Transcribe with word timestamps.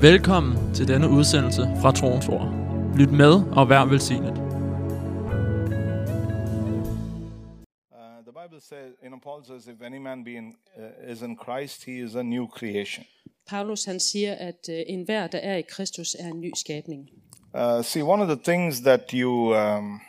Velkommen 0.00 0.74
til 0.74 0.88
denne 0.88 1.08
udsendelse 1.08 1.62
fra 1.80 1.92
Troens 1.92 2.28
Ord. 2.28 2.48
Lyt 2.98 3.12
med 3.12 3.32
og 3.56 3.68
vær 3.68 3.84
velsignet. 3.84 4.32
Uh, 4.32 4.38
the 8.26 8.34
Bible 8.40 8.60
says, 8.60 8.90
you 9.02 9.08
know, 9.08 9.18
Paul 9.18 9.44
says, 9.46 9.66
if 9.66 9.82
any 9.82 9.98
man 9.98 10.24
be 10.24 10.30
in, 10.30 10.54
uh, 10.76 11.12
is 11.12 11.22
in 11.22 11.38
Christ, 11.44 11.84
he 11.84 12.04
is 12.04 12.14
a 12.14 12.22
new 12.22 12.46
creation. 12.46 13.04
Paulus 13.48 13.84
han 13.84 14.00
siger, 14.00 14.34
at 14.34 14.68
øh, 14.70 14.82
enhver, 14.86 15.26
der 15.26 15.38
er 15.38 15.56
i 15.56 15.62
Kristus, 15.62 16.16
er 16.18 16.28
en 16.28 16.40
ny 16.40 16.52
skabning. 16.54 17.10
Uh, 17.54 17.84
see, 17.84 18.02
one 18.02 18.22
of 18.22 18.28
the 18.28 18.52
things 18.52 18.80
that 18.80 19.10
you 19.10 19.54
um, 19.54 20.00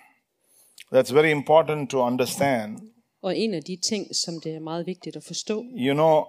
that's 0.94 1.14
very 1.14 1.32
important 1.32 1.90
to 1.90 1.98
understand, 2.02 2.80
Og 3.22 3.38
en 3.38 3.54
af 3.54 3.64
de 3.64 3.76
ting, 3.76 4.16
som 4.16 4.34
det 4.44 4.56
er 4.56 4.60
meget 4.60 4.86
vigtigt 4.86 5.16
at 5.16 5.24
forstå, 5.24 5.66
you 5.76 5.94
know, 5.94 6.24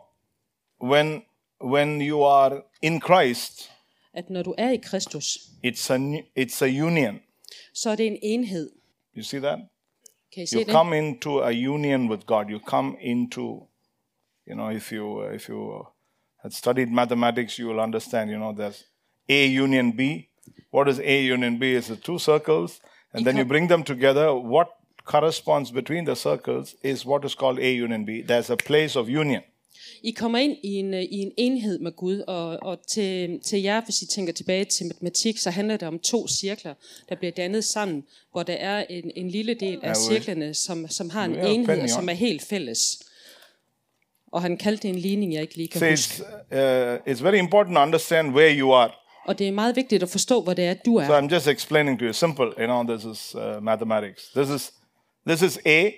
when 0.91 1.23
when 1.61 2.01
you 2.01 2.23
are 2.23 2.63
in 2.83 3.01
Christ, 3.01 3.71
at 4.15 4.31
når 4.31 4.43
du 4.43 4.55
er 4.59 4.71
i 4.71 4.77
Kristus, 4.77 5.39
it's 5.65 5.91
a 5.91 5.97
it's 6.37 6.63
a 6.63 6.85
union. 6.85 7.21
så 7.75 7.91
er 7.91 7.97
det 7.97 8.07
en 8.07 8.19
enhed. 8.23 8.71
You 9.17 9.23
see 9.23 9.41
that? 9.41 9.59
Kan 10.35 10.43
I 10.43 10.47
se 10.47 10.57
You 10.57 10.65
det? 10.65 10.73
come 10.73 10.99
into 10.99 11.41
a 11.41 11.51
union 11.51 12.09
with 12.11 12.27
God. 12.27 12.51
You 12.51 12.61
come 12.67 12.97
into, 13.01 13.67
you 14.47 14.55
know, 14.55 14.71
if 14.71 14.93
you 14.93 15.23
if 15.35 15.49
you 15.49 15.87
had 16.43 16.53
studied 16.53 16.87
mathematics, 16.87 17.59
you 17.59 17.69
will 17.69 17.81
understand. 17.81 18.31
You 18.31 18.39
know, 18.39 18.53
there's 18.53 18.85
A 19.29 19.47
union 19.65 19.93
B. 19.97 20.29
What 20.71 20.89
is 20.89 20.99
A 20.99 21.33
union 21.35 21.59
B? 21.59 21.75
Is 21.75 21.87
the 21.87 21.97
two 21.97 22.19
circles, 22.19 22.81
and 23.13 23.27
then 23.27 23.37
you 23.37 23.45
bring 23.45 23.69
them 23.69 23.83
together. 23.83 24.35
What 24.35 24.69
corresponds 25.05 25.71
between 25.73 26.05
the 26.05 26.15
circles 26.17 26.75
is 26.83 27.05
what 27.05 27.25
is 27.25 27.35
called 27.35 27.59
A 27.59 27.73
union 27.85 28.05
B. 28.05 28.23
There's 28.23 28.51
a 28.51 28.57
place 28.57 28.97
of 28.97 29.09
union. 29.09 29.43
I 30.03 30.11
kommer 30.11 30.39
ind 30.39 30.57
i 30.63 30.75
en, 30.75 30.95
øh, 30.95 31.03
i 31.03 31.19
en 31.19 31.33
enhed 31.37 31.79
med 31.79 31.93
Gud, 31.93 32.19
og, 32.19 32.59
og 32.63 32.79
til, 32.89 33.41
til 33.41 33.63
jer, 33.63 33.81
hvis 33.85 34.03
I 34.03 34.07
tænker 34.07 34.33
tilbage 34.33 34.65
til 34.65 34.87
matematik, 34.87 35.39
så 35.39 35.51
handler 35.51 35.77
det 35.77 35.89
om 35.89 35.99
to 35.99 36.29
cirkler, 36.29 36.75
der 37.09 37.15
bliver 37.15 37.33
dannet 37.33 37.65
sammen, 37.65 38.05
hvor 38.33 38.43
der 38.43 38.53
er 38.55 38.85
en, 38.91 39.11
en 39.17 39.31
lille 39.31 39.55
del 39.55 39.79
af 39.83 39.97
cirklerne, 39.97 40.55
som, 40.55 40.89
som 40.89 41.11
har 41.11 41.25
en 41.25 41.35
enhed, 41.35 41.83
og 41.83 41.89
som 41.91 42.09
er 42.09 42.13
helt 42.13 42.43
fælles. 42.43 43.03
Og 44.33 44.43
han 44.43 44.57
kaldte 44.57 44.83
det 44.83 44.95
en 44.95 45.01
ligning, 45.01 45.35
jeg 45.35 45.43
ikke 45.43 45.57
lige 45.57 45.69
kan 45.69 45.81
So 45.81 45.87
huske. 45.91 46.23
it's 46.23 46.57
uh, 46.57 47.13
it's 47.17 47.23
very 47.23 47.39
important 47.39 47.77
to 47.77 47.83
understand 47.83 48.35
where 48.35 48.59
you 48.59 48.73
are. 48.73 48.91
Og 49.27 49.39
det 49.39 49.49
er 49.49 49.53
meget 49.53 49.77
vigtigt 49.77 50.03
at 50.03 50.09
forstå, 50.09 50.43
hvor 50.43 50.55
det 50.55 50.65
er, 50.65 50.75
du 50.75 51.03
So 51.07 51.13
er. 51.13 51.21
I'm 51.21 51.35
just 51.35 51.49
explaining 51.49 51.99
to 51.99 52.05
you. 52.05 52.13
Simple. 52.13 52.47
You 52.59 52.67
know, 52.67 52.97
this 52.97 53.05
is 53.19 53.35
uh, 53.35 53.63
mathematics. 53.63 54.23
This 54.37 54.49
is 54.51 54.73
this 55.29 55.43
is 55.43 55.59
A, 55.67 55.91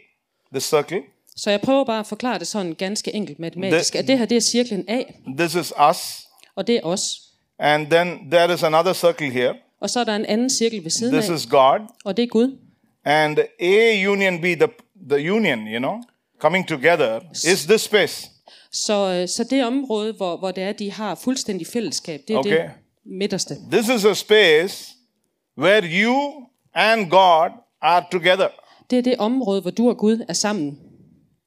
this 0.52 0.64
circle. 0.64 1.00
Så 1.36 1.50
jeg 1.50 1.60
prøver 1.60 1.84
bare 1.84 2.00
at 2.00 2.06
forklare 2.06 2.38
det 2.38 2.46
sådan 2.46 2.74
ganske 2.74 3.14
enkelt 3.14 3.38
matematisk, 3.38 3.94
at 3.94 4.08
det 4.08 4.18
her 4.18 4.24
det 4.24 4.36
er 4.36 4.40
cirklen 4.40 4.84
A, 4.88 5.02
This 5.38 5.54
is 5.54 5.72
us. 5.90 6.26
og 6.56 6.66
det 6.66 6.76
er 6.76 6.80
os. 6.82 7.20
And 7.58 7.86
then 7.90 8.30
there 8.30 8.54
is 8.54 8.62
another 8.62 8.92
circle 8.92 9.30
here. 9.30 9.54
Og 9.80 9.90
så 9.90 10.00
er 10.00 10.04
der 10.04 10.16
en 10.16 10.26
anden 10.26 10.50
cirkel 10.50 10.84
ved 10.84 10.90
siden 10.90 11.14
This 11.14 11.30
af, 11.30 11.34
is 11.34 11.46
God. 11.46 11.80
og 12.04 12.16
det 12.16 12.22
er 12.22 12.26
Gud. 12.26 12.58
And 13.04 13.38
A 13.60 14.06
union 14.08 14.38
B, 14.40 14.42
the, 14.44 14.68
the 15.10 15.32
union, 15.32 15.58
you 15.68 15.78
know, 15.78 15.94
coming 16.40 16.68
together, 16.68 17.20
is 17.34 17.64
this 17.66 17.80
space. 17.80 18.28
Så, 18.72 19.12
øh, 19.12 19.28
så 19.28 19.44
det 19.44 19.64
område, 19.64 20.12
hvor, 20.12 20.36
hvor 20.36 20.50
det 20.50 20.62
er, 20.64 20.72
de 20.72 20.92
har 20.92 21.14
fuldstændig 21.14 21.66
fællesskab, 21.66 22.20
det 22.28 22.34
er 22.34 22.38
Okay. 22.38 22.62
det 22.62 22.70
midterste. 23.06 23.56
This 23.72 23.88
is 23.88 24.04
a 24.04 24.14
space 24.14 24.88
where 25.58 25.82
you 26.04 26.32
and 26.74 27.10
God 27.10 27.50
are 27.82 28.04
together. 28.12 28.48
Det 28.90 28.98
er 28.98 29.02
det 29.02 29.16
område, 29.18 29.60
hvor 29.60 29.70
du 29.70 29.88
og 29.88 29.96
Gud 29.96 30.24
er 30.28 30.32
sammen. 30.32 30.78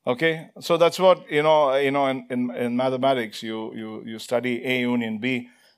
Okay, 0.08 0.40
so 0.62 0.78
that's 0.78 1.00
what 1.00 1.18
you 1.32 1.42
know. 1.42 1.76
You 1.76 1.90
know, 1.90 2.08
in, 2.08 2.28
in, 2.32 2.52
in 2.66 2.78
mathematics, 2.78 3.44
you, 3.44 3.74
you 3.76 4.04
you 4.06 4.20
study 4.20 4.62
A 4.66 4.82
union 4.82 5.20
B, 5.22 5.26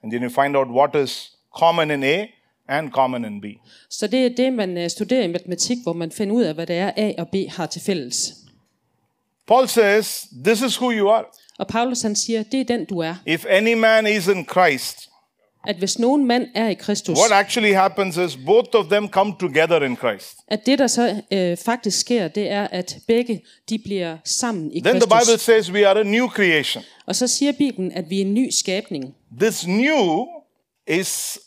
and 0.03 0.11
then 0.11 0.21
you 0.21 0.29
find 0.29 0.57
out 0.57 0.67
what 0.67 0.95
is 0.95 1.31
common 1.59 1.91
in 1.91 2.03
A 2.03 2.29
and 2.67 2.91
common 2.91 3.25
in 3.25 3.41
B. 3.41 3.45
Så 3.89 4.07
det 4.07 4.25
er 4.25 4.29
det, 4.37 4.53
man 4.53 4.77
øh, 4.77 4.89
studerer 4.89 5.23
i 5.23 5.27
matematik, 5.27 5.77
hvor 5.83 5.93
man 5.93 6.11
finder 6.11 6.35
ud 6.35 6.43
af, 6.43 6.53
hvad 6.53 6.67
det 6.67 6.75
er, 6.75 6.91
A 6.97 7.13
og 7.17 7.27
B 7.27 7.35
har 7.49 7.65
til 7.65 7.81
fælles. 7.81 8.33
Paul 9.47 9.67
says, 9.67 10.25
"This 10.45 10.61
is 10.61 10.81
who 10.81 10.91
you 10.91 11.09
are. 11.09 11.25
Og 11.59 11.67
Paulus 11.67 12.01
han 12.01 12.15
siger, 12.15 12.43
det 12.43 12.61
er 12.61 12.65
den, 12.65 12.85
du 12.85 12.99
er. 12.99 13.15
If 13.25 13.45
any 13.49 13.73
man 13.73 14.07
is 14.07 14.27
in 14.27 14.45
Christ, 14.45 15.06
At 15.67 15.75
hvis 15.75 15.99
nogen 15.99 16.25
mand 16.25 16.47
er 16.55 16.67
i 16.67 16.73
Kristus, 16.73 17.17
what 17.17 17.31
actually 17.31 17.73
happens 17.73 18.17
is 18.17 18.37
both 18.45 18.69
of 18.73 18.85
them 18.85 19.09
come 19.09 19.33
together 19.39 19.81
in 19.81 19.95
Christ." 19.97 20.37
at 20.47 20.65
det, 20.65 20.79
der 20.79 20.87
så 20.87 21.21
øh, 21.31 21.57
faktisk 21.57 21.99
sker, 21.99 22.27
det 22.27 22.49
er, 22.49 22.67
at 22.67 22.97
begge 23.07 23.43
de 23.69 23.79
bliver 23.79 24.17
sammen 24.25 24.71
i 24.71 24.81
Then 24.81 24.95
the 24.95 25.07
Bible 25.07 25.17
Kristus. 25.17 25.41
says 25.41 25.71
we 25.71 25.87
are 25.87 25.99
a 25.99 26.03
new 26.03 26.27
creation. 26.27 26.83
Og 27.05 27.15
så 27.15 27.27
siger 27.27 27.51
Bibelen, 27.51 27.91
at 27.91 28.09
vi 28.09 28.17
er 28.17 28.25
en 28.25 28.33
ny 28.33 28.49
skabning. 28.49 29.15
This 29.39 29.67
new 29.67 30.25
is 30.87 31.39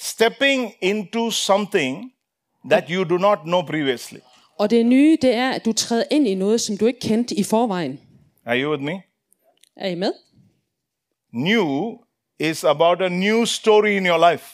stepping 0.00 0.72
into 0.80 1.30
something 1.30 2.12
that 2.70 2.84
you 2.90 3.04
do 3.04 3.18
not 3.18 3.38
know 3.44 3.62
previously. 3.62 4.18
Og 4.58 4.70
det 4.70 4.86
nye, 4.86 5.18
det 5.22 5.34
er, 5.34 5.50
at 5.50 5.64
du 5.64 5.72
træder 5.72 6.04
ind 6.10 6.28
i 6.28 6.34
noget, 6.34 6.60
som 6.60 6.76
du 6.76 6.86
ikke 6.86 7.00
kendte 7.00 7.34
i 7.34 7.42
forvejen. 7.42 8.00
Are 8.46 8.62
you 8.62 8.70
with 8.70 8.82
me? 8.82 9.02
Er 9.76 9.88
I 9.88 9.94
med? 9.94 10.12
New 11.32 11.96
is 12.38 12.64
about 12.64 13.02
a 13.02 13.08
new 13.08 13.46
story 13.46 13.96
in 13.96 14.06
your 14.06 14.30
life, 14.32 14.44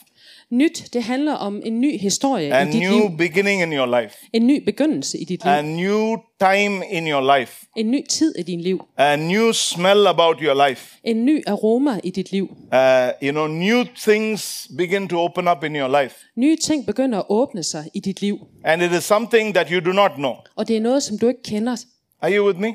Nyt, 0.49 0.89
det 0.93 1.03
handler 1.03 1.33
om 1.33 1.61
en 1.65 1.81
ny 1.81 1.97
historie 1.99 2.53
a 2.53 2.61
i 2.61 2.65
dit 2.71 2.79
new 2.81 3.07
liv. 3.09 3.17
beginning 3.17 3.61
in 3.61 3.73
your 3.73 4.01
life, 4.01 4.15
En 4.33 4.47
ny 4.47 4.63
begyndelse 4.65 5.17
i 5.17 5.23
dit 5.23 5.43
liv. 5.43 5.51
a 5.53 5.61
new 5.61 6.17
time 6.39 6.85
in 6.91 7.07
your 7.07 7.37
life, 7.39 7.65
En 7.77 7.91
ny 7.91 8.03
tid 8.09 8.33
i 8.39 8.43
din 8.43 8.61
liv. 8.61 8.79
a 8.97 9.15
new 9.15 9.51
smell 9.53 10.07
about 10.07 10.37
your 10.41 10.67
life. 10.69 10.97
En 11.03 11.25
ny 11.25 11.43
aroma 11.47 11.99
i 12.03 12.09
dit 12.09 12.31
liv. 12.31 12.43
Uh, 12.43 13.09
you 13.23 13.31
know, 13.31 13.47
new 13.47 13.85
things 14.03 14.67
begin 14.77 15.07
to 15.07 15.19
open 15.19 15.47
up 15.47 15.63
in 15.63 15.75
your 15.75 16.01
life, 16.01 16.15
Nye 16.35 16.55
ting 16.55 16.85
begynder 16.85 17.19
at 17.19 17.25
åbne 17.29 17.63
sig 17.63 17.85
i 17.93 17.99
dit 17.99 18.21
liv. 18.21 18.37
and 18.63 18.81
it 18.81 18.91
is 18.91 19.03
something 19.03 19.53
that 19.55 19.69
you 19.69 19.79
do 19.85 19.91
not 19.91 20.11
know. 20.15 20.35
Og 20.55 20.67
det 20.67 20.75
er 20.77 20.81
noget, 20.81 21.03
som 21.03 21.17
du 21.17 21.27
ikke 21.27 21.43
kender. 21.43 21.75
Are 22.21 22.37
you 22.37 22.45
with 22.47 22.59
me? 22.59 22.73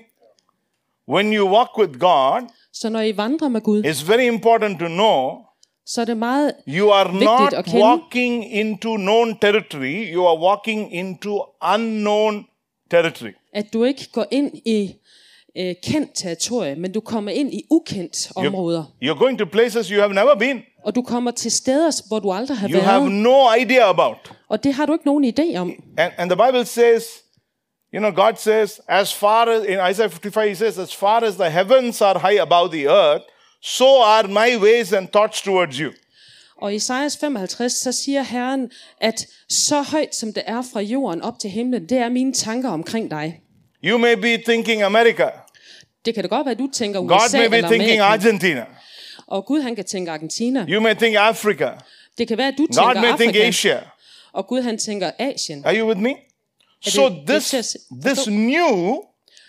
When 1.09 1.33
you 1.33 1.49
walk 1.49 1.79
with 1.79 1.99
God, 1.99 2.49
Så 2.81 2.89
når 2.89 3.01
I 3.01 3.17
vandrer 3.17 3.49
med 3.49 3.61
Gud, 3.61 3.85
it's 3.85 4.09
very 4.09 4.27
important 4.27 4.79
to 4.81 4.87
know 4.87 5.31
så 5.89 6.01
er 6.01 6.05
det 6.05 6.17
meget 6.17 6.53
You 6.69 6.91
are 6.91 7.09
Vigtigt 7.13 7.25
not 7.31 7.53
at 7.53 7.65
kende. 7.65 7.81
walking 7.87 8.53
into 8.55 8.97
known 8.97 9.39
territory, 9.39 10.13
you 10.15 10.27
are 10.29 10.39
walking 10.39 10.95
into 10.95 11.45
unknown 11.75 12.45
territory. 12.91 13.31
at 13.53 13.73
du 13.73 13.85
ikke 13.85 14.09
går 14.13 14.27
ind 14.31 14.51
i 14.65 14.95
øh, 15.59 15.75
kendt 15.85 16.11
territorie, 16.15 16.75
men 16.75 16.93
du 16.93 17.01
kommer 17.01 17.31
ind 17.31 17.55
i 17.55 17.63
ukendt 17.71 18.33
områder. 18.37 18.85
You're 19.05 19.19
going 19.19 19.39
to 19.39 19.45
places 19.47 19.89
you 19.89 20.01
have 20.01 20.15
never 20.15 20.35
been, 20.39 20.61
Og 20.85 20.95
du 20.95 21.03
kommer 21.03 21.31
til 21.31 21.51
steder, 21.53 22.09
hvor 22.09 22.19
du 22.19 22.33
aldrig 22.33 22.57
har 22.59 22.69
you 22.69 22.81
have 22.81 23.01
været. 23.01 23.13
no 23.13 23.55
idea 23.61 23.91
about. 23.91 24.33
Og 24.49 24.65
det 24.65 24.75
har 24.75 24.87
du 24.87 24.93
ikke 24.93 25.07
nogen 25.07 25.25
idé 25.25 25.57
om. 25.59 25.73
And, 25.99 26.13
and 26.19 26.31
the 26.31 26.47
Bible 26.47 26.65
says, 26.65 27.03
you 27.97 28.01
know, 28.01 28.25
God 28.25 28.35
says, 28.39 28.81
as 28.89 29.09
far 29.15 29.49
as, 29.49 29.65
in 29.65 29.79
Isaiah 29.91 30.11
55, 30.11 30.49
he 30.49 30.55
says, 30.55 30.79
as 30.79 30.93
far 30.95 31.25
as 31.25 31.37
the 31.37 31.51
heavens 31.51 32.03
are 32.03 32.19
high 32.19 32.39
above 32.43 32.71
the 32.71 32.87
earth, 32.89 33.23
so 33.61 34.03
are 34.03 34.29
my 34.29 34.57
ways 34.57 34.93
and 34.93 35.09
thoughts 35.13 35.43
towards 35.43 35.79
you. 35.81 35.93
Og 36.63 36.73
i 36.73 36.77
Isaias 36.77 37.17
55, 37.17 37.73
så 37.73 37.93
siger 37.93 38.23
Herren, 38.23 38.71
at 39.01 39.27
så 39.49 39.83
højt 39.83 40.15
som 40.15 40.33
det 40.33 40.43
er 40.47 40.63
fra 40.73 40.81
jorden 40.81 41.23
op 41.23 41.35
til 41.41 41.51
himlen, 41.51 41.89
det 41.89 41.99
er 41.99 42.09
mine 42.09 42.33
tanker 42.33 42.71
omkring 42.71 43.11
dig. 43.11 43.41
You 43.85 43.99
may 43.99 44.15
be 44.15 44.37
thinking 44.45 44.83
America, 44.83 45.29
Det 46.05 46.15
kan 46.15 46.23
da 46.23 46.29
godt 46.29 46.45
være, 46.47 46.53
at 46.53 46.59
du 46.59 46.69
tænker 46.73 47.01
God 47.01 47.11
USA 47.17 47.39
may 47.39 47.49
be 47.49 47.57
eller 47.57 47.69
thinking 47.69 48.01
Amerika. 48.01 48.27
Argentina, 48.29 48.65
Og 49.27 49.47
Gud 49.47 49.61
han 49.61 49.77
kan 49.77 49.85
tænke 49.85 50.11
Argentina. 50.11 50.67
you 50.69 50.81
may 50.81 50.95
think 50.95 51.17
Africa, 51.17 51.71
Det 52.19 52.29
kan 52.29 52.39
være, 52.39 52.49
at 52.49 52.55
du 52.59 52.67
God 52.67 52.75
tænker 52.75 53.01
may 53.01 53.17
think 53.17 53.37
Afrika. 53.37 53.49
Asia. 53.49 53.81
Og 54.33 54.47
Gud 54.47 54.63
han 54.63 54.79
tænker 54.79 55.11
Asien. 55.19 55.63
Are 55.65 55.79
you 55.79 55.89
with 55.89 56.01
me? 56.01 56.15
So 56.83 57.09
this, 57.27 57.77
this 58.07 58.27
new 58.27 59.03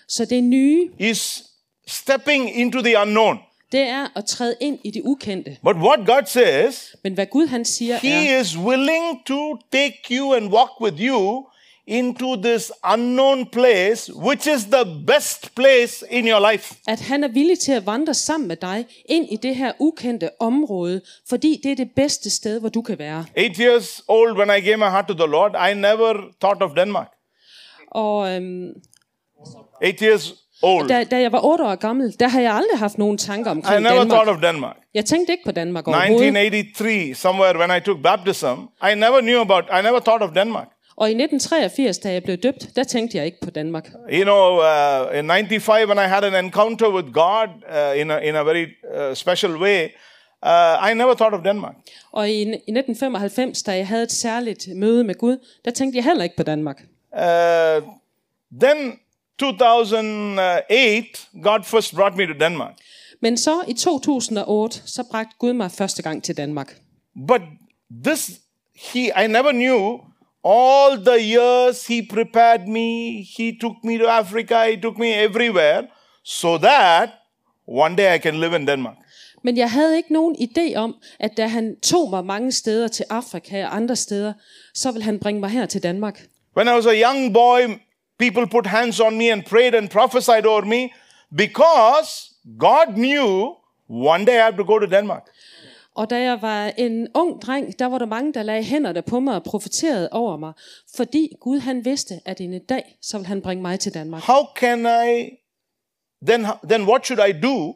Så 0.07 0.25
det 0.25 0.43
nye, 0.43 0.89
is 0.99 1.43
stepping 1.87 2.55
into 2.59 2.81
the 2.81 3.01
unknown. 3.01 3.39
det 3.71 3.79
er 3.81 4.07
at 4.15 4.25
træde 4.25 4.55
ind 4.61 4.79
i 4.83 4.91
det 4.91 5.01
ukendte. 5.05 5.57
But 5.63 5.75
what 5.75 5.99
God 6.07 6.21
says, 6.25 6.95
Men 7.03 7.13
hvad 7.13 7.25
Gud 7.25 7.47
han 7.47 7.65
siger 7.65 7.95
er, 7.95 7.99
He 7.99 8.39
is 8.39 8.57
willing 8.57 9.25
to 9.25 9.57
take 9.71 9.93
you 10.11 10.33
and 10.33 10.53
walk 10.53 10.81
with 10.81 10.95
you 11.01 11.45
into 11.87 12.35
this 12.41 12.71
unknown 12.93 13.45
place, 13.45 14.15
which 14.15 14.47
is 14.55 14.63
the 14.65 14.85
best 15.07 15.55
place 15.55 16.05
in 16.11 16.27
your 16.27 16.51
life. 16.51 16.75
at 16.87 16.99
han 16.99 17.23
er 17.23 17.27
villig 17.27 17.59
til 17.59 17.71
at 17.71 17.85
vandre 17.85 18.13
sammen 18.13 18.47
med 18.47 18.55
dig 18.55 18.85
ind 19.05 19.27
i 19.31 19.35
det 19.35 19.55
her 19.55 19.71
ukendte 19.79 20.29
område, 20.39 21.01
fordi 21.29 21.59
det 21.63 21.71
er 21.71 21.75
det 21.75 21.89
bedste 21.95 22.29
sted, 22.29 22.59
hvor 22.59 22.69
du 22.69 22.81
kan 22.81 22.99
være. 22.99 23.25
Eight 23.35 23.57
years 23.57 24.01
old, 24.07 24.37
when 24.37 24.49
I 24.57 24.61
gave 24.65 24.77
my 24.77 24.83
heart 24.89 25.07
to 25.07 25.13
the 25.13 25.27
Lord, 25.27 25.51
I 25.71 25.73
never 25.73 26.13
thought 26.41 26.61
of 26.63 26.71
Denmark. 26.77 27.07
Og 27.91 28.35
øhm, 28.35 28.67
Eight 29.81 29.99
years 29.99 30.33
old, 30.63 30.87
da, 30.87 31.03
da 31.03 31.21
jeg 31.21 31.31
var 31.31 31.45
8 31.45 31.63
år 31.63 31.75
gammel, 31.75 32.15
der 32.19 32.27
har 32.27 32.41
jeg 32.41 32.53
aldrig 32.53 32.79
haft 32.79 32.97
nogen 32.97 33.17
tanker 33.17 33.51
I 33.51 33.55
omkring 33.55 33.81
never 33.81 33.95
thought 33.95 34.11
Danmark. 34.11 34.43
of 34.43 34.53
Denmark. 34.53 34.75
Jeg 34.93 35.05
tænkte 35.05 35.31
ikke 35.33 35.43
på 35.45 35.51
Danmark 35.51 35.87
overhovedet. 35.87 36.27
1983, 36.27 37.17
somewhere 37.17 37.57
when 37.59 37.77
I 37.77 37.79
took 37.85 37.97
baptism, 38.03 38.57
I 38.91 38.95
never 38.95 39.19
knew 39.21 39.39
about, 39.41 39.63
I 39.79 39.81
never 39.83 39.99
thought 39.99 40.23
of 40.23 40.29
Denmark. 40.35 40.67
Og 40.95 41.09
i 41.09 41.13
1983, 41.13 41.97
da 41.97 42.13
jeg 42.13 42.23
blev 42.23 42.37
døbt, 42.37 42.75
der 42.75 42.83
tænkte 42.83 43.17
jeg 43.17 43.25
ikke 43.25 43.37
på 43.43 43.49
Danmark. 43.49 43.89
You 44.11 44.23
know, 44.23 44.57
uh, 44.57 45.19
in 45.19 45.29
95, 45.29 45.85
when 45.87 45.97
I 45.97 46.07
had 46.09 46.23
an 46.23 46.45
encounter 46.45 46.89
with 46.89 47.07
God 47.13 47.47
uh, 47.47 48.01
in, 48.01 48.11
a, 48.11 48.17
in 48.17 48.35
a 48.35 48.43
very 48.43 48.65
uh, 48.97 49.13
special 49.13 49.51
way, 49.61 49.83
uh, 50.45 50.89
I 50.89 50.93
never 50.93 51.13
thought 51.13 51.33
of 51.33 51.43
Denmark. 51.45 51.75
Og 52.11 52.29
i, 52.29 52.33
i 52.41 52.41
1995, 52.41 53.63
da 53.63 53.71
jeg 53.71 53.87
havde 53.87 54.03
et 54.03 54.11
særligt 54.11 54.67
møde 54.75 55.03
med 55.03 55.15
Gud, 55.15 55.37
der 55.65 55.71
tænkte 55.71 55.97
jeg 55.97 56.03
heller 56.03 56.23
ikke 56.23 56.35
på 56.35 56.43
Danmark. 56.43 56.81
Uh, 57.17 57.81
then 58.61 58.99
2008, 59.39 61.27
God 61.41 61.65
first 61.65 61.95
brought 61.95 62.17
me 62.17 62.25
to 62.25 62.33
Denmark. 62.33 62.73
Men 63.21 63.37
så 63.37 63.63
i 63.67 63.73
2008, 63.73 64.81
så 64.85 65.03
bragte 65.11 65.35
Gud 65.39 65.53
mig 65.53 65.71
første 65.71 66.01
gang 66.03 66.23
til 66.23 66.37
Danmark. 66.37 66.75
But 67.27 67.41
this, 68.05 68.31
he, 68.75 69.23
I 69.23 69.27
never 69.27 69.51
knew 69.51 69.99
all 70.43 71.05
the 71.05 71.37
years 71.37 71.87
he 71.87 72.07
prepared 72.09 72.67
me, 72.67 73.23
he 73.37 73.57
took 73.61 73.75
me 73.83 73.97
to 73.97 74.05
Africa, 74.05 74.65
he 74.65 74.81
took 74.81 74.97
me 74.97 75.13
everywhere, 75.13 75.87
so 76.23 76.57
that 76.57 77.09
one 77.67 77.95
day 77.95 78.15
I 78.15 78.19
can 78.19 78.39
live 78.39 78.55
in 78.55 78.67
Denmark. 78.67 78.95
Men 79.43 79.57
jeg 79.57 79.71
havde 79.71 79.97
ikke 79.97 80.13
nogen 80.13 80.35
idé 80.35 80.75
om, 80.75 80.95
at 81.19 81.37
da 81.37 81.47
han 81.47 81.79
tog 81.79 82.09
mig 82.09 82.25
mange 82.25 82.51
steder 82.51 82.87
til 82.87 83.05
Afrika 83.09 83.65
og 83.65 83.75
andre 83.75 83.95
steder, 83.95 84.33
så 84.73 84.91
vil 84.91 85.03
han 85.03 85.19
bringe 85.19 85.39
mig 85.41 85.49
her 85.49 85.65
til 85.65 85.83
Danmark. 85.83 86.27
When 86.57 86.67
I 86.67 86.73
was 86.73 86.85
a 86.87 86.95
young 86.95 87.33
boy, 87.33 87.79
people 88.17 88.47
put 88.47 88.65
hands 88.65 88.99
on 88.99 89.17
me 89.17 89.31
and 89.31 89.45
prayed 89.45 89.75
and 89.75 89.89
prophesied 89.91 90.45
over 90.45 90.65
me 90.65 90.91
because 91.35 92.33
God 92.57 92.97
knew 92.97 93.55
one 93.87 94.25
day 94.25 94.39
I 94.39 94.45
have 94.45 94.57
to 94.57 94.63
go 94.63 94.79
to 94.79 94.87
Denmark. 94.87 95.23
Og 95.95 96.09
da 96.09 96.21
jeg 96.21 96.41
var 96.41 96.71
en 96.77 97.07
ung 97.15 97.41
dreng, 97.41 97.79
der 97.79 97.85
var 97.85 97.97
der 97.97 98.05
mange, 98.05 98.33
der 98.33 98.43
lagde 98.43 98.63
hænderne 98.63 99.01
på 99.01 99.19
mig 99.19 99.35
og 99.35 99.43
profeterede 99.43 100.09
over 100.11 100.37
mig, 100.37 100.53
fordi 100.95 101.33
Gud 101.41 101.59
han 101.59 101.85
vidste, 101.85 102.13
at 102.25 102.41
en 102.41 102.65
dag, 102.65 102.97
så 103.01 103.17
vil 103.17 103.27
han 103.27 103.41
bringe 103.41 103.61
mig 103.61 103.79
til 103.79 103.93
Danmark. 103.93 104.23
How 104.23 104.45
can 104.55 104.79
I, 104.79 105.29
then, 106.27 106.45
then 106.69 106.81
what 106.81 107.05
should 107.05 107.29
I 107.29 107.41
do? 107.41 107.75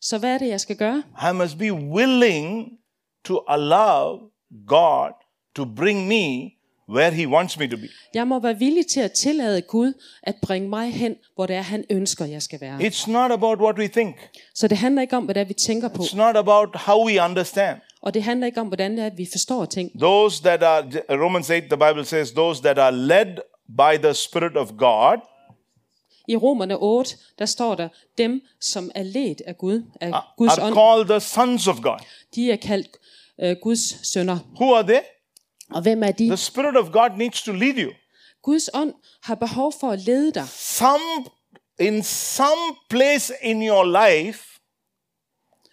Så 0.00 0.18
hvad 0.18 0.34
er 0.34 0.38
det, 0.38 0.48
jeg 0.48 0.60
skal 0.60 0.76
gøre? 0.76 1.02
I 1.30 1.32
must 1.34 1.58
be 1.58 1.72
willing 1.72 2.68
to 3.24 3.40
allow 3.48 4.18
God 4.66 5.10
to 5.56 5.64
bring 5.76 6.08
me 6.08 6.50
where 6.88 7.10
He 7.14 7.28
wants 7.28 7.58
me 7.58 7.68
to 7.68 7.76
be. 7.76 7.88
Jeg 8.14 8.26
må 8.28 8.38
være 8.40 8.58
villig 8.58 8.86
til 8.86 9.00
at 9.00 9.12
tillade 9.12 9.62
Gud 9.62 9.92
at 10.22 10.34
bringe 10.42 10.68
mig 10.68 10.92
hen, 10.92 11.16
hvor 11.34 11.46
det 11.46 11.56
er, 11.56 11.60
han 11.62 11.84
ønsker, 11.90 12.24
jeg 12.24 12.42
skal 12.42 12.60
være. 12.60 12.78
It's 12.78 13.10
not 13.10 13.30
about 13.30 13.58
what 13.60 13.78
we 13.78 13.88
think, 13.88 14.16
Så 14.54 14.68
det 14.68 14.78
handler 14.78 15.02
ikke 15.02 15.16
om, 15.16 15.24
hvad 15.24 15.34
det 15.34 15.40
er, 15.40 15.44
vi 15.44 15.54
tænker 15.54 15.88
på. 15.88 16.02
it's 16.02 16.16
not 16.16 16.36
about 16.36 16.68
how 16.76 17.06
we 17.06 17.22
understand. 17.24 17.78
Og 18.02 18.14
det 18.14 18.22
handler 18.22 18.46
ikke 18.46 18.60
om, 18.60 18.66
hvordan 18.66 18.90
det 18.92 19.00
er, 19.02 19.06
at 19.06 19.18
vi 19.18 19.28
forstår 19.32 19.64
ting. 19.64 19.90
Those 20.00 20.42
that 20.42 20.62
are, 20.62 20.82
Romans 21.10 21.50
8, 21.50 21.68
the 21.68 21.76
Bible 21.88 22.04
says, 22.04 22.30
those 22.32 22.62
that 22.62 22.78
are 22.78 22.92
led 22.92 23.36
by 23.68 24.02
the 24.02 24.14
Spirit 24.14 24.56
of 24.56 24.70
God 24.78 25.18
I 26.28 26.36
Romerne 26.36 26.76
8, 26.82 27.16
der 27.38 27.46
står 27.46 27.74
der, 27.74 27.88
dem 28.18 28.40
som 28.60 28.90
er 28.94 29.02
ledt 29.02 29.42
af 29.46 29.58
Gud, 29.58 29.82
af 30.00 30.12
Guds 30.36 30.58
are 30.58 30.66
ånd, 30.66 30.74
called 30.74 31.08
the 31.08 31.20
sons 31.20 31.66
of 31.68 31.80
God. 31.82 31.98
de 32.34 32.50
er 32.52 32.56
kaldt 32.56 32.88
øh, 33.40 33.56
Guds 33.62 34.06
sønner. 34.12 34.38
Who 34.60 34.74
are 34.74 34.82
they? 34.82 35.00
Og 35.74 35.82
hvem 35.82 36.02
er 36.02 36.10
de? 36.12 36.26
The 36.26 36.36
Spirit 36.36 36.76
of 36.76 36.90
God 36.92 37.10
needs 37.18 37.42
to 37.42 37.52
lead 37.52 37.74
you. 37.76 37.90
Guds 38.42 38.70
ånd 38.74 38.94
har 39.22 39.34
behov 39.34 39.72
for 39.80 39.90
at 39.90 39.98
lede 39.98 40.32
dig. 40.32 40.48
Some, 40.48 41.24
in 41.80 42.02
some 42.02 42.76
place 42.90 43.32
in 43.42 43.62
your 43.68 43.84
life, 43.84 44.44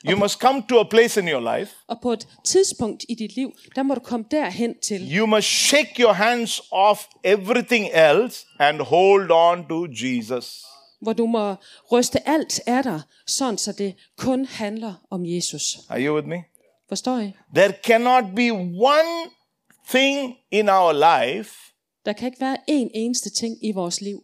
you 0.10 0.18
must 0.18 0.40
come 0.40 0.64
to 0.70 0.80
a 0.80 0.84
place 0.84 1.20
in 1.22 1.28
your 1.28 1.58
life. 1.58 1.72
Og 1.88 1.98
på 2.02 2.12
et 2.14 2.28
tidspunkt 2.46 3.06
i 3.10 3.16
dit 3.16 3.36
liv, 3.36 3.52
der 3.76 3.84
må 3.84 3.96
du 3.96 4.00
komme 4.00 4.26
derhen 4.32 4.76
til, 4.84 5.18
You 5.18 5.26
must 5.26 5.48
shake 5.48 6.02
your 6.04 6.14
hands 6.14 6.62
off 6.72 7.00
everything 7.24 7.88
else 7.94 8.46
and 8.60 8.82
hold 8.82 9.32
on 9.32 9.68
to 9.70 9.86
Jesus. 9.92 10.62
hvor 11.02 11.14
du 11.14 11.26
må 11.28 11.56
ryste 11.92 12.30
alt 12.30 12.60
af 12.68 12.84
dig, 12.84 13.02
sådan 13.28 13.58
så 13.58 13.72
det 13.72 13.96
kun 14.18 14.46
handler 14.46 14.94
om 15.12 15.26
Jesus. 15.26 15.78
Are 15.90 16.06
you 16.06 16.16
with 16.16 16.28
me? 16.28 16.44
Forstår 16.90 17.20
I? 17.20 17.34
There 17.56 17.74
cannot 17.84 18.24
be 18.36 18.52
one 18.52 19.30
thing 19.90 20.36
in 20.52 20.70
our 20.70 20.94
life 20.94 21.52
Der 22.06 22.14
kan 22.14 22.26
ikke 22.28 22.42
være 22.42 22.58
én 22.58 22.90
eneste 22.94 23.30
ting 23.30 23.66
i 23.66 23.72
vores 23.72 24.02
liv, 24.02 24.24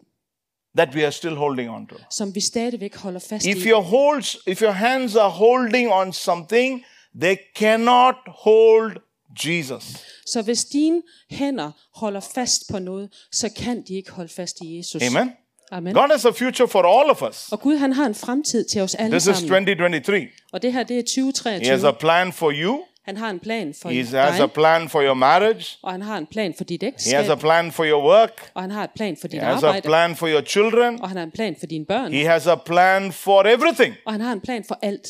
that 0.77 0.95
we 0.95 1.03
are 1.03 1.11
still 1.11 1.35
holding 1.35 1.69
on 1.69 1.87
to. 1.87 1.95
som 2.11 2.35
vi 2.35 2.39
stadigvæk 2.39 2.95
holder 2.95 3.19
fast 3.19 3.45
If 3.45 3.65
i. 3.65 3.69
your 3.69 3.81
holds, 3.81 4.37
if 4.47 4.61
your 4.61 4.71
hands 4.71 5.15
are 5.15 5.29
holding 5.29 5.91
on 5.91 6.13
something, 6.13 6.83
they 7.21 7.35
cannot 7.55 8.15
hold 8.27 8.97
Jesus. 9.45 9.83
Så 10.25 10.41
hvis 10.41 10.65
dine 10.65 11.01
hænder 11.29 11.71
holder 11.95 12.19
fast 12.19 12.63
på 12.71 12.79
noget, 12.79 13.09
så 13.31 13.49
kan 13.57 13.81
de 13.87 13.93
ikke 13.93 14.11
holde 14.11 14.33
fast 14.33 14.57
i 14.61 14.77
Jesus. 14.77 15.01
Amen. 15.03 15.31
Amen. 15.71 15.93
God 15.93 16.07
has 16.11 16.25
a 16.25 16.29
future 16.31 16.67
for 16.67 16.81
all 17.01 17.09
of 17.09 17.21
us. 17.29 17.49
Og 17.51 17.59
Gud 17.61 17.77
han 17.77 17.93
har 17.93 18.05
en 18.05 18.15
fremtid 18.15 18.65
til 18.65 18.81
os 18.81 18.95
alle 18.95 19.11
This 19.11 19.27
is 19.27 19.37
sammen. 19.37 19.65
2023. 19.65 20.27
Og 20.53 20.61
det 20.61 20.73
her 20.73 20.83
det 20.83 20.97
er 20.99 21.59
He 21.59 21.69
has 21.69 21.83
a 21.83 21.91
2023. 21.91 21.99
plan 21.99 22.33
for 22.33 22.51
you. 22.55 22.83
Han 23.05 23.17
har 23.17 23.29
en 23.29 23.39
plan 23.39 23.73
for 23.81 23.89
He 23.89 24.03
has 24.03 24.13
a 24.13 24.41
dig, 24.45 24.51
plan 24.51 24.89
for 24.89 25.01
your 25.01 25.13
marriage. 25.13 25.77
og 25.83 25.91
han 25.91 26.01
har 26.01 26.17
en 26.17 26.25
plan 26.27 26.53
for 26.57 26.63
dit 26.63 26.83
He 26.83 26.87
has 26.95 27.07
ægteskab, 27.07 27.31
a 27.31 27.35
plan 27.35 27.71
for 27.71 27.85
your 27.85 28.03
work. 28.03 28.51
og 28.53 28.61
han 28.61 28.71
har 28.71 28.83
et 28.83 28.89
plan 28.95 29.17
for 29.21 29.27
dit 29.27 29.39
He 29.39 29.45
has 29.47 29.63
a 29.63 29.67
arbejde, 29.67 29.87
plan 29.87 30.15
for 30.15 30.27
your 30.27 30.41
children. 30.41 31.01
og 31.01 31.07
han 31.09 31.17
har 31.17 31.23
en 31.23 31.31
plan 31.31 31.55
for 31.59 31.65
dine 31.65 31.85
børn, 31.85 32.13
He 32.13 32.25
has 32.25 32.47
a 32.47 32.55
plan 32.55 33.11
for 33.11 33.41
everything. 33.43 33.93
og 34.05 34.11
han 34.11 34.21
har 34.21 34.31
en 34.31 34.41
plan 34.41 34.63
for 34.67 34.79
alt, 34.81 35.07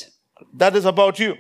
That 0.59 0.75
is 0.75 0.85
about 0.85 1.17
you. 1.17 1.35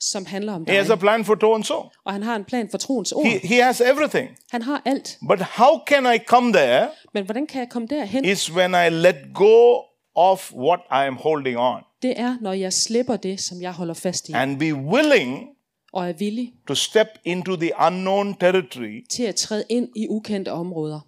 som 0.00 0.26
handler 0.26 0.52
om 0.54 0.64
He 0.68 0.74
has 0.76 0.86
a 0.90 0.92
dig. 0.92 0.98
plan 1.00 1.24
for 1.24 1.36
so 1.40 1.54
and 1.54 1.64
so. 1.64 1.74
Og 2.04 2.12
han 2.12 2.22
har 2.22 2.36
en 2.36 2.44
plan 2.44 2.68
for 2.70 2.78
troens 2.78 3.12
ord. 3.12 3.26
He, 3.26 3.38
he 3.48 3.62
has 3.62 3.80
everything. 3.80 4.28
Han 4.52 4.62
har 4.62 4.82
alt. 4.84 5.18
But 5.28 5.40
how 5.42 5.80
can 5.86 6.14
I 6.14 6.18
come 6.26 6.52
there 6.52 6.88
Men 7.14 7.24
hvordan 7.24 7.46
kan 7.46 7.60
jeg 7.60 7.68
komme 7.70 7.88
derhen? 7.88 8.24
is 8.24 8.52
when 8.52 8.70
I 8.74 8.88
let 8.90 9.16
go 9.34 9.76
of 10.16 10.52
what 10.54 10.80
I 10.90 11.06
am 11.06 11.16
holding 11.16 11.56
on 11.58 11.80
Det 12.02 12.14
er, 12.20 12.36
når 12.40 12.52
jeg 12.52 12.72
slipper 12.72 13.16
det, 13.16 13.40
som 13.40 13.62
jeg 13.62 13.72
holder 13.72 13.94
fast 13.94 14.28
i, 14.28 14.32
and 14.34 14.58
be 14.58 14.74
willing 14.74 15.48
og 15.92 16.08
er 16.08 16.12
villig 16.12 16.52
to 16.68 16.74
step 16.74 17.06
into 17.24 17.56
the 17.56 17.70
unknown 17.86 18.34
territory 18.34 19.06
til 19.10 19.22
at 19.22 19.34
træde 19.34 19.64
ind 19.68 19.88
i 19.96 20.06
ukendte 20.08 20.52
områder, 20.52 21.00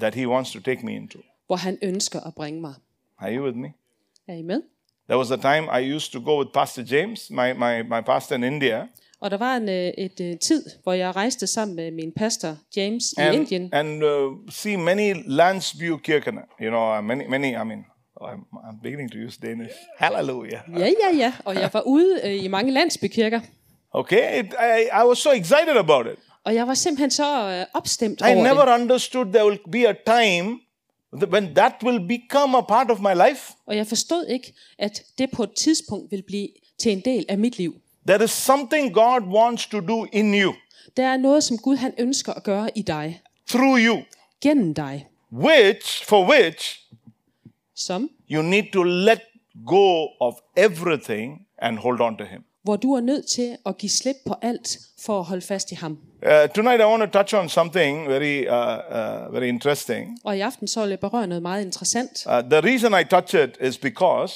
that 0.00 0.14
He 0.14 0.28
wants 0.28 0.52
to 0.52 0.60
take 0.60 0.86
me 0.86 0.94
into. 0.96 1.18
hvor 1.46 1.56
han 1.56 1.78
ønsker 1.82 2.20
at 2.20 2.34
bringe 2.34 2.60
mig. 2.60 2.74
Are 3.18 3.36
you 3.36 3.44
with 3.44 3.56
me? 3.56 3.72
Er 4.28 4.34
I 4.34 4.42
med? 4.42 4.62
There 5.08 5.18
was 5.18 5.30
a 5.30 5.36
time 5.36 5.80
I 5.80 5.94
used 5.94 6.12
to 6.12 6.20
go 6.20 6.38
with 6.38 6.50
Pastor 6.54 6.82
James, 6.90 7.30
my, 7.30 7.52
my, 7.52 7.82
my 7.82 8.00
pastor 8.06 8.36
in 8.36 8.42
India, 8.44 8.86
Og 9.20 9.30
der 9.30 9.36
var 9.36 9.56
en 9.56 9.68
øh, 9.68 9.92
et, 9.98 10.20
øh, 10.20 10.38
tid, 10.38 10.64
hvor 10.82 10.92
jeg 10.92 11.16
rejste 11.16 11.46
sammen 11.46 11.76
med 11.76 11.90
min 11.90 12.12
pastor 12.12 12.56
James 12.76 13.04
i 13.12 13.20
and, 13.20 13.34
Indien, 13.34 13.74
and 13.74 14.02
uh, 14.02 14.32
see 14.50 14.76
many 14.76 15.14
Landsbykirken. 15.26 16.38
You 16.62 16.68
know, 16.68 16.98
uh, 16.98 17.04
many, 17.04 17.22
many, 17.28 17.46
I 17.46 17.64
mean, 17.64 17.84
I'm, 18.20 18.40
I'm 18.54 18.82
beginning 18.82 19.12
to 19.12 19.18
use 19.26 19.40
Danish. 19.42 19.74
Hallelujah. 19.98 20.60
Ja, 20.78 20.86
ja, 21.02 21.16
ja. 21.16 21.32
Og 21.44 21.54
jeg 21.54 21.70
var 21.72 21.82
ude 21.86 22.20
øh, 22.24 22.44
i 22.44 22.48
mange 22.48 22.72
landsbykirker. 22.72 23.40
Okay, 23.96 24.40
it, 24.40 24.46
I, 24.46 25.02
I 25.02 25.04
was 25.06 25.18
so 25.18 25.30
excited 25.30 25.76
about 25.76 26.06
it. 26.06 26.18
Og 26.44 26.54
jeg 26.54 26.66
var 26.66 26.74
simpelthen 26.74 27.10
så 27.10 27.48
øh, 27.50 27.66
opstemt 27.74 28.20
I 28.20 28.24
over 28.24 28.42
never 28.42 28.64
det. 28.64 28.74
understood 28.82 29.24
there 29.32 29.46
will 29.46 29.58
be 29.72 29.88
a 29.88 29.94
time 30.06 30.58
when 31.32 31.54
that 31.54 31.72
will 31.82 32.00
become 32.08 32.56
a 32.58 32.60
part 32.60 32.90
of 32.90 32.98
my 33.00 33.14
life. 33.28 33.52
Og 33.66 33.76
jeg 33.76 33.86
forstod 33.86 34.26
ikke, 34.26 34.54
at 34.78 35.02
det 35.18 35.30
på 35.30 35.42
et 35.42 35.52
tidspunkt 35.58 36.10
ville 36.10 36.22
blive 36.22 36.48
til 36.78 36.92
en 36.92 37.00
del 37.00 37.26
af 37.28 37.38
mit 37.38 37.58
liv. 37.58 37.74
There 38.08 38.24
is 38.24 38.30
something 38.30 38.94
God 38.94 39.20
wants 39.22 39.66
to 39.66 39.80
do 39.80 40.06
in 40.12 40.34
you, 40.42 40.54
Der 40.96 41.06
er 41.06 41.16
noget, 41.16 41.44
som 41.44 41.58
Gud 41.58 41.76
han 41.76 41.94
ønsker 41.98 42.32
at 42.32 42.42
gøre 42.42 42.70
i 42.78 42.82
dig. 42.82 43.20
through 43.48 43.80
you, 43.80 44.02
Gennem 44.42 44.74
dig. 44.74 45.06
which, 45.32 46.04
for 46.04 46.28
which, 46.28 46.80
Som, 47.74 48.10
you 48.30 48.42
need 48.42 48.64
to 48.72 48.82
let 48.82 49.20
go 49.66 50.06
of 50.20 50.34
everything 50.56 51.38
and 51.58 51.78
hold 51.78 52.00
on 52.00 52.16
to 52.16 52.24
Him. 52.24 52.40
Hvor 52.66 52.76
du 52.76 52.94
er 52.94 53.00
nødt 53.00 53.26
til 53.26 53.56
at 53.66 53.78
give 53.78 53.90
slip 53.90 54.16
på 54.26 54.34
alt 54.42 54.78
for 55.06 55.18
at 55.18 55.24
holde 55.24 55.42
fast 55.42 55.72
i 55.72 55.74
ham. 55.74 55.92
Uh, 56.22 56.48
tonight, 56.54 56.80
I 56.80 56.84
want 56.84 57.02
to 57.02 57.18
touch 57.18 57.34
on 57.34 57.48
something 57.48 58.08
very, 58.08 58.38
uh, 58.48 58.54
uh, 58.54 59.34
very 59.34 59.46
interesting. 59.46 60.18
Og 60.24 60.36
i 60.36 60.40
aften 60.40 60.68
så 60.68 60.80
vil 60.80 60.88
jeg 60.90 61.00
berøre 61.00 61.26
noget 61.26 61.42
meget 61.42 61.64
interessant. 61.64 62.26
Uh, 62.26 62.32
the 62.50 62.60
reason 62.60 62.92
I 63.00 63.04
touch 63.04 63.34
it 63.34 63.68
is 63.68 63.78
because 63.78 64.34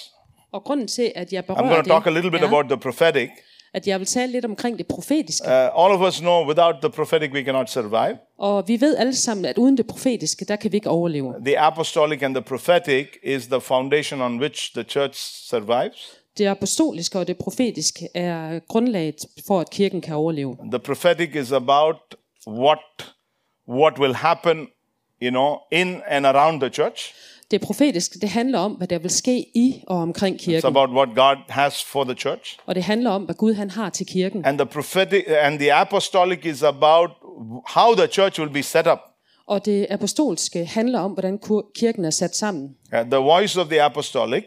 Og 0.52 0.64
grunden 0.64 0.88
til, 0.88 1.12
at 1.14 1.32
jeg 1.32 1.42
I'm 1.42 1.46
berører 1.46 1.68
going 1.68 1.84
to 1.84 1.90
talk 1.90 2.06
a 2.06 2.10
little 2.10 2.30
bit 2.30 2.40
er, 2.40 2.46
about 2.46 2.64
the 2.64 2.76
prophetic. 2.76 3.30
at 3.74 3.86
jeg 3.86 3.98
vil 3.98 4.06
tale 4.06 4.32
lidt 4.32 4.44
omkring 4.44 4.78
det 4.78 4.86
profetiske. 4.86 5.46
Uh, 5.46 5.84
all 5.84 5.92
of 5.94 6.08
us 6.08 6.18
know 6.20 6.46
without 6.46 6.74
the 6.82 6.90
prophetic 6.90 7.30
we 7.32 7.44
cannot 7.44 7.70
survive. 7.70 8.18
Og 8.38 8.68
vi 8.68 8.80
ved 8.80 8.96
alle 8.96 9.14
sammen, 9.14 9.44
at 9.44 9.58
uden 9.58 9.76
det 9.76 9.86
profetiske, 9.86 10.44
der 10.44 10.56
kan 10.56 10.72
vi 10.72 10.76
ikke 10.76 10.90
overleve. 10.90 11.34
The 11.44 11.58
apostolic 11.58 12.22
and 12.22 12.34
the 12.34 12.42
prophetic 12.42 13.06
is 13.22 13.46
the 13.46 13.60
foundation 13.60 14.20
on 14.20 14.40
which 14.40 14.72
the 14.74 14.82
church 14.82 15.16
survives. 15.48 16.19
Det 16.40 16.46
apostoliske 16.46 17.18
og 17.18 17.26
det 17.26 17.36
profetiske 17.36 18.08
er 18.14 18.58
grundlaget 18.68 19.14
for, 19.46 19.60
at 19.60 19.70
kirken 19.70 20.00
kan 20.00 20.14
overleve. 20.14 20.56
The 20.70 20.78
prophetic 20.78 21.34
is 21.34 21.52
about 21.52 21.96
what 22.48 22.78
what 23.68 23.98
will 23.98 24.14
happen, 24.14 24.66
you 25.22 25.30
know, 25.30 25.56
in 25.72 26.00
and 26.08 26.26
around 26.26 26.60
the 26.60 26.70
church. 26.70 27.14
Det 27.50 27.60
profetiske, 27.60 28.18
det 28.20 28.28
handler 28.28 28.58
om, 28.58 28.72
hvad 28.72 28.88
der 28.88 28.98
vil 28.98 29.10
ske 29.10 29.46
i 29.54 29.84
og 29.86 29.96
omkring 29.96 30.36
It's 30.36 30.44
kirken. 30.44 30.68
about 30.68 30.90
what 30.90 31.08
God 31.08 31.36
has 31.48 31.84
for 31.84 32.04
the 32.04 32.14
church. 32.14 32.58
Og 32.66 32.74
det 32.74 32.82
handler 32.82 33.10
om, 33.10 33.22
hvad 33.22 33.34
Gud 33.34 33.54
han 33.54 33.70
har 33.70 33.90
til 33.90 34.06
kirken. 34.06 34.44
And 34.44 34.58
the 34.58 34.66
prophetic 34.66 35.24
and 35.42 35.58
the 35.58 35.72
apostolic 35.72 36.44
is 36.44 36.62
about 36.62 37.10
how 37.66 37.94
the 37.94 38.06
church 38.06 38.40
will 38.40 38.52
be 38.52 38.62
set 38.62 38.86
up. 38.86 38.98
Og 39.46 39.64
det 39.64 39.86
apostolske 39.90 40.64
handler 40.64 41.00
om, 41.00 41.12
hvordan 41.12 41.38
kirken 41.74 42.04
er 42.04 42.10
sat 42.10 42.36
sammen. 42.36 42.76
Uh, 42.92 43.00
the 43.10 43.16
voice 43.16 43.60
of 43.60 43.66
the 43.66 43.82
apostolic 43.82 44.44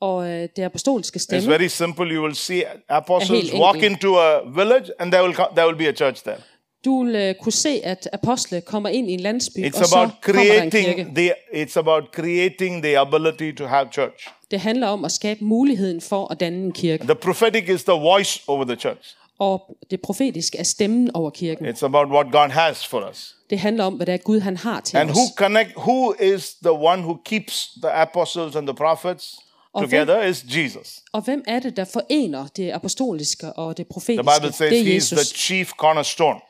Og 0.00 0.28
øh, 0.30 0.48
det 0.56 0.62
apostoliske 0.62 1.16
It's 1.16 1.20
stemme, 1.22 1.48
very 1.50 1.66
simple. 1.66 2.14
You 2.14 2.22
will 2.22 2.34
see 2.36 2.62
apostles 2.88 3.52
walk 3.54 3.82
into 3.82 4.18
a 4.18 4.38
village 4.56 4.90
and 5.00 5.12
there 5.12 5.22
will, 5.24 5.34
co- 5.36 5.54
there 5.54 5.66
will 5.66 5.78
be 5.78 5.88
a 5.88 5.92
church 5.92 6.22
there. 6.22 6.36
du 6.84 7.04
vil 7.04 7.14
øh, 7.16 7.34
kunne 7.42 7.52
se, 7.52 7.80
at 7.84 8.08
apostle 8.12 8.60
kommer 8.60 8.88
ind 8.88 9.10
i 9.10 9.12
en 9.12 9.20
landsby, 9.20 9.58
It's 9.58 9.80
og 9.80 9.86
så 9.86 9.96
about 9.96 10.10
kirke. 10.24 10.38
creating 10.38 11.14
the, 11.16 11.32
it's 11.52 11.78
about 11.78 12.04
creating 12.14 12.82
the 12.82 12.98
ability 12.98 13.52
to 13.56 13.66
have 13.66 13.88
church. 13.92 14.28
Det 14.50 14.60
handler 14.60 14.86
om 14.88 15.04
at 15.04 15.12
skabe 15.12 15.44
muligheden 15.44 16.00
for 16.00 16.32
at 16.32 16.40
danne 16.40 16.64
en 16.64 16.72
kirke. 16.72 17.04
The 17.04 17.14
prophetic 17.14 17.68
is 17.68 17.84
the 17.84 17.92
voice 18.00 18.40
over 18.46 18.64
the 18.64 18.76
church. 18.76 19.16
Og 19.38 19.76
det 19.90 20.00
profetiske 20.00 20.58
er 20.58 20.62
stemmen 20.62 21.10
over 21.14 21.30
kirken. 21.30 21.66
It's 21.66 21.84
about 21.84 22.08
what 22.08 22.26
God 22.32 22.48
has 22.50 22.86
for 22.86 23.08
us. 23.10 23.34
Det 23.50 23.58
handler 23.58 23.84
om, 23.84 23.94
hvad 23.94 24.06
det 24.06 24.14
er 24.14 24.18
Gud 24.18 24.40
han 24.40 24.56
har 24.56 24.80
til 24.80 24.96
And 24.96 25.10
os. 25.10 25.16
who 25.16 25.22
connect 25.36 25.70
who 25.76 26.12
is 26.20 26.54
the 26.54 26.72
one 26.72 27.02
who 27.02 27.16
keeps 27.24 27.68
the 27.82 27.90
apostles 27.92 28.56
and 28.56 28.66
the 28.66 28.74
prophets 28.76 29.36
Og 29.72 29.86
hvem- 29.86 30.06
together 30.06 30.22
is 30.24 30.44
Jesus. 30.48 31.00
Og 31.12 31.22
hvem 31.22 31.44
er 31.46 31.58
det, 31.60 31.76
der 31.76 31.84
forener 31.84 32.46
det 32.56 32.70
apostoliske 32.72 33.52
og 33.52 33.76
det 33.76 33.86
The 33.86 33.92
profetiske? 33.92 34.22
Bible 34.40 34.52
says 34.52 34.70
Det 34.70 34.80
er 34.80 34.84
he's 35.00 35.06
the 35.08 35.16
Jesus. 35.20 35.26
chief 35.38 35.70
cornerstone. 35.70 36.40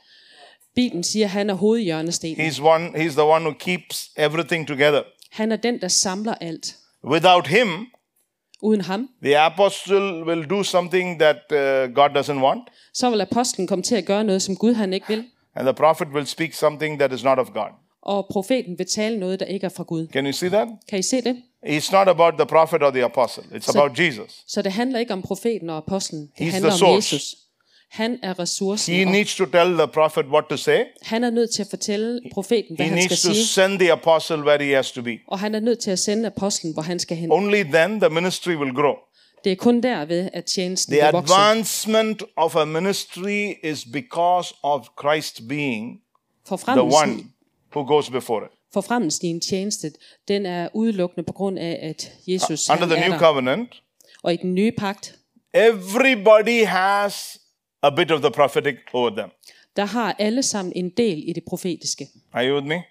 Bibelen 0.75 1.05
siger, 1.05 1.27
at 1.27 1.31
han 1.31 1.51
er 1.51 1.55
hovedhjørnestenen. 1.55 2.47
He's 2.49 2.63
one 2.63 2.89
he's 2.89 3.13
the 3.13 3.23
one 3.25 3.45
who 3.45 3.53
keeps 3.59 4.11
everything 4.17 4.69
together. 4.69 5.03
Han 5.31 5.53
er 5.53 5.57
den, 5.57 5.81
der 5.81 5.89
samler 5.89 6.35
alt. 6.35 6.77
Without 7.05 7.47
him, 7.47 7.87
Uden 8.63 8.81
ham, 8.81 9.09
the 9.23 9.39
apostle 9.39 10.25
will 10.25 10.51
do 10.51 10.63
something 10.63 11.21
that 11.21 11.37
uh, 11.37 11.95
God 11.95 12.11
doesn't 12.17 12.43
want 12.45 12.63
så 12.95 13.11
vil 13.11 13.21
apostlen 13.21 13.67
komme 13.67 13.83
til 13.83 13.95
at 13.95 14.05
gøre 14.05 14.25
noget, 14.25 14.43
som 14.43 14.57
Gud 14.57 14.73
han 14.75 14.93
ikke 14.93 15.07
vil. 15.09 15.25
and 15.55 15.67
the 15.67 15.75
prophet 15.75 16.09
will 16.15 16.27
speak 16.27 16.53
something 16.55 16.99
that 16.99 17.13
is 17.13 17.25
not 17.25 17.39
of 17.39 17.47
God. 17.53 17.71
Og 18.03 18.27
profeten 18.31 18.79
vil 18.79 18.87
tale 18.87 19.19
noget, 19.19 19.41
der 19.41 19.47
ikke 19.47 19.65
er 19.65 19.71
fra 19.77 19.83
Gud. 19.85 20.07
Can 20.13 20.27
you 20.27 20.33
see 20.33 20.49
that? 20.49 20.69
Kan 20.89 20.99
I 20.99 21.03
se 21.03 21.21
det? 21.21 21.37
It's 21.67 21.93
not 21.93 22.09
about 22.09 22.35
the 22.35 22.47
prophet 22.47 22.83
or 22.83 22.91
the 22.91 23.05
apostle. 23.05 23.43
It's 23.53 23.79
about 23.79 23.99
Jesus. 23.99 24.45
Så 24.47 24.63
det 24.63 24.73
handler 24.73 24.99
ikke 24.99 25.13
om 25.13 25.23
profeten 25.23 25.71
og 25.71 25.77
apostlen. 25.77 26.31
Det 26.39 26.45
He's 26.49 26.51
handler 26.51 26.77
the 26.77 26.85
om. 26.87 26.97
Jesus. 26.97 27.37
Han 27.91 28.19
er 28.23 28.39
ressourcen. 28.39 28.95
He 28.95 29.05
needs 29.05 29.37
to 29.37 29.45
tell 29.45 29.75
the 29.79 29.89
prophet 29.89 30.27
what 30.27 30.45
to 30.51 30.57
say. 30.57 30.79
han 31.03 31.25
er 31.25 31.31
nødt 31.31 31.51
til 31.55 31.63
at 31.63 31.69
fortælle 31.71 32.21
profeten, 32.33 32.77
hvad 32.77 32.87
He 32.87 32.91
han 32.93 33.03
skal 33.03 33.09
needs 33.11 33.23
to 33.23 33.33
sige. 33.35 33.47
send 33.47 33.79
the 33.79 33.93
apostle 33.93 34.37
where 34.37 34.65
he 34.65 34.75
has 34.75 34.93
to 34.93 35.03
be. 35.03 35.19
Og 35.29 35.39
han 35.39 35.55
er 35.55 35.61
nødt 35.61 35.79
til 35.79 35.91
at 35.91 35.99
sende 35.99 36.27
apostlen, 36.27 36.73
hvor 36.73 36.83
han 36.83 36.99
skal 36.99 37.17
hen. 37.17 37.33
Only 37.33 37.63
then 37.63 38.01
the 38.01 38.09
ministry 38.11 38.55
will 38.57 38.75
grow. 38.75 38.95
Det 39.45 39.53
er 39.53 39.57
kun 39.57 39.81
derved, 39.81 40.29
at 40.33 40.45
tjenesten 40.45 40.93
The 40.95 41.03
vil 41.05 41.13
vokse. 41.13 41.35
advancement 41.35 42.23
of 42.37 42.57
a 42.57 42.65
ministry 42.65 43.53
is 43.65 43.85
because 43.93 44.55
of 44.63 44.87
Christ 45.01 45.49
being 45.49 46.01
the 46.49 46.83
one 46.83 47.25
who 47.77 47.87
goes 47.87 48.11
before 48.11 48.47
it. 48.47 48.51
forfremmelsen 48.73 49.27
i 49.27 49.31
en 49.31 49.41
tjeneste, 49.41 49.93
den 50.29 50.47
er 50.47 50.69
udelukkende 50.75 51.27
på 51.27 51.33
grund 51.33 51.59
af, 51.59 51.79
at 51.83 52.13
Jesus 52.27 52.71
Under 52.71 52.87
the 52.97 53.09
new 53.09 53.19
covenant, 53.19 53.83
Og 54.23 54.33
i 54.35 54.37
den 54.37 54.55
nye 54.55 54.73
pagt, 54.79 55.19
everybody 55.55 56.65
has 56.67 57.39
a 57.83 57.91
bit 57.91 58.11
of 58.11 58.21
the 58.21 58.31
prophetic 58.31 58.75
over 58.93 59.11
them. 59.11 59.31
der 59.77 59.85
har 59.85 60.17
alle 60.19 60.43
sammen 60.43 60.73
en 60.77 60.91
del 60.97 61.23
i 61.29 61.33
det 61.33 61.43
profetiske. 61.49 62.09
Are 62.33 62.49
you 62.49 62.55
with 62.55 62.67
me? 62.67 62.83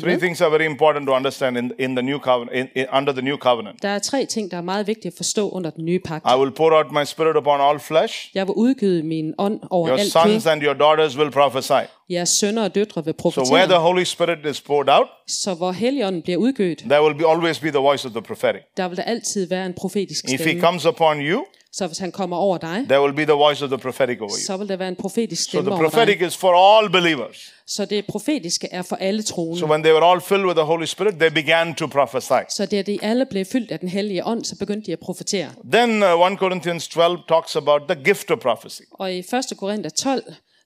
Three 0.00 0.16
things 0.18 0.40
are 0.40 0.50
very 0.50 0.66
important 0.66 1.06
to 1.06 1.14
understand 1.14 1.56
in, 1.58 1.72
in 1.78 1.96
the 1.96 2.02
new 2.02 2.18
covenant, 2.18 2.56
in, 2.56 2.66
in, 2.82 2.86
under 2.92 3.12
the 3.12 3.22
new 3.22 3.36
covenant. 3.36 3.82
Der 3.82 3.88
er 3.88 3.98
tre 3.98 4.26
ting, 4.26 4.50
der 4.50 4.56
er 4.56 4.60
meget 4.62 4.86
vigtige 4.86 5.06
at 5.06 5.16
forstå 5.16 5.50
under 5.50 5.70
den 5.70 5.84
nye 5.84 5.98
pagt. 6.04 6.26
I 6.34 6.38
will 6.38 6.50
pour 6.50 6.72
out 6.76 6.86
my 6.92 7.04
spirit 7.04 7.36
upon 7.36 7.60
all 7.60 7.80
flesh. 7.80 8.30
Jeg 8.34 8.46
vil 8.46 8.54
udgyde 8.56 9.02
min 9.02 9.34
ånd 9.38 9.60
over 9.70 9.88
Your 9.88 9.98
alt 9.98 10.12
sons 10.12 10.44
kød. 10.44 10.52
and 10.52 10.62
your 10.62 10.74
daughters 10.74 11.18
will 11.18 11.30
prophesy. 11.30 11.72
Jeres 12.10 12.28
sønner 12.28 12.64
og 12.64 12.74
døtre 12.74 13.04
vil 13.04 13.14
So 13.18 13.28
where 13.28 13.46
the 13.46 13.50
profetere. 13.50 13.78
Holy 13.80 14.02
Spirit 14.04 14.46
is 14.50 14.60
poured 14.60 14.88
out, 14.88 15.06
Så 15.28 15.54
hvor 15.54 15.72
Helligånden 15.72 16.22
bliver 16.22 16.36
udgødt, 16.38 16.78
there 16.78 17.02
will 17.02 17.14
be 17.18 17.28
always 17.30 17.58
be 17.60 17.68
the 17.70 17.78
voice 17.78 18.06
of 18.08 18.12
the 18.12 18.22
prophetic. 18.22 18.60
der 18.76 18.88
vil 18.88 18.96
der 18.96 19.02
altid 19.02 19.48
være 19.48 19.66
en 19.66 19.74
profetisk 19.74 20.24
If 20.24 20.30
he 20.30 20.36
stemme. 20.38 20.60
comes 20.60 20.86
upon 20.86 21.20
you, 21.20 21.44
Så 21.74 21.86
hvis 21.86 21.98
han 21.98 22.12
kommer 22.12 22.36
over 22.36 22.58
dig, 22.58 22.84
there 22.88 23.00
will 23.02 23.14
be 23.14 23.22
the 23.24 23.32
voice 23.32 23.64
of 23.64 23.68
the 23.70 23.78
prophetic 23.78 24.18
over 24.20 24.30
you. 24.30 24.46
så 24.46 24.56
vil 24.56 24.68
der 24.68 24.76
være 24.76 24.88
en 24.88 24.96
profetisk 24.96 25.42
So 25.42 25.48
stemme 25.48 25.70
the 25.70 25.74
over 25.74 25.82
prophetic 25.90 26.18
dig. 26.18 26.26
is 26.26 26.36
for 26.36 26.78
all 26.78 26.90
believers. 26.90 27.52
Så 27.66 27.84
det 27.84 28.06
profetiske 28.06 28.68
er 28.72 28.82
for 28.82 28.96
alle 28.96 29.22
troende. 29.22 29.58
So 29.58 29.66
when 29.66 29.82
they 29.82 29.92
were 29.92 30.04
all 30.10 30.20
filled 30.20 30.44
with 30.46 30.56
the 30.56 30.64
Holy 30.64 30.84
Spirit, 30.84 31.14
they 31.14 31.30
began 31.30 31.74
to 31.74 31.86
prophesy. 31.86 32.42
Så 32.50 32.62
er 32.72 32.82
de 32.82 32.98
alle 33.02 33.26
blev 33.26 33.44
fyldt 33.44 33.70
af 33.70 33.80
den 33.80 33.88
hellige 33.88 34.26
ånd, 34.26 34.44
så 34.44 34.56
begyndte 34.58 34.86
de 34.86 34.92
at 34.92 34.98
profetere. 34.98 35.50
Then 35.72 35.90
uh, 36.02 36.32
1 36.32 36.38
Corinthians 36.38 36.88
12 36.88 37.18
talks 37.28 37.56
about 37.56 37.82
the 37.88 38.04
gift 38.04 38.30
of 38.30 38.38
prophecy, 38.38 38.80
Og 38.92 39.12
i 39.12 39.18
1. 39.18 39.26
Korinther 39.58 39.90
12, 39.90 40.22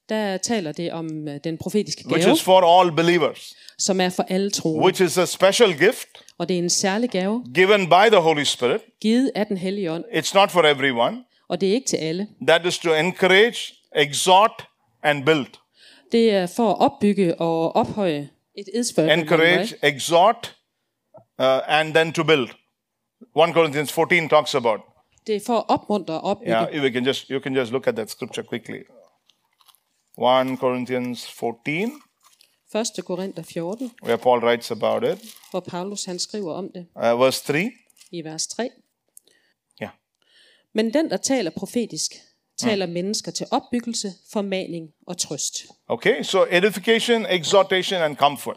der 0.08 0.36
taler 0.36 0.72
det 0.72 0.92
om 0.92 1.28
øh, 1.28 1.40
den 1.44 1.58
profetiske 1.58 2.04
which 2.08 2.26
gave, 2.26 2.34
is 2.36 2.42
for 2.42 2.80
all 2.80 2.92
believers, 2.96 3.54
som 3.78 4.00
er 4.00 4.08
for 4.08 4.22
alle 4.28 4.50
troende. 4.50 4.84
which 4.84 5.02
is 5.02 5.18
a 5.18 5.24
special 5.26 5.78
gift 5.78 6.08
Og 6.38 6.48
det 6.48 6.54
er 6.54 6.58
en 6.58 6.70
særlig 6.70 7.10
gave, 7.10 7.44
given 7.54 7.86
by 7.88 8.08
the 8.12 8.20
Holy 8.20 8.42
Spirit. 8.42 8.80
givet 9.00 9.30
af 9.34 9.46
den 9.46 9.56
hellige 9.56 9.92
ånd. 9.92 10.04
It's 10.04 10.34
not 10.34 10.50
for 10.50 10.62
everyone. 10.62 11.24
Og 11.48 11.60
det 11.60 11.68
er 11.68 11.72
ikke 11.72 11.86
til 11.88 11.96
alle. 11.96 12.28
That 12.46 12.66
is 12.66 12.78
to 12.78 12.94
encourage, 12.94 13.74
exhort, 13.96 14.68
and 15.02 15.24
build. 15.24 15.46
Det 16.12 16.30
er 16.30 16.46
for 16.46 16.70
at 16.70 16.80
opbygge 16.80 17.40
og 17.40 17.76
ophøje 17.76 18.28
et 18.58 18.68
edsført. 18.74 19.18
Encourage, 19.18 19.74
exhort, 19.82 20.56
uh, 21.38 21.44
and 21.78 21.94
then 21.94 22.12
to 22.12 22.24
build. 22.24 22.48
1 22.48 23.54
Corinthians 23.54 23.92
14 23.92 24.28
talks 24.28 24.54
about. 24.54 24.80
Det 25.26 25.36
er 25.36 25.40
for 25.46 25.56
at 25.56 25.64
opmuntre 25.68 26.14
og 26.14 26.20
opbygge. 26.30 26.52
Yeah, 26.52 26.84
you 26.84 26.92
can 26.92 27.04
just 27.04 27.28
you 27.28 27.40
can 27.40 27.54
just 27.56 27.72
look 27.72 27.86
at 27.86 27.94
that 27.96 28.10
scripture 28.10 28.42
quickly. 28.48 28.78
1 30.18 30.56
Corinthians 30.56 31.26
14, 31.28 31.92
1. 32.74 33.04
Korinther 33.04 33.42
14, 33.42 33.90
where 34.02 34.16
Paul 34.18 34.38
writes 34.40 34.70
about 34.70 35.04
it. 35.04 35.34
hvor 35.50 35.60
Paulus 35.60 36.04
han 36.04 36.18
skriver 36.18 36.52
om 36.54 36.68
det 36.74 36.86
Uh, 36.96 37.20
verse 37.20 37.44
3. 37.44 37.70
i 38.10 38.24
vers 38.24 38.46
3. 38.46 38.70
Yeah. 39.82 39.92
Men 40.72 40.94
den, 40.94 41.10
der 41.10 41.16
taler 41.16 41.50
profetisk, 41.50 42.12
taler 42.58 42.86
mennesker 42.86 43.30
til 43.32 43.46
opbyggelse, 43.50 44.12
formaning 44.32 44.88
og 45.06 45.18
trøst. 45.18 45.64
Okay, 45.88 46.22
so 46.22 46.44
edification, 46.50 47.26
exhortation, 47.30 48.02
and 48.02 48.16
comfort. 48.16 48.56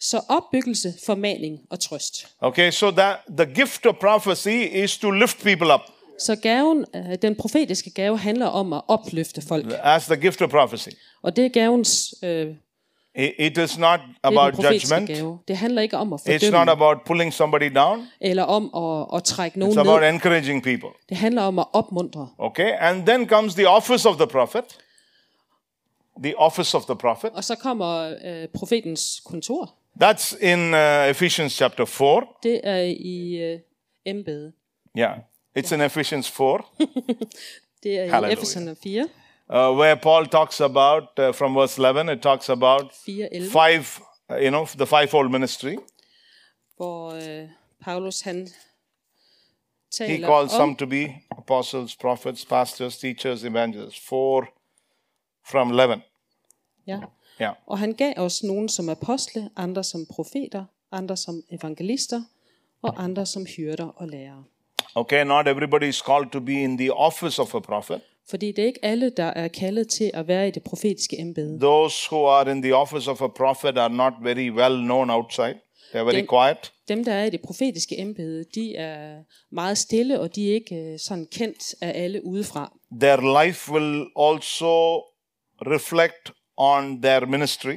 Så 0.00 0.22
opbyggelse, 0.28 0.94
formaning 1.06 1.58
og 1.70 1.80
trøst. 1.80 2.26
Okay, 2.40 2.70
so 2.70 2.90
that 2.90 3.18
the 3.38 3.54
gift 3.54 3.86
of 3.86 3.94
prophecy 4.00 4.66
is 4.84 4.98
to 4.98 5.10
lift 5.10 5.42
people 5.42 5.74
up. 5.74 5.80
Så 6.20 6.36
gaven, 6.42 6.84
øh, 6.96 7.14
den 7.22 7.34
profetiske 7.34 7.90
gave 7.90 8.18
handler 8.18 8.46
om 8.46 8.72
at 8.72 8.82
opløfte 8.88 9.42
folk. 9.48 9.66
As 9.82 10.06
the 10.06 10.16
gift 10.16 10.42
of 10.42 10.50
prophecy. 10.50 10.88
Og 11.22 11.36
det 11.36 11.44
er 11.44 11.48
gavens, 11.48 12.14
øh, 12.22 12.54
It 13.38 13.58
is 13.58 13.78
not 13.78 14.00
about 14.22 14.54
judgment. 14.54 15.08
gave. 15.08 15.38
Det 15.48 15.56
handler 15.56 15.82
ikke 15.82 15.96
om 15.96 16.12
at 16.12 16.20
It's 16.20 16.32
not 16.32 16.40
fordømme, 16.42 16.70
about 16.70 16.96
pulling 17.06 17.32
somebody 17.32 17.70
down. 17.74 18.06
eller 18.20 18.42
om 18.42 18.70
at, 18.76 19.16
at 19.16 19.24
trække 19.24 19.54
It's 19.56 19.58
nogen 19.58 19.78
about 19.78 20.00
ned. 20.00 20.08
encouraging 20.08 20.62
people. 20.62 20.88
Det 21.08 21.16
handler 21.16 21.42
om 21.42 21.58
at 21.58 21.66
opmuntre. 21.72 22.28
Okay, 22.38 22.72
and 22.80 23.06
then 23.06 23.28
comes 23.28 23.54
the 23.54 23.68
office 23.68 24.08
of 24.08 24.16
the 24.16 24.26
prophet. 24.26 24.64
The 26.24 26.38
office 26.38 26.76
of 26.76 26.84
the 26.84 26.96
prophet. 26.96 27.30
Og 27.34 27.44
så 27.44 27.54
kommer 27.54 28.14
øh, 28.24 28.48
profetens 28.54 29.22
kontor. 29.26 29.74
That's 30.04 30.44
in 30.46 30.74
uh, 30.74 31.10
Ephesians 31.10 31.52
chapter 31.52 31.84
4. 31.84 32.22
Det 32.42 32.60
er 32.64 32.76
i 33.00 33.36
øh, 33.36 33.58
embede. 34.04 34.52
Yeah, 34.98 35.10
it's 35.56 35.72
in 35.72 35.80
Ephesians 35.80 36.28
4, 36.30 36.58
Det 37.82 37.98
er 37.98 38.28
i. 38.28 38.32
Efeserne 38.32 38.76
4, 38.82 39.02
uh, 39.02 39.78
where 39.78 39.96
Paul 39.96 40.26
talks 40.26 40.60
about, 40.60 41.04
uh, 41.18 41.34
from 41.34 41.54
verse 41.56 41.78
11, 41.78 42.12
it 42.12 42.22
talks 42.22 42.48
about 42.48 42.92
4, 43.06 43.28
11, 43.32 43.50
five, 43.50 43.84
uh, 44.30 44.36
you 44.36 44.48
know, 44.50 44.64
the 44.66 44.86
fivefold 44.86 45.30
ministry. 45.30 45.76
hvor 46.76 47.10
øh, 47.10 47.48
Paulus 47.84 48.20
han 48.20 48.48
He 50.00 50.06
taler 50.06 50.28
calls 50.28 50.52
om, 50.54 50.58
some 50.60 50.76
to 50.76 50.86
be 50.86 51.14
apostles, 51.38 51.96
prophets, 51.96 52.44
pastors, 52.44 52.98
teachers, 52.98 53.44
evangelists. 53.44 54.08
Four 54.08 54.48
from 55.50 55.70
11. 55.70 56.02
ja, 56.86 56.98
Yeah. 57.40 57.54
og 57.66 57.78
han 57.78 57.94
gav 57.94 58.12
os 58.16 58.42
nogen 58.42 58.68
som 58.68 58.88
apostle, 58.88 59.50
andre 59.56 59.84
som 59.84 60.06
profeter, 60.14 60.64
andre 60.92 61.16
som 61.16 61.42
evangelister, 61.50 62.22
og 62.82 63.02
andre 63.04 63.26
som 63.26 63.46
hyrder 63.56 63.86
og 63.88 64.08
lærere. 64.08 64.44
Okay, 64.96 65.24
not 65.24 65.48
everybody 65.48 65.88
is 65.88 66.00
called 66.00 66.30
to 66.32 66.40
be 66.40 66.52
in 66.52 66.78
the 66.78 66.90
office 66.92 67.42
of 67.42 67.54
a 67.54 67.60
prophet. 67.60 68.00
Fordi 68.30 68.52
det 68.52 68.58
er 68.62 68.66
ikke 68.66 68.84
alle, 68.84 69.10
der 69.16 69.24
er 69.24 69.48
kaldet 69.48 69.88
til 69.88 70.10
at 70.14 70.28
være 70.28 70.48
i 70.48 70.50
det 70.50 70.62
profetiske 70.62 71.18
embede. 71.18 71.60
Those 71.60 71.96
who 72.12 72.26
are 72.26 72.50
in 72.52 72.62
the 72.62 72.74
office 72.76 73.10
of 73.10 73.22
a 73.22 73.28
prophet 73.28 73.78
are 73.78 73.90
not 73.90 74.12
very 74.22 74.50
well 74.50 74.76
known 74.82 75.10
outside. 75.10 75.54
They're 75.94 76.04
very 76.04 76.14
Then- 76.14 76.26
quiet. 76.26 76.72
Dem, 76.88 77.04
der 77.04 77.12
er 77.12 77.24
i 77.24 77.30
det 77.30 77.40
profetiske 77.40 77.98
embede, 77.98 78.44
de 78.54 78.76
er 78.76 79.18
meget 79.52 79.78
stille, 79.78 80.20
og 80.20 80.34
de 80.36 80.50
er 80.50 80.54
ikke 80.54 80.74
øh, 80.76 80.98
sådan 80.98 81.26
kendt 81.32 81.74
af 81.82 82.02
alle 82.04 82.24
udefra. 82.24 82.76
Their 83.00 83.44
life 83.44 83.72
will 83.72 84.06
also 84.16 84.98
reflect 85.74 86.32
on 86.56 87.02
their 87.02 87.26
ministry. 87.26 87.76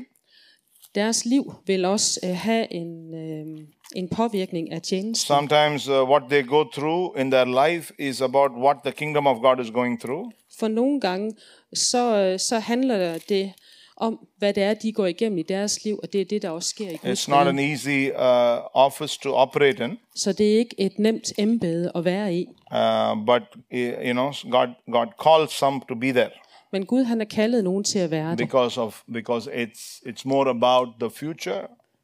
Deres 0.96 1.26
liv 1.26 1.54
vil 1.66 1.86
også 1.86 2.20
øh, 2.24 2.36
have 2.36 2.74
en, 2.74 3.14
øh, 3.14 3.68
en 3.96 4.08
påvirkning 4.08 4.72
af 4.72 4.82
tjenesten. 4.82 5.28
Sometimes 5.36 5.88
uh, 5.90 6.10
what 6.10 6.24
they 6.30 6.48
go 6.48 6.64
through 6.74 7.20
in 7.22 7.32
their 7.32 7.68
life 7.68 7.94
is 8.00 8.22
about 8.22 8.52
what 8.52 8.78
the 8.86 8.92
kingdom 8.92 9.28
of 9.28 9.38
God 9.42 9.60
is 9.66 9.72
going 9.72 10.00
through. 10.02 10.32
For 10.60 10.68
nogle 10.68 11.02
gange, 11.02 11.32
så, 11.74 12.18
øh, 12.18 12.40
så 12.40 12.60
handler 12.60 13.18
det 13.30 13.54
om, 13.98 14.20
hvad 14.38 14.54
det 14.54 14.64
er, 14.64 14.74
de 14.74 14.92
går 14.92 15.06
igennem 15.06 15.38
i 15.38 15.42
deres 15.44 15.84
liv, 15.86 16.00
og 16.04 16.14
det 16.14 16.22
er 16.22 16.26
det, 16.26 16.42
der 16.42 16.50
også 16.50 16.70
sker 16.70 16.90
i 16.90 16.96
Guds 16.96 17.28
It's 17.28 17.30
not 17.32 17.48
an 17.48 17.60
easy 17.60 18.10
uh, 18.12 18.66
office 18.74 19.20
to 19.24 19.34
operate 19.36 19.86
in, 19.86 19.98
Så 20.16 20.34
det 20.34 20.54
er 20.54 20.58
ikke 20.58 20.76
et 20.78 21.00
nemt 21.00 21.34
embede 21.38 21.92
at 21.96 22.06
være 22.06 22.34
i. 22.36 22.46
uh, 22.72 23.26
but 23.26 23.42
you 23.74 24.12
know, 24.14 24.32
God 24.52 24.68
God 24.92 25.08
calls 25.24 25.52
some 25.58 25.82
to 25.90 25.96
be 25.96 26.12
there 26.12 26.30
Men 26.72 26.86
Gud 26.86 27.04
han 27.04 27.18
har 27.20 27.26
kaldet 27.26 27.64
nogen 27.64 27.84
til 27.84 28.00
at 28.00 28.12
være 28.12 28.30
der, 28.30 28.36
because 28.36 28.82
of 28.82 29.02
because 29.14 29.52
it's 29.52 30.02
it's 30.10 30.22
more 30.26 30.50
about 30.50 30.88
the 31.00 31.10
future. 31.10 31.62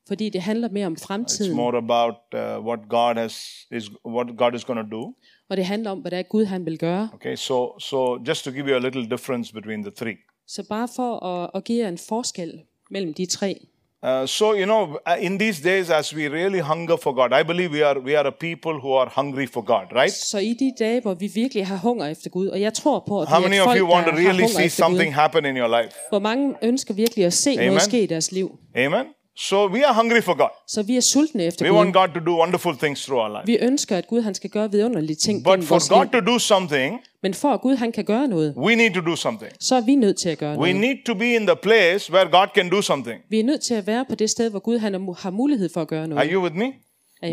Fordi 0.10 0.30
det 0.30 0.42
handler 0.42 0.70
mere 0.72 0.86
om 0.86 0.94
It's 0.94 1.06
fremtiden, 1.08 1.56
more 1.56 1.78
about 1.78 2.16
uh, 2.34 2.66
what 2.68 2.80
God 2.90 3.16
has 3.16 3.34
is 3.72 3.90
what 4.16 4.28
God 4.38 4.54
is 4.56 4.64
going 4.66 4.80
to 4.90 4.98
do. 4.98 5.04
og 5.50 5.58
det 5.58 5.66
handler 5.66 5.92
om, 5.92 6.00
hvad 6.00 6.12
det 6.12 6.20
er, 6.20 6.24
Gud 6.24 6.46
han 6.46 6.66
vil 6.66 6.78
gøre. 6.78 7.10
Okay, 7.14 7.36
so 7.36 7.80
so 7.80 7.98
just 8.28 8.44
to 8.46 8.52
give 8.52 8.66
you 8.70 8.76
a 8.76 8.80
little 8.80 9.10
difference 9.10 9.54
between 9.54 9.84
the 9.84 9.92
three. 9.96 10.16
Så 10.48 10.64
bare 10.70 10.88
for 10.96 11.26
at, 11.26 11.50
at 11.56 11.64
give 11.64 11.84
jer 11.84 11.90
en 11.90 11.98
forskel 12.10 12.52
mellem 12.92 13.14
de 13.14 13.26
tre. 13.26 13.56
Uh, 14.04 14.26
so 14.28 14.46
you 14.54 14.64
know, 14.66 14.82
uh, 14.84 15.26
in 15.26 15.40
these 15.40 15.64
days, 15.64 15.90
as 15.90 16.16
we 16.16 16.30
really 16.30 16.60
hunger 16.60 16.96
for 16.98 17.12
God, 17.12 17.40
I 17.42 17.44
believe 17.44 17.70
we 17.72 17.86
are 17.86 18.00
we 18.00 18.18
are 18.20 18.28
a 18.28 18.32
people 18.32 18.72
who 18.84 18.92
are 19.02 19.10
hungry 19.16 19.48
for 19.54 19.62
God, 19.62 19.86
right? 20.02 20.12
Så 20.14 20.38
i 20.38 20.54
de 20.60 20.72
dage, 20.80 21.02
hvor 21.02 21.14
vi 21.14 21.28
virkelig 21.36 21.68
har 21.68 21.78
hunger 21.78 22.06
efter 22.08 22.30
Gud, 22.30 22.48
og 22.48 22.62
jeg 22.62 22.74
tror 22.74 23.04
på, 23.08 23.22
at 23.22 23.28
How 23.28 23.40
vi 23.40 23.46
er 23.46 23.50
many 23.50 23.56
et 23.56 23.62
of 23.62 23.68
folk, 23.68 23.80
you 23.80 23.88
want 23.94 24.06
to 24.08 24.12
really 24.14 24.46
see 24.48 24.64
Gud. 24.64 24.70
something 24.70 25.16
happen 25.16 25.46
in 25.46 25.58
your 25.58 25.82
life? 25.82 25.96
Hvor 26.10 26.20
mange 26.20 26.56
ønsker 26.64 26.94
virkelig 26.94 27.26
at 27.26 27.34
se 27.34 27.52
Amen. 27.52 27.68
noget 27.68 27.82
ske 27.82 28.04
i 28.04 28.06
deres 28.06 28.32
liv. 28.32 28.58
Amen. 28.76 29.06
So 29.42 29.68
we 29.70 29.86
are 29.86 29.94
hungry 29.94 30.22
for 30.22 30.34
God. 30.38 30.50
Så 30.68 30.82
vi 30.84 30.98
er 30.98 31.02
sultne 31.02 31.44
efter 31.44 31.66
We 31.66 31.70
Gud. 31.72 31.78
want 31.78 31.94
God 31.94 32.08
to 32.08 32.20
do 32.26 32.40
wonderful 32.40 32.78
things 32.78 33.04
through 33.06 33.24
our 33.24 33.30
life. 33.38 33.46
Vi 33.46 33.58
ønsker, 33.68 33.98
at 33.98 34.08
Gud 34.08 34.22
han 34.22 34.36
skal 34.36 34.50
gøre 34.50 34.72
vidunderlige 34.72 35.16
ting 35.16 35.44
But 35.44 35.64
for 35.64 35.90
God 35.96 36.06
liv. 36.06 36.22
to 36.22 36.32
do 36.34 36.40
something, 36.40 37.00
Men 37.24 37.34
for 37.34 37.50
at 37.50 37.62
Gud 37.62 37.76
han 37.76 37.92
kan 37.92 38.04
gøre 38.06 38.28
noget, 38.28 38.54
we 38.58 38.76
need 38.76 38.94
to 38.94 39.02
do 39.02 39.16
something. 39.16 39.52
så 39.60 39.76
er 39.76 39.82
vi 39.82 39.96
nødt 39.96 40.18
til 40.18 40.30
at 40.30 40.38
gøre 40.38 40.52
We 40.60 40.74
noget. 40.74 40.76
need 40.76 40.98
to 41.06 41.14
be 41.14 41.36
in 41.36 41.48
the 41.48 41.56
place 41.56 42.14
where 42.14 42.30
God 42.32 42.48
can 42.56 42.70
do 42.70 42.82
something. 42.82 43.22
Vi 43.30 43.40
er 43.40 43.44
nødt 43.44 43.62
til 43.62 43.74
at 43.74 43.88
være 43.88 44.06
på 44.10 44.16
det 44.16 44.30
sted, 44.30 44.50
hvor 44.50 44.60
Gud 44.60 44.78
han 44.78 44.94
har 45.20 45.30
mulighed 45.30 45.70
for 45.74 45.82
at 45.82 45.88
gøre 45.88 46.00
Are 46.02 46.08
noget. 46.08 46.30
you 46.34 46.44
with 46.44 46.56
me? 46.56 46.66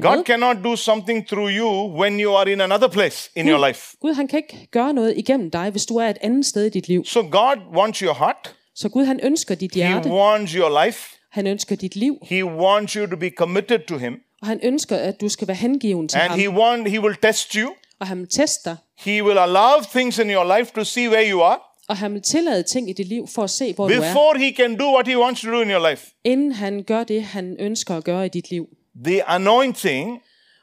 God 0.00 0.16
med? 0.16 0.25
cannot 0.25 0.56
do 0.64 0.76
something 0.76 1.26
through 1.28 1.50
you 1.50 2.00
when 2.00 2.20
you 2.20 2.32
are 2.36 2.52
in 2.52 2.60
another 2.60 2.88
place 2.88 3.30
in 3.36 3.48
your 3.48 3.66
life. 3.66 3.96
Gud 4.00 4.14
han 4.14 4.28
kan 4.28 4.36
ikke 4.36 4.68
gøre 4.70 4.92
noget 4.94 5.14
igennem 5.16 5.50
dig, 5.50 5.70
hvis 5.70 5.86
du 5.86 5.96
er 5.96 6.06
et 6.08 6.18
andet 6.20 6.46
sted 6.46 6.64
i 6.64 6.68
dit 6.70 6.88
liv. 6.88 7.04
So 7.04 7.20
God 7.20 7.56
wants 7.76 7.98
your 7.98 8.14
heart. 8.14 8.54
Så 8.75 8.88
Gud 8.88 9.04
han 9.04 9.20
ønsker 9.22 9.54
dit 9.54 9.75
He 9.75 9.80
hjerte, 9.80 10.08
wants 10.10 10.52
your 10.52 10.84
life. 10.84 11.15
Han 11.37 11.47
ønsker 11.47 11.76
dit 11.76 11.97
liv, 11.97 12.19
He 12.23 12.45
wants 12.45 12.93
you 12.93 13.07
to 13.07 13.16
be 13.16 13.31
committed 13.38 13.78
to 13.88 13.97
Him. 13.97 14.12
og 14.43 14.47
han 14.49 14.61
ønsker, 14.62 14.97
at 14.97 15.21
du 15.21 15.28
skal 15.28 15.49
være 15.49 15.57
hengiven 15.57 16.09
til 16.09 16.19
And 16.19 16.31
ham. 16.31 16.38
He 16.38 16.50
want 16.50 16.88
He 16.90 17.00
will 17.00 17.16
test 17.23 17.52
you. 17.52 17.71
Og 18.00 18.07
han 18.07 18.19
vil 18.19 18.28
teste 18.28 18.71
dig, 18.71 18.76
He 18.99 19.25
will 19.25 19.38
allow 19.38 19.73
things 19.90 20.19
in 20.19 20.31
your 20.31 20.59
life 20.59 20.73
to 20.75 20.85
see 20.85 21.09
where 21.09 21.31
you 21.31 21.43
are 21.43 21.59
og 21.88 21.97
han 21.97 22.12
vil 22.14 22.23
tillade 22.23 22.62
ting 22.62 22.90
i 22.90 22.93
dit 22.93 23.09
liv 23.09 23.28
for 23.35 23.43
at 23.43 23.50
se, 23.50 23.73
hvor 23.73 23.88
du 23.88 23.95
er, 23.95 24.00
before 24.00 24.38
He 24.38 24.52
can 24.57 24.76
do 24.78 24.95
what 24.95 25.09
He 25.09 25.19
wants 25.19 25.40
to 25.40 25.50
do 25.50 25.61
in 25.61 25.71
your 25.71 25.90
life. 25.90 26.07
inden 26.25 26.52
han 26.52 26.83
gør 26.83 27.05
det, 27.05 27.23
han 27.23 27.57
ønsker 27.59 27.97
at 27.97 28.05
gøre 28.05 28.26
i 28.26 28.28
dit 28.28 28.50
liv. 28.50 28.69
The 29.05 29.28
anointing 29.28 30.21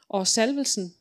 Og 0.08 0.26
salvelsen 0.26 0.94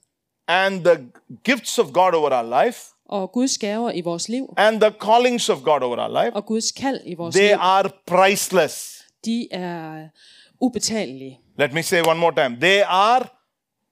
and 0.47 0.85
the 0.85 0.97
gifts 1.43 1.79
of 1.79 1.85
God 1.93 2.13
over 2.13 2.31
our 2.31 2.63
life 2.65 2.79
og 3.05 3.31
Guds 3.31 3.57
gaver 3.57 3.91
i 3.91 4.01
vores 4.01 4.29
liv, 4.29 4.53
and 4.57 4.81
the 4.81 4.91
callings 5.05 5.49
of 5.49 5.57
God 5.63 5.81
over 5.81 5.97
our 5.97 6.23
life, 6.23 6.35
og 6.35 6.45
Guds 6.45 6.71
kald 6.71 6.99
i 7.05 7.13
vores 7.13 7.35
they 7.35 7.47
liv, 7.47 7.57
are 7.59 7.89
priceless. 8.07 9.02
De 9.25 9.47
er 9.51 10.07
ubetalelige. 10.61 11.39
Let 11.59 11.73
me 11.73 11.81
say 11.83 12.01
one 12.07 12.19
more 12.19 12.35
time. 12.35 12.57
They 12.61 12.81
are 12.87 13.25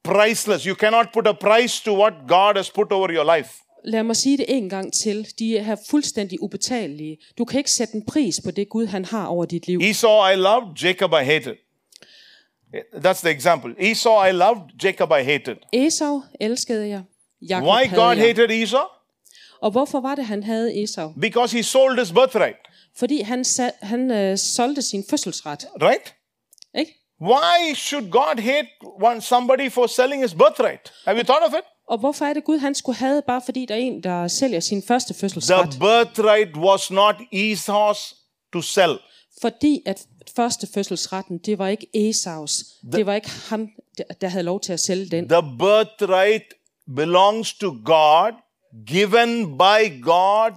priceless. 0.04 0.64
You 0.64 0.76
cannot 0.76 1.06
put 1.14 1.28
a 1.28 1.34
price 1.34 1.84
to 1.84 1.98
what 1.98 2.14
God 2.28 2.56
has 2.56 2.70
put 2.72 2.92
over 2.92 3.12
your 3.12 3.36
life. 3.38 3.50
Lad 3.86 4.04
mig 4.04 4.16
sige 4.16 4.38
det 4.38 4.46
en 4.50 4.70
gang 4.70 4.94
til. 4.94 5.28
De 5.40 5.58
er 5.58 5.76
fuldstændig 5.90 6.42
ubetalelige. 6.44 7.18
Du 7.38 7.46
kan 7.46 7.58
ikke 7.58 7.72
sætte 7.72 7.96
en 7.96 8.06
pris 8.06 8.42
på 8.46 8.52
det 8.52 8.70
Gud, 8.70 8.86
han 8.86 9.06
har 9.06 9.26
over 9.26 9.46
dit 9.46 9.68
liv. 9.68 9.80
Esau 9.84 10.28
I 10.28 10.36
loved, 10.36 10.68
Jacob 10.84 11.12
I 11.12 11.24
hated. 11.26 11.56
That's 12.96 13.22
the 13.22 13.30
example. 13.32 13.76
Esau 13.80 14.26
I 14.26 14.32
loved, 14.32 14.62
Jacob 14.84 15.12
I 15.12 15.24
hated. 15.24 15.56
Esau 15.74 16.22
elskede 16.40 16.88
jeg. 16.88 17.02
Jakob 17.50 17.68
Why 17.68 17.96
God 17.96 18.16
jeg. 18.16 18.28
hated 18.28 18.50
Esau? 18.50 18.86
Og 19.62 19.72
hvorfor 19.72 20.00
var 20.00 20.16
det, 20.16 20.26
han 20.26 20.44
havde 20.44 20.84
Esau? 20.84 21.14
Because 21.22 21.58
he 21.58 21.64
sold 21.64 22.00
his 22.00 22.12
birthright, 22.12 22.58
Fordi 22.98 23.22
han, 23.22 23.42
sa- 23.46 23.78
han 23.86 24.12
øh, 24.12 24.38
solgte 24.38 24.82
sin 24.82 25.04
fødselsret. 25.10 25.66
right? 25.82 26.16
Ikke? 26.80 26.98
Why 27.22 27.74
should 27.76 28.10
God 28.12 28.42
hate 28.42 28.68
one, 29.04 29.22
somebody 29.22 29.72
for 29.72 29.88
selling 29.88 30.22
his 30.24 30.34
birthright? 30.34 30.94
Have 31.06 31.18
you 31.18 31.24
thought 31.24 31.44
of 31.48 31.54
it? 31.54 31.64
Og 31.88 31.98
hvorfor 31.98 32.26
er 32.26 32.34
det 32.34 32.44
Gud, 32.44 32.58
han 32.58 32.76
skulle 32.76 32.98
have, 32.98 33.22
bare 33.28 33.42
fordi 33.46 33.66
der 33.66 33.76
er 33.76 33.80
en, 33.80 34.04
der 34.04 34.28
sælger 34.28 34.60
sin 34.60 34.84
første 34.88 35.14
The 35.14 35.20
fødselsret? 35.20 35.70
birthright 35.80 36.58
was 36.58 36.92
not 36.92 37.16
Esau's 37.36 38.16
to 38.54 38.62
sell. 38.62 39.00
Fordi 39.42 39.82
at 39.86 40.06
første 40.36 40.68
fødselsretten, 40.74 41.38
det 41.38 41.58
var 41.60 41.68
ikke 41.68 42.10
Esaus. 42.10 42.64
Det 42.92 43.06
var 43.06 43.14
ikke 43.16 43.30
ham, 43.50 43.70
der 44.22 44.28
havde 44.28 44.44
lov 44.44 44.60
til 44.62 44.74
at 44.74 44.80
sælge 44.80 45.06
den. 45.06 45.30
The 45.30 45.42
birthright 45.60 46.44
belongs 46.96 47.54
to 47.54 47.76
God, 47.86 48.32
given 48.88 49.58
by 49.58 50.02
God 50.04 50.52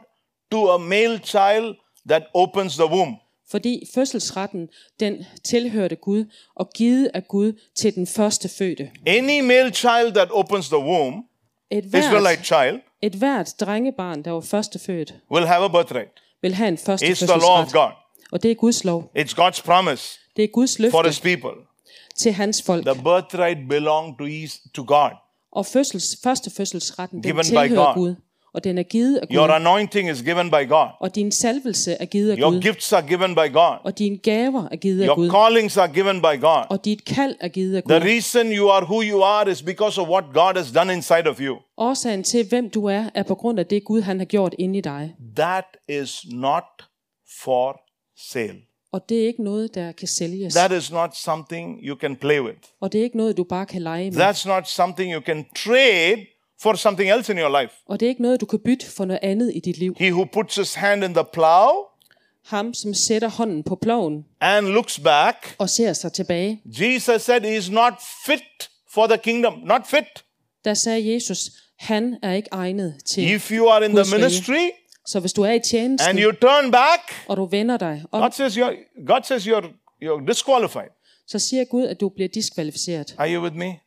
to 0.53 0.71
a 0.71 0.79
male 0.79 1.19
child 1.19 1.75
that 2.09 2.23
opens 2.35 2.75
the 2.77 2.87
womb. 2.87 3.15
Fordi 3.51 3.89
fødselsretten, 3.95 4.69
den 5.01 5.25
tilhørte 5.45 5.97
Gud 5.97 6.25
og 6.55 6.71
givet 6.75 7.11
af 7.15 7.29
Gud 7.29 7.53
til 7.75 7.95
den 7.95 8.07
første 8.07 8.49
fødte. 8.49 8.91
Any 9.07 9.41
male 9.41 9.71
child 9.75 10.15
that 10.15 10.29
opens 10.31 10.69
the 10.69 10.79
womb, 10.79 11.25
Et 11.71 11.85
hvert, 11.85 12.05
Israelite 12.05 12.45
child, 12.45 12.81
et 13.03 13.13
hvert 13.15 13.55
drengebarn, 13.61 14.23
der 14.23 14.31
var 14.31 14.41
første 14.41 14.79
født, 14.79 15.15
will 15.33 15.47
have 15.47 15.65
a 15.65 15.69
birthright. 15.69 16.11
vil 16.43 16.55
have 16.55 16.69
en 16.69 16.79
første 16.79 17.07
It's 17.07 17.27
the 17.27 17.41
law 17.41 17.63
of. 17.63 17.73
God. 17.73 17.91
Og 18.33 18.43
det 18.43 18.51
er 18.51 18.55
Guds 18.55 18.85
lov. 18.85 19.11
It's 19.19 19.33
God's 19.41 19.63
promise 19.65 20.19
Det 20.37 20.45
er 20.45 20.49
Guds 20.49 20.79
løfte 20.79 20.91
for 20.91 21.03
his 21.07 21.21
people. 21.21 21.51
til 22.17 22.33
hans 22.33 22.63
folk. 22.63 22.87
The 22.87 23.03
birthright 23.03 23.59
belongs 23.69 24.19
to, 24.19 24.25
to 24.75 24.95
God. 24.97 25.11
Og 25.53 25.67
fødsels, 25.67 26.17
første 26.23 26.51
fødselsretten, 26.51 27.23
den 27.23 27.31
Given 27.31 27.45
by 27.45 27.49
tilhører 27.49 27.85
God. 27.87 27.95
Gud. 27.95 28.15
Og 28.55 28.65
den 28.65 28.79
er 28.79 28.83
givet 28.83 29.17
af 29.17 29.27
Your 29.35 29.47
Gud. 29.47 29.55
anointing 29.55 30.11
is 30.11 30.23
given 30.23 30.51
by 30.51 30.69
God. 30.69 30.89
Og 31.01 31.15
din 31.15 31.33
salvelse 31.33 31.93
er 31.93 32.05
givet 32.05 32.31
af 32.31 32.37
Your 32.39 32.51
Gud. 32.51 32.61
gifts 32.61 32.93
are 32.93 33.07
given 33.07 33.35
by 33.35 33.53
God. 33.53 33.77
Og 33.85 33.99
dine 33.99 34.19
gaver 34.19 34.69
er 34.73 34.77
givet 34.77 35.03
af 35.03 35.07
Your 35.07 35.15
Gud. 35.15 35.31
callings 35.31 35.77
are 35.77 35.89
given 35.93 36.21
by 36.23 36.41
God. 36.41 36.65
Og 36.71 36.85
dit 36.85 37.05
kald 37.05 37.37
er 37.41 37.49
givet 37.49 37.77
af 37.77 37.83
The 37.83 37.99
Gud. 38.01 38.07
reason 38.09 38.47
you 38.53 38.71
are 38.71 38.85
who 38.85 39.03
you 39.03 39.23
are 39.23 39.51
is 39.51 39.63
because 39.63 40.01
of 40.01 40.09
what 40.09 40.25
God 40.35 40.53
has 40.57 40.73
done 40.73 40.93
inside 40.93 41.27
of 41.29 41.41
you. 41.41 41.57
Årsagen 41.79 42.23
til, 42.23 42.47
hvem 42.49 42.71
du 42.71 42.85
er, 42.87 43.05
er 43.15 43.23
på 43.23 43.35
grund 43.35 43.59
af 43.59 43.67
det 43.67 43.85
Gud, 43.85 44.01
han 44.01 44.19
har 44.19 44.25
gjort 44.27 44.55
inde 44.59 44.79
i 44.79 44.81
dig. 44.81 45.15
That 45.37 45.65
is 45.89 46.25
not 46.33 46.65
for 47.43 47.81
sale. 48.33 48.57
Og 48.93 49.09
det 49.09 49.23
er 49.23 49.27
ikke 49.27 49.45
noget, 49.45 49.75
der 49.75 49.93
kan 49.93 50.09
sælges. 50.09 50.55
That 50.55 50.73
is 50.73 50.93
not 50.93 51.17
something 51.17 51.79
you 51.83 51.97
can 52.01 52.17
play 52.17 52.41
with. 52.41 52.59
Og 52.81 52.93
det 52.93 52.99
er 52.99 53.03
ikke 53.03 53.17
noget, 53.17 53.37
du 53.37 53.45
bare 53.45 53.67
kan 53.67 53.83
lege 53.83 54.11
med. 54.11 54.21
That's 54.21 54.49
not 54.49 54.69
something 54.69 55.13
you 55.15 55.21
can 55.21 55.45
trade 55.57 56.17
for 56.65 56.75
something 56.75 57.11
else 57.11 57.33
in 57.33 57.39
your 57.39 57.61
life. 57.61 57.75
Og 57.87 58.01
det 58.01 58.07
er 58.07 58.11
ikke 58.11 58.23
noget, 58.23 58.41
du 58.41 58.47
kan 58.47 58.59
bytte 58.65 58.87
for 58.87 59.05
noget 59.05 59.21
andet 59.23 59.53
i 59.55 59.61
dit 59.61 59.79
liv. 59.79 59.95
He 59.99 60.13
who 60.13 60.25
puts 60.25 60.57
his 60.57 60.75
hand 60.75 61.05
in 61.05 61.15
the 61.15 61.25
plow 61.33 61.69
Ham, 62.45 62.75
som 62.75 62.95
sætter 62.95 63.29
hånden 63.29 63.63
på 63.63 63.75
ploven 63.83 64.25
and 64.41 64.67
looks 64.67 65.01
back, 65.01 65.57
og 65.59 65.71
ser 65.71 65.93
sig 65.93 66.13
tilbage, 66.13 66.63
Jesus 66.65 67.23
said 67.23 67.41
he 67.41 67.57
is 67.57 67.71
not 67.71 67.93
fit 68.27 68.71
for 68.91 69.07
the 69.07 69.19
kingdom. 69.19 69.53
Not 69.65 69.81
fit. 69.87 70.25
der 70.65 70.75
sagde 70.75 71.15
Jesus, 71.15 71.39
han 71.79 72.17
er 72.23 72.33
ikke 72.33 72.49
egnet 72.53 72.95
til. 73.07 73.35
If 73.35 73.51
you 73.51 73.69
are 73.69 73.85
in 73.85 73.91
the 73.91 74.03
rige. 74.03 74.17
ministry 74.17 74.69
Så 75.07 75.21
hvis 75.21 75.33
du 75.33 75.43
er 75.43 75.53
i 75.53 75.61
tjenesten, 75.61 76.09
and 76.09 76.19
you 76.19 76.33
turn 76.33 76.71
back, 76.71 77.27
og 77.29 77.37
du 77.37 77.45
vender 77.45 77.77
dig 77.77 78.05
om, 78.13 78.23
God 78.23 78.31
says 78.31 78.59
you're, 78.59 79.05
God 79.07 79.23
says 79.25 79.47
you're, 79.47 79.67
you're 80.05 80.27
disqualified. 80.27 80.91
så 81.27 81.39
siger 81.39 81.65
Gud, 81.65 81.85
at 81.85 82.01
du 82.01 82.09
bliver 82.09 82.29
diskvalificeret. 82.29 83.15
Are 83.19 83.35
you 83.35 83.43
with 83.43 83.57
me? 83.57 83.84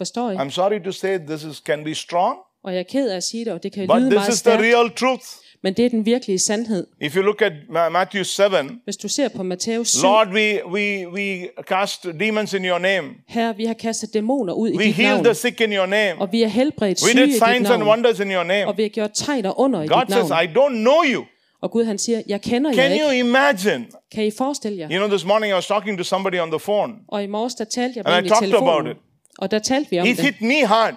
Forstår 0.00 0.30
I? 0.30 0.34
I'm 0.34 0.50
sorry 0.50 0.78
to 0.84 0.92
say 0.92 1.18
this 1.28 1.42
is, 1.44 1.56
can 1.66 1.84
be 1.84 1.94
strong, 1.94 2.36
Og 2.64 2.72
jeg 2.72 2.78
er 2.78 2.82
ked 2.92 3.08
af 3.10 3.16
at 3.16 3.22
sige 3.24 3.44
det, 3.44 3.52
og 3.52 3.62
det 3.62 3.72
kan 3.72 3.86
but 3.88 3.96
lyde 4.00 4.10
this 4.10 4.14
meget 4.16 4.28
is 4.32 4.42
the 4.42 4.52
real 4.58 4.90
truth. 4.90 5.24
men 5.62 5.74
det 5.74 5.84
er 5.84 5.88
den 5.88 6.06
virkelige 6.06 6.38
sandhed. 6.38 6.86
If 7.00 7.16
you 7.16 7.22
look 7.22 7.42
at 7.42 7.52
Ma- 7.68 7.88
Matthew 7.88 8.22
7, 8.22 8.42
Hvis 8.84 8.96
du 8.96 9.08
ser 9.08 9.28
på 9.28 9.42
Matthæus 9.42 9.88
7, 9.88 10.02
Lord, 10.02 10.28
we, 10.28 10.60
we, 10.66 11.08
we 11.12 11.48
cast 11.68 12.06
demons 12.20 12.52
in 12.54 12.64
your 12.64 12.78
name. 12.78 13.08
her 13.28 13.52
vi 13.52 13.64
har 13.64 13.74
kastet 13.74 14.14
dæmoner 14.14 14.52
ud 14.52 14.70
i 14.70 14.76
We 14.76 14.84
dit 14.84 14.98
navn, 14.98 15.24
the 15.24 15.34
sick 15.34 15.60
in 15.60 15.72
your 15.72 15.86
name. 15.86 16.14
og 16.20 16.28
vi 16.32 16.40
har 16.42 16.48
helbredt 16.48 17.02
We 17.02 17.08
syge 17.08 17.12
i 17.12 17.16
did 17.26 17.26
dit 17.32 17.34
signs 17.34 17.70
and 17.70 17.78
navn, 17.78 17.82
wonders 17.82 18.20
in 18.20 18.30
your 18.32 18.44
name. 18.44 18.66
og 18.66 18.76
vi 18.76 18.82
har 18.82 18.88
gjort 18.88 19.10
tegn 19.14 19.46
og 19.46 19.60
under 19.60 19.82
i 19.82 19.86
God 19.86 20.04
dit 20.06 20.14
says, 20.14 20.28
navn. 20.28 20.44
I 20.44 20.46
don't 20.46 20.78
know 20.82 21.14
you. 21.14 21.24
Og 21.62 21.70
Gud 21.70 21.84
han 21.84 21.98
siger, 21.98 22.22
jeg 22.26 22.40
kender 22.42 22.70
jer 22.70 22.76
Can 22.76 23.00
you 23.00 23.10
ikke. 23.10 23.28
imagine? 23.28 23.86
Kan 24.14 24.24
I 24.26 24.30
forestille 24.30 24.78
jer? 24.78 24.88
You 24.90 24.96
know, 24.96 25.08
this 25.16 25.24
morning 25.24 25.50
I 25.50 25.54
was 25.54 25.66
talking 25.66 25.98
to 25.98 26.04
somebody 26.04 26.38
on 26.40 26.50
the 26.50 26.58
phone. 26.60 26.92
Og 27.08 27.22
i 27.24 27.26
morges, 27.26 27.54
der 27.54 27.64
talte 27.64 27.92
jeg 27.98 28.04
med 28.06 28.18
en 28.18 28.24
i 28.24 28.28
talked 28.28 28.54
about 28.54 28.86
it. 28.86 28.96
Og 29.38 29.50
der 29.50 29.58
talte 29.58 29.90
vi 29.90 30.00
om 30.00 30.06
It 30.06 30.16
det. 30.16 30.24
hit 30.24 30.40
me 30.40 30.66
hard. 30.66 30.94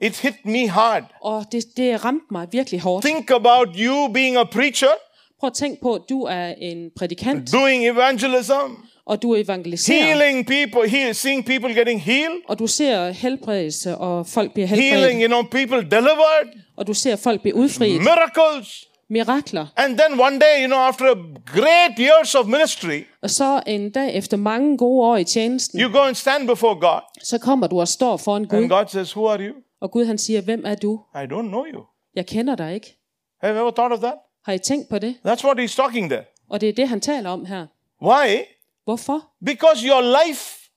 It 0.00 0.16
hit 0.20 0.34
me 0.44 0.68
hard. 0.68 1.04
Og 1.22 1.44
det, 1.52 1.64
det 1.76 2.04
ramte 2.04 2.26
mig 2.30 2.48
virkelig 2.52 2.80
hårdt. 2.80 3.06
Think 3.06 3.30
about 3.30 3.68
you 3.78 4.12
being 4.12 4.36
a 4.36 4.44
preacher, 4.44 4.88
Prøv 5.40 5.48
at 5.48 5.54
tænke 5.54 5.82
på, 5.82 5.94
at 5.94 6.02
du 6.08 6.22
er 6.22 6.54
en 6.58 6.90
prædikant, 6.96 7.52
doing 7.52 7.86
evangelism, 7.86 8.52
og 9.06 9.22
du 9.22 9.34
evangeliserer, 9.34 10.04
healing 10.04 10.46
people, 10.46 10.88
he, 10.90 11.14
seeing 11.14 11.44
people 11.46 11.74
getting 11.74 12.02
healed, 12.02 12.38
og 12.48 12.58
du 12.58 12.66
ser 12.66 13.10
helbredelse, 13.10 13.96
og 13.96 14.26
folk 14.26 14.52
bliver 14.52 14.66
healing, 14.66 14.90
helbredt, 14.94 15.22
you 15.22 15.26
know, 15.26 15.42
people 15.42 15.90
delivered, 15.90 16.48
og 16.76 16.86
du 16.86 16.94
ser 16.94 17.16
folk 17.16 17.40
blive 17.42 17.54
udfriet, 17.54 18.00
miracles. 18.00 18.87
Mirakler. 19.10 19.66
And 19.76 19.98
then 19.98 20.20
one 20.20 20.38
day, 20.40 20.60
you 20.60 20.66
know, 20.66 20.78
after 20.78 21.04
a 21.10 21.14
great 21.46 21.98
years 21.98 22.34
of 22.34 22.46
ministry, 22.46 23.02
Og 23.22 23.30
så 23.30 23.62
en 23.66 23.90
dag 23.90 24.14
efter 24.14 24.36
mange 24.36 24.78
gode 24.78 25.06
år 25.06 25.16
i 25.16 25.24
tjenesten, 25.24 25.80
you 25.80 25.92
go 25.92 25.98
and 25.98 26.14
stand 26.14 26.46
before 26.48 26.74
God. 26.80 27.00
så 27.22 27.38
kommer 27.38 27.66
du 27.66 27.80
og 27.80 27.88
står 27.88 28.16
foran 28.16 28.42
And 28.42 28.50
Gud, 28.50 28.68
God 28.68 28.86
says, 28.88 29.16
Who 29.16 29.26
are 29.28 29.40
you? 29.48 29.54
og 29.80 29.90
Gud 29.90 30.04
han 30.04 30.18
siger, 30.18 30.40
hvem 30.40 30.62
er 30.66 30.74
du? 30.74 31.00
I 31.14 31.18
don't 31.18 31.48
know 31.48 31.64
you. 31.74 31.84
Jeg 32.14 32.26
kender 32.26 32.54
dig 32.56 32.74
ikke. 32.74 32.98
Have 33.40 33.54
you 33.54 33.60
ever 33.60 33.70
thought 33.70 33.92
of 33.92 33.98
that? 34.00 34.14
Har 34.44 34.52
I 34.52 34.58
tænkt 34.58 34.88
på 34.88 34.98
det? 34.98 35.14
That's 35.26 35.44
what 35.44 35.58
he's 35.60 35.76
talking 35.76 36.10
there. 36.10 36.24
Og 36.50 36.60
det 36.60 36.68
er 36.68 36.72
det, 36.72 36.88
han 36.88 37.00
taler 37.00 37.30
om 37.30 37.44
her. 37.46 37.66
Why? 38.02 38.40
Hvorfor? 38.84 39.28
Because 39.44 39.86
your 39.88 40.26
life 40.26 40.70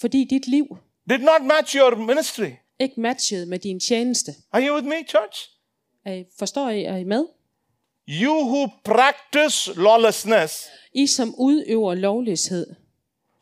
Fordi 0.00 0.24
dit 0.30 0.46
liv 0.48 0.66
did 1.10 1.18
not 1.18 1.42
match 1.42 1.76
your 1.76 1.96
ministry. 1.96 2.50
ikke 2.80 3.00
matchede 3.00 3.46
med 3.46 3.58
din 3.58 3.80
tjeneste. 3.80 4.32
Are 4.52 4.66
you 4.68 4.74
with 4.74 4.86
me, 4.88 4.94
church? 5.08 5.50
Er 6.04 6.12
I, 6.12 6.24
forstår 6.38 6.68
I? 6.68 6.84
Er 6.84 6.96
I 6.96 7.04
med? 7.04 7.24
You 8.08 8.32
who 8.32 8.68
practice 8.84 9.70
lawlessness. 9.76 10.66
I 10.94 11.06
som 11.06 11.34
udøver 11.38 11.94
lovløshed. 11.94 12.66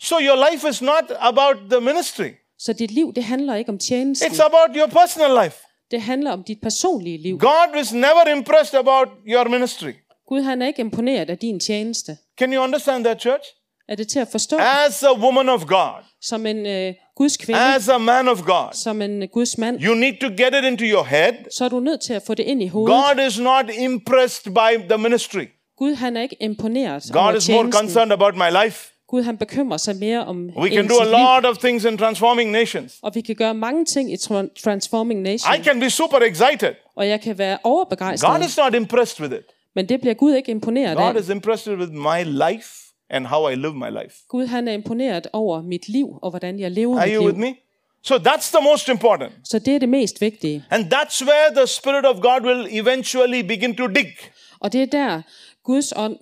So 0.00 0.14
your 0.20 0.50
life 0.50 0.68
is 0.68 0.82
not 0.82 1.04
about 1.18 1.56
the 1.70 1.80
ministry, 1.80 2.28
Så 2.58 2.72
dit 2.72 2.90
liv, 2.90 3.12
det 3.14 3.24
handler 3.24 3.54
ikke 3.54 3.68
om 3.70 3.78
tjenesten. 3.78 4.32
it's 4.32 4.42
about 4.42 4.76
your 4.76 4.86
personal 4.86 5.44
life. 5.44 5.56
Det 5.90 6.02
handler 6.02 6.32
om 6.32 6.42
dit 6.44 6.60
personlige 6.62 7.18
liv. 7.18 7.38
God 7.38 7.80
is 7.80 7.92
never 7.92 8.28
impressed 8.36 8.78
about 8.78 9.08
your 9.26 9.48
ministry. 9.48 9.92
Gud 10.28 10.40
han 10.42 10.62
er 10.62 10.66
ikke 10.66 10.80
imponeret 10.80 11.30
af 11.30 11.38
din 11.38 11.60
tjeneste. 11.60 12.16
Can 12.38 12.52
you 12.54 12.62
understand 12.62 13.04
that, 13.04 13.20
church? 13.20 13.44
Er 13.88 13.94
det 13.94 14.08
til 14.08 14.18
at 14.18 14.28
forstå? 14.28 14.56
As 14.60 15.02
a 15.02 15.12
woman 15.12 15.48
of 15.48 15.64
God, 15.66 16.02
Som 16.22 16.46
en 16.46 16.66
øh, 16.66 16.94
Guds 17.16 17.36
kvinde, 17.36 17.60
as 17.74 17.88
a 17.88 17.98
man 17.98 18.28
of 18.28 18.42
God, 18.42 18.68
som 18.72 19.02
en 19.02 19.22
øh, 19.22 19.28
Guds 19.32 19.58
mand, 19.58 19.80
you 19.82 19.94
need 19.94 20.14
to 20.20 20.28
get 20.28 20.54
it 20.58 20.64
into 20.64 20.84
your 20.84 21.04
head. 21.04 21.32
så 21.56 21.64
er 21.64 21.68
du 21.68 21.80
nødt 21.80 22.00
til 22.00 22.12
at 22.12 22.22
få 22.26 22.34
det 22.34 22.42
ind 22.42 22.62
i 22.62 22.66
hovedet. 22.66 22.96
God 22.96 23.26
is 23.26 23.40
not 23.40 23.64
impressed 23.78 24.44
by 24.54 24.88
the 24.88 24.98
ministry. 24.98 25.44
Gud 25.78 25.94
han 25.94 26.16
er 26.16 26.22
ikke 26.22 26.36
imponeret 26.40 27.02
God 27.12 27.22
over 27.22 27.34
is 27.34 27.48
more 27.50 27.72
concerned 27.72 28.12
about 28.12 28.34
my 28.36 28.64
life. 28.64 28.90
Gud 29.08 29.22
han 29.22 29.36
bekymrer 29.36 29.76
sig 29.76 29.96
mere 29.96 30.24
om 30.24 30.50
We 30.56 30.68
can 30.70 30.88
do 30.88 30.94
a 31.00 31.04
lot 31.04 31.50
of 31.50 31.58
things 31.58 31.84
in 31.84 31.98
transforming 31.98 32.50
nations. 32.50 32.98
Og 33.02 33.14
vi 33.14 33.20
kan 33.20 33.34
gøre 33.34 33.54
mange 33.54 33.84
ting 33.84 34.12
i 34.12 34.16
Tran- 34.16 34.62
Transforming 34.64 35.20
Nation. 35.22 35.54
I 35.54 35.64
can 35.64 35.80
be 35.80 35.90
super 35.90 36.18
excited. 36.18 36.74
Og 36.96 37.08
jeg 37.08 37.20
kan 37.20 37.38
være 37.38 37.58
overbegejstret. 37.64 38.36
God 38.36 38.48
is 38.48 38.56
not 38.56 38.74
impressed 38.74 39.20
with 39.20 39.34
it. 39.34 39.44
Men 39.74 39.88
det 39.88 40.00
bliver 40.00 40.14
Gud 40.14 40.34
ikke 40.34 40.50
imponeret 40.50 40.96
God 40.96 41.16
af. 41.16 41.20
is 41.20 41.28
impressed 41.28 41.76
with 41.76 41.92
my 41.92 42.22
life 42.24 42.83
and 43.10 43.26
how 43.26 43.50
I 43.50 43.54
live 43.54 43.74
my 43.74 43.90
life. 43.90 44.14
Gud 44.28 44.46
han 44.46 44.68
er 44.68 44.72
imponeret 44.72 45.26
over 45.32 45.62
mit 45.62 45.88
liv 45.88 46.08
og 46.22 46.30
hvordan 46.30 46.60
jeg 46.60 46.70
lever 46.70 46.98
Are 46.98 47.06
mit 47.06 47.14
you 47.16 47.20
liv. 47.20 47.28
with 47.28 47.38
me? 47.40 47.54
So 48.02 48.14
that's 48.16 48.50
the 48.58 48.64
most 48.64 48.88
important. 48.88 49.32
Så 49.44 49.58
det 49.58 49.74
er 49.74 49.78
det 49.78 49.88
mest 49.88 50.20
vigtige. 50.20 50.64
And 50.70 50.94
that's 50.94 51.24
where 51.24 51.54
the 51.56 51.66
Spirit 51.66 52.04
of 52.06 52.16
God 52.20 52.40
will 52.42 52.66
eventually 52.80 53.40
begin 53.40 53.76
to 53.76 53.86
dig. 53.86 54.06
Og 54.60 54.72
det 54.72 54.82
er 54.82 54.86
der 54.86 55.22
Guds 55.64 55.92
ånd 55.96 56.16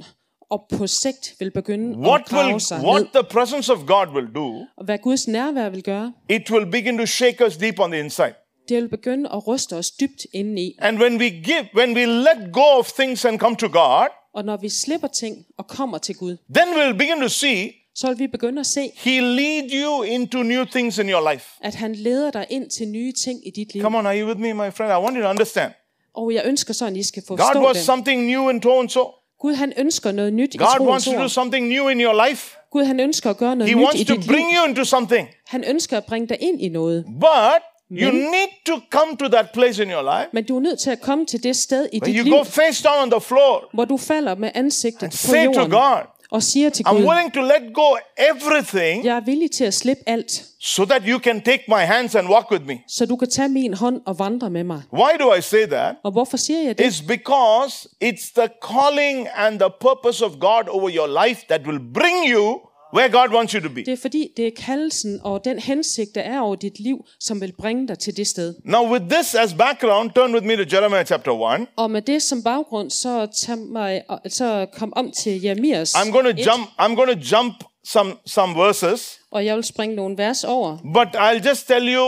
og 0.51 0.64
på 0.79 0.87
sigt 0.87 1.35
vil 1.38 1.51
begynde 1.51 1.99
What 1.99 2.21
at 2.21 2.27
grave 2.29 2.47
will 2.47 2.61
sig 2.61 2.81
what 2.85 3.03
ned. 3.03 3.23
the 3.23 3.25
presence 3.31 3.73
of 3.73 3.79
God 3.87 4.07
will 4.14 4.35
do, 4.35 4.66
Og 4.77 4.85
hvad 4.85 4.99
Guds 4.99 5.29
nærvær 5.29 5.68
vil 5.68 5.83
gøre, 5.83 6.12
it 6.31 6.51
will 6.51 6.66
begin 6.71 6.99
to 6.99 7.07
shake 7.07 7.47
us 7.47 7.57
deep 7.57 7.79
on 7.81 7.90
the 7.90 8.01
inside. 8.01 8.35
det 8.68 8.77
vil 8.83 8.88
begynde 8.88 9.31
at 9.33 9.49
ryste 9.49 9.77
os 9.77 9.90
dybt 9.90 10.27
indeni. 10.33 10.77
And 10.79 10.99
when 10.99 11.16
we 11.21 11.31
give, 11.31 11.68
when 11.77 11.97
we 11.97 12.05
let 12.07 12.53
go 12.53 12.79
of 12.79 12.92
things 12.92 13.25
and 13.25 13.38
come 13.38 13.57
to 13.57 13.68
God, 13.68 14.07
Og 14.35 14.45
når 14.45 14.57
vi 14.57 14.68
slipper 14.68 15.09
ting 15.09 15.37
og 15.59 15.66
kommer 15.66 15.99
til 15.99 16.14
Gud, 16.16 16.37
then 16.55 16.68
we'll 16.68 16.97
begin 16.99 17.21
to 17.21 17.29
see 17.29 17.73
så 17.95 18.07
vil 18.09 18.18
vi 18.18 18.27
begynde 18.27 18.61
at 18.61 18.66
se, 18.66 18.90
He 18.97 19.21
lead 19.21 19.71
you 19.73 20.03
into 20.03 20.42
new 20.42 20.64
things 20.64 20.99
in 20.99 21.11
your 21.11 21.33
life. 21.33 21.47
at 21.61 21.75
han 21.75 21.95
leder 21.95 22.31
dig 22.31 22.47
ind 22.51 22.71
til 22.71 22.88
nye 22.88 23.12
ting 23.12 23.47
i 23.47 23.51
dit 23.51 23.73
liv. 23.75 23.83
Come 23.83 23.99
on, 23.99 24.07
are 24.07 24.21
you 24.21 24.29
with 24.29 24.40
me, 24.40 24.53
my 24.53 24.73
friend? 24.73 24.92
I 24.92 24.97
want 25.05 25.16
you 25.16 25.23
to 25.23 25.29
understand. 25.29 25.73
Og 26.14 26.35
jeg 26.35 26.42
ønsker 26.47 26.75
sådan, 26.75 26.97
I 26.97 27.03
skal 27.03 27.23
God 27.23 27.38
forstå 27.38 27.61
wants 27.64 27.79
det. 27.81 27.87
something 27.87 28.27
new 28.27 28.49
in 28.49 28.62
so 28.62 28.81
and 28.81 28.88
so. 28.88 29.05
Gud 29.40 29.55
han 29.55 29.73
ønsker 29.77 30.12
noget 30.12 30.33
nyt 30.33 30.55
i 30.55 30.59
God 30.59 30.66
wants 30.66 31.05
troens 31.05 31.05
to 31.05 31.12
do 31.23 31.29
something 31.29 31.68
new 31.68 31.88
in 31.88 32.01
your 32.01 32.29
life. 32.29 32.57
Gud 32.71 32.85
han 32.85 33.01
ønsker 33.01 33.31
at 33.31 33.37
gøre 33.37 33.57
noget 33.57 33.71
He 33.71 33.77
nyt 33.77 33.83
i 33.83 33.85
wants 33.85 34.05
to 34.09 34.14
dit 34.14 34.25
liv. 34.25 34.33
bring 34.33 34.49
you 34.57 34.68
into 34.68 34.85
something. 34.85 35.29
Han 35.47 35.64
ønsker 35.64 35.97
at 35.97 36.05
bringe 36.05 36.27
dig 36.29 36.37
ind 36.40 36.61
i 36.62 36.68
noget. 36.68 37.05
But 37.21 37.62
you 38.00 38.12
need 38.12 38.48
to 38.66 38.81
come 38.90 39.16
to 39.16 39.28
that 39.28 39.50
place 39.52 39.83
in 39.83 39.90
your 39.90 40.02
life 40.02 40.28
Men 40.33 40.44
du 40.44 40.57
er 40.57 40.61
nødt 40.61 40.78
til 40.78 40.90
at 40.90 41.00
komme 41.00 41.26
til 41.26 41.42
det 41.42 41.57
sted 41.57 41.88
i 41.92 41.98
dit 41.98 42.16
you 42.16 42.24
liv, 42.24 42.33
go 42.33 42.42
face 42.44 42.85
down 42.85 43.02
on 43.02 43.11
the 43.11 43.20
floor 43.20 43.68
hvor 43.72 43.85
du 43.85 43.96
falder 43.96 44.35
med 44.35 44.50
ansigtet 44.55 45.11
på 45.11 45.16
say 45.16 45.44
to 45.44 45.52
jorden 45.52 45.70
God, 45.70 46.02
og 46.31 46.42
siger 46.42 46.70
til 46.70 46.85
I'm 46.87 46.92
willing 46.92 47.35
to 47.35 47.40
let 47.40 47.74
go 47.74 47.96
everything 48.31 49.05
jeg 49.05 49.16
er 49.16 49.20
villig 49.20 49.50
til 49.50 49.64
at 49.64 49.74
slippe 49.74 50.02
alt, 50.07 50.44
so 50.61 50.85
that 50.85 51.02
you 51.07 51.18
can 51.18 51.40
take 51.40 51.64
my 51.68 51.74
hands 51.74 52.14
and 52.14 52.28
walk 52.28 52.50
with 52.50 52.66
me. 52.66 52.78
så 52.88 53.07
du 53.07 53.16
kan 53.16 53.31
tage 53.31 53.48
min 53.48 53.74
hånd 53.74 54.00
og 54.07 54.18
vandre 54.18 54.50
med 54.50 54.64
mig. 54.64 54.83
Why 54.92 55.11
do 55.20 55.35
I 55.35 55.40
say 55.40 55.66
that? 55.66 55.94
Og 56.05 56.12
hvorfor 56.12 56.37
siger 56.37 56.62
jeg 56.62 56.78
det? 56.78 56.85
It's 56.85 57.07
because 57.07 57.88
it's 58.05 58.33
the 58.35 58.48
calling 58.72 59.28
and 59.35 59.59
the 59.61 59.70
purpose 59.81 60.24
of 60.24 60.33
God 60.40 60.68
over 60.68 60.90
your 60.96 61.26
life 61.26 61.40
that 61.48 61.61
will 61.66 61.81
bring 61.94 62.33
you 62.35 62.61
where 62.94 63.09
God 63.09 63.35
wants 63.35 63.52
you 63.52 63.61
to 63.61 63.68
be. 63.68 63.81
Det 63.85 63.88
er 63.88 63.96
fordi, 64.02 64.28
det 64.37 64.46
er 64.46 64.50
kaldelsen 64.57 65.20
og 65.24 65.44
den 65.44 65.59
hensigt, 65.59 66.14
der 66.14 66.20
er 66.20 66.40
over 66.40 66.55
dit 66.57 66.81
liv, 66.81 67.05
som 67.20 67.40
vil 67.40 67.52
bringe 67.59 67.88
dig 67.88 67.98
til 67.98 68.16
det 68.16 68.26
sted. 68.26 68.55
Now, 68.64 68.92
with 68.92 69.05
this 69.11 69.35
as 69.35 69.55
background, 69.55 70.11
turn 70.11 70.35
with 70.35 70.46
me 70.46 70.57
to 70.57 70.76
Jeremiah 70.76 71.05
chapter 71.07 71.55
1. 71.61 71.66
Og 71.76 71.90
med 71.90 72.02
det 72.02 72.22
som 72.22 72.42
baggrund, 72.42 72.90
så, 72.90 73.26
tag 73.46 73.59
mig, 73.59 74.02
så 74.28 74.66
kom 74.72 74.92
om 74.96 75.11
til 75.11 75.42
Jeremias 75.42 75.94
I'm 75.94 76.11
going 76.11 76.24
to 76.24 76.31
1, 76.31 76.46
jump. 76.46 76.68
I'm 76.81 76.94
going 76.94 77.11
to 77.20 77.37
jump 77.37 77.55
some 77.87 78.12
some 78.26 78.55
verses, 78.55 79.18
og 79.31 79.44
jeg 79.46 79.57
vil 79.57 79.64
springe 79.64 79.96
nogle 79.96 80.18
vers 80.18 80.44
over. 80.44 80.76
but 80.94 81.09
I'll 81.16 81.48
just 81.48 81.66
tell 81.68 81.94
you 81.94 82.05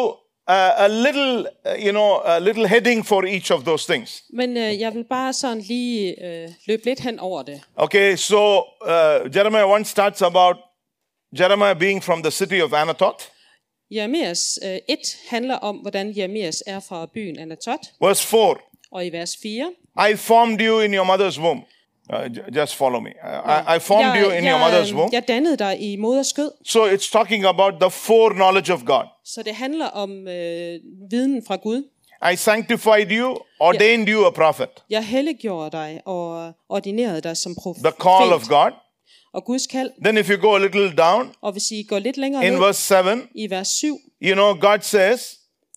uh, 0.49 0.55
a 0.87 0.89
little, 0.89 1.47
uh, 1.67 1.85
you 1.87 1.91
know, 1.91 2.21
a 2.25 2.39
little 2.39 2.67
heading 2.69 3.07
for 3.07 3.25
each 3.25 3.53
of 3.53 3.65
those 3.65 3.93
things. 3.93 4.23
Men 4.33 4.57
øh, 4.57 4.81
jeg 4.81 4.95
vil 4.95 5.05
bare 5.11 5.33
sådan 5.33 5.59
lige 5.61 6.25
øh, 6.27 6.49
løbe 6.67 6.85
lidt 6.85 7.01
hen 7.01 7.19
over 7.21 7.43
det. 7.43 7.61
Okay, 7.77 8.17
so 8.17 8.57
uh, 8.59 9.37
Jeremiah 9.37 9.81
1 9.81 9.87
starts 9.87 10.23
about 10.23 10.57
Jeremiah 11.39 11.75
being 11.79 12.03
from 12.03 12.23
the 12.23 12.31
city 12.31 12.63
of 12.63 12.73
Anathoth. 12.73 13.25
Jeremias 13.91 14.59
øh, 14.65 14.79
1 14.89 14.99
handler 15.29 15.55
om, 15.57 15.77
hvordan 15.77 16.17
Jeremias 16.17 16.63
er 16.67 16.81
fra 16.81 17.07
byen 17.15 17.39
Anatot. 17.39 17.81
Verse 18.01 18.27
4 18.27 18.57
Og 18.91 19.07
i 19.07 19.11
vers 19.11 19.37
4, 19.43 19.73
I 20.11 20.17
formed 20.17 20.61
you 20.61 20.81
in 20.81 20.95
your 20.95 21.05
mother's 21.05 21.41
womb. 21.41 21.63
Uh, 22.13 22.55
just 22.57 22.75
follow 22.75 23.01
me. 23.01 23.11
I, 23.11 23.77
I 23.77 23.79
formed 23.79 24.23
you 24.23 24.31
in 24.31 24.45
your 24.45 24.59
mother's 24.59 24.95
womb. 24.95 25.13
jeg 25.13 25.29
dannede 25.29 25.57
dig 25.57 25.81
i 25.81 25.97
moders 25.97 26.27
skød. 26.27 26.51
So 26.65 26.87
it's 26.87 27.13
talking 27.13 27.45
about 27.45 27.75
the 27.81 27.91
foreknowledge 27.91 28.73
of 28.73 28.85
God. 28.85 29.05
Så 29.25 29.43
det 29.43 29.55
handler 29.55 29.87
om 29.87 30.29
øh, 30.29 30.81
viden 31.11 31.43
fra 31.47 31.57
Gud. 31.57 31.83
I 32.33 32.37
sanctified 32.37 33.11
you, 33.11 33.39
ordained 33.61 34.09
you 34.09 34.27
a 34.27 34.31
prophet. 34.31 34.69
Jeg 34.91 35.07
helliggjorde 35.07 35.71
dig 35.71 36.01
og 36.05 36.53
ordinerede 36.69 37.21
dig 37.21 37.37
som 37.37 37.55
profet. 37.63 37.85
The 37.85 37.93
call 38.03 38.33
of 38.33 38.49
God. 38.49 38.73
Og 39.35 39.45
Guds 39.45 39.67
kald. 39.67 39.91
Then 40.05 40.19
if 40.19 40.31
you 40.31 40.37
go 40.37 40.55
a 40.55 40.59
little 40.59 40.93
down 40.97 41.33
Og 41.43 41.53
hvis 41.53 41.71
I 41.71 41.83
går 41.83 41.99
lidt 41.99 42.17
længere 42.17 42.47
in 42.47 42.53
ned 42.53 42.61
verse 42.61 42.83
7, 42.83 43.29
i 43.35 43.51
vers 43.51 43.69
7, 43.69 43.99
you 44.23 44.35
know, 44.35 44.55
God 44.61 44.79
says, 44.83 45.21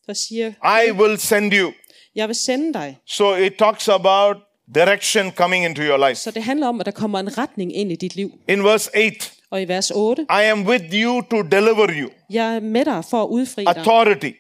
så 0.06 0.14
siger 0.28 0.48
I 0.88 0.92
will 0.92 1.18
send 1.20 1.54
you. 1.54 1.72
jeg 2.16 2.28
vil 2.28 2.36
sende 2.36 2.74
dig. 2.74 2.98
So 3.06 3.36
it 3.36 3.54
talks 3.60 3.88
about 3.90 4.38
direction 4.76 5.32
coming 5.32 5.66
into 5.66 5.82
your 5.82 6.08
life. 6.10 6.16
Så 6.16 6.32
det 6.32 6.44
handler 6.44 6.68
om, 6.68 6.80
at 6.80 6.86
der 6.86 6.92
kommer 6.92 7.20
en 7.20 7.38
retning 7.38 7.76
ind 7.76 7.92
i 7.92 7.96
dit 7.96 8.16
liv. 8.16 8.32
In 8.50 8.64
verse 8.64 8.90
8, 8.96 9.16
Og 9.52 9.62
i 9.62 9.66
vers 9.66 9.92
8, 9.92 10.22
I 10.22 10.26
am 10.44 10.68
with 10.68 10.84
you 10.94 11.22
to 11.22 11.42
deliver 11.42 11.88
you. 12.02 12.10
jeg 12.30 12.56
er 12.56 12.60
med 12.60 12.86
dig 12.86 13.04
for 13.10 13.24
at 13.24 13.28
udfri 13.28 13.64
dig 13.66 13.78
Authority. 13.78 14.32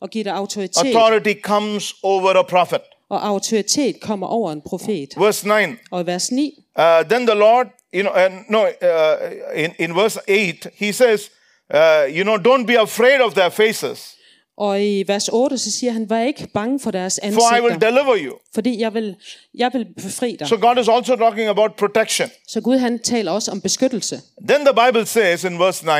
og 0.00 0.10
give 0.10 0.24
dig 0.24 0.32
autoritet. 0.34 0.86
Authority 0.96 1.40
comes 1.42 1.94
over 2.02 2.30
a 2.34 2.42
prophet. 2.42 2.80
Og 3.10 3.26
autoritet 3.26 4.00
kommer 4.00 4.26
over 4.26 4.52
en 4.52 4.60
profet. 4.66 5.08
Verse 5.16 5.48
9. 5.48 5.52
Og 5.90 6.00
i 6.02 6.06
vers 6.06 6.30
9, 6.32 6.52
Uh, 6.78 6.82
then 7.10 7.26
the 7.26 7.34
Lord, 7.38 7.66
you 7.96 8.02
know, 8.02 8.12
uh, 8.26 8.32
no, 8.48 8.60
uh, 8.62 9.64
in, 9.64 9.70
in 9.78 9.94
verse 9.94 10.18
8, 10.28 10.66
he 10.76 10.92
says, 10.92 11.30
uh, 11.74 11.78
you 12.16 12.22
know, 12.24 12.36
don't 12.36 12.66
be 12.66 12.76
afraid 12.80 13.20
of 13.20 13.34
their 13.34 13.50
faces, 13.50 14.12
og 14.58 14.82
i 14.84 15.04
vers 15.06 15.28
8, 15.32 15.58
så 15.58 15.70
siger 15.72 15.92
han, 15.92 16.10
vær 16.10 16.20
ikke 16.22 16.46
bange 16.54 16.80
for 16.80 16.90
deres 16.90 17.20
for 17.22 17.28
I 17.28 17.60
will 17.60 17.72
ansigter, 17.72 17.90
deliver 17.90 18.16
you. 18.26 18.34
fordi 18.54 18.80
jeg 18.80 18.94
vil, 18.94 19.16
jeg 19.54 19.70
vil 19.72 19.86
befri 19.96 20.36
dig. 20.38 20.48
So 20.48 20.56
God 20.56 20.78
is 20.78 20.88
also 20.88 21.16
talking 21.16 21.48
about 21.48 21.70
protection. 21.76 22.28
Så 22.48 22.60
Gud 22.60 22.78
han 22.78 22.98
taler 22.98 23.32
også 23.32 23.50
om 23.50 23.60
beskyttelse. 23.60 24.20
Then 24.48 24.60
the 24.66 24.74
Bible 24.86 25.06
says 25.06 25.44
in 25.44 25.58
verse 25.58 25.86
9, 25.86 25.90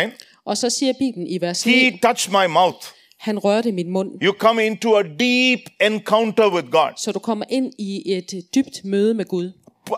Og 0.45 0.57
så 0.57 0.71
siger 0.71 0.93
Bibelen 0.99 1.27
i 1.27 1.41
vers 1.41 1.67
9, 1.67 1.73
He 1.73 1.99
touched 2.03 2.33
my 2.33 2.47
mouth. 2.53 2.87
han 3.19 3.39
rørte 3.39 3.73
min 3.73 3.91
mund. 3.91 4.11
You 4.23 4.33
come 4.39 4.67
into 4.67 4.97
a 4.97 5.03
deep 5.03 5.61
encounter 5.81 6.55
with 6.55 6.71
God. 6.71 6.91
Så 6.97 7.13
du 7.13 7.19
kommer 7.19 7.45
ind 7.49 7.73
i 7.79 8.13
et 8.13 8.31
dybt 8.55 8.85
møde 8.85 9.15
med 9.15 9.25
Gud. 9.25 9.53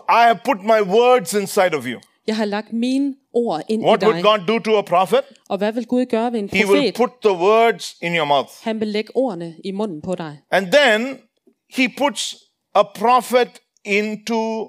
I 0.09 0.21
have 0.27 0.39
put 0.45 0.57
my 0.63 0.81
words 0.81 1.33
inside 1.33 1.75
of 1.75 1.85
you. 1.85 1.99
Jeg 2.27 2.35
har 2.37 2.45
lagt 2.45 2.73
mine 2.73 3.15
ord 3.33 3.61
ind 3.67 3.83
What 3.85 4.03
i 4.03 4.05
would 4.05 4.15
dig. 4.15 4.23
God 4.23 4.39
do 4.47 4.59
to 4.59 4.77
a 4.77 4.81
prophet? 4.81 5.21
Og 5.49 5.57
hvad 5.57 5.71
vil 5.71 5.85
Gud 5.85 6.05
gøre 6.05 6.31
ved 6.31 6.39
en 6.39 6.49
He 6.53 6.65
will 6.65 6.93
profet? 6.93 6.95
put 6.95 7.09
the 7.23 7.33
words 7.33 7.95
in 8.01 8.15
your 8.15 8.25
mouth. 8.25 8.49
Han 8.61 8.79
vil 8.79 8.87
lægge 8.87 9.15
ordene 9.15 9.55
i 9.63 9.71
munden 9.71 10.01
på 10.01 10.15
dig. 10.15 10.37
And 10.51 10.71
then 10.71 11.19
he 11.73 11.89
puts 11.97 12.35
a 12.75 12.83
prophet 12.95 13.49
into 13.85 14.67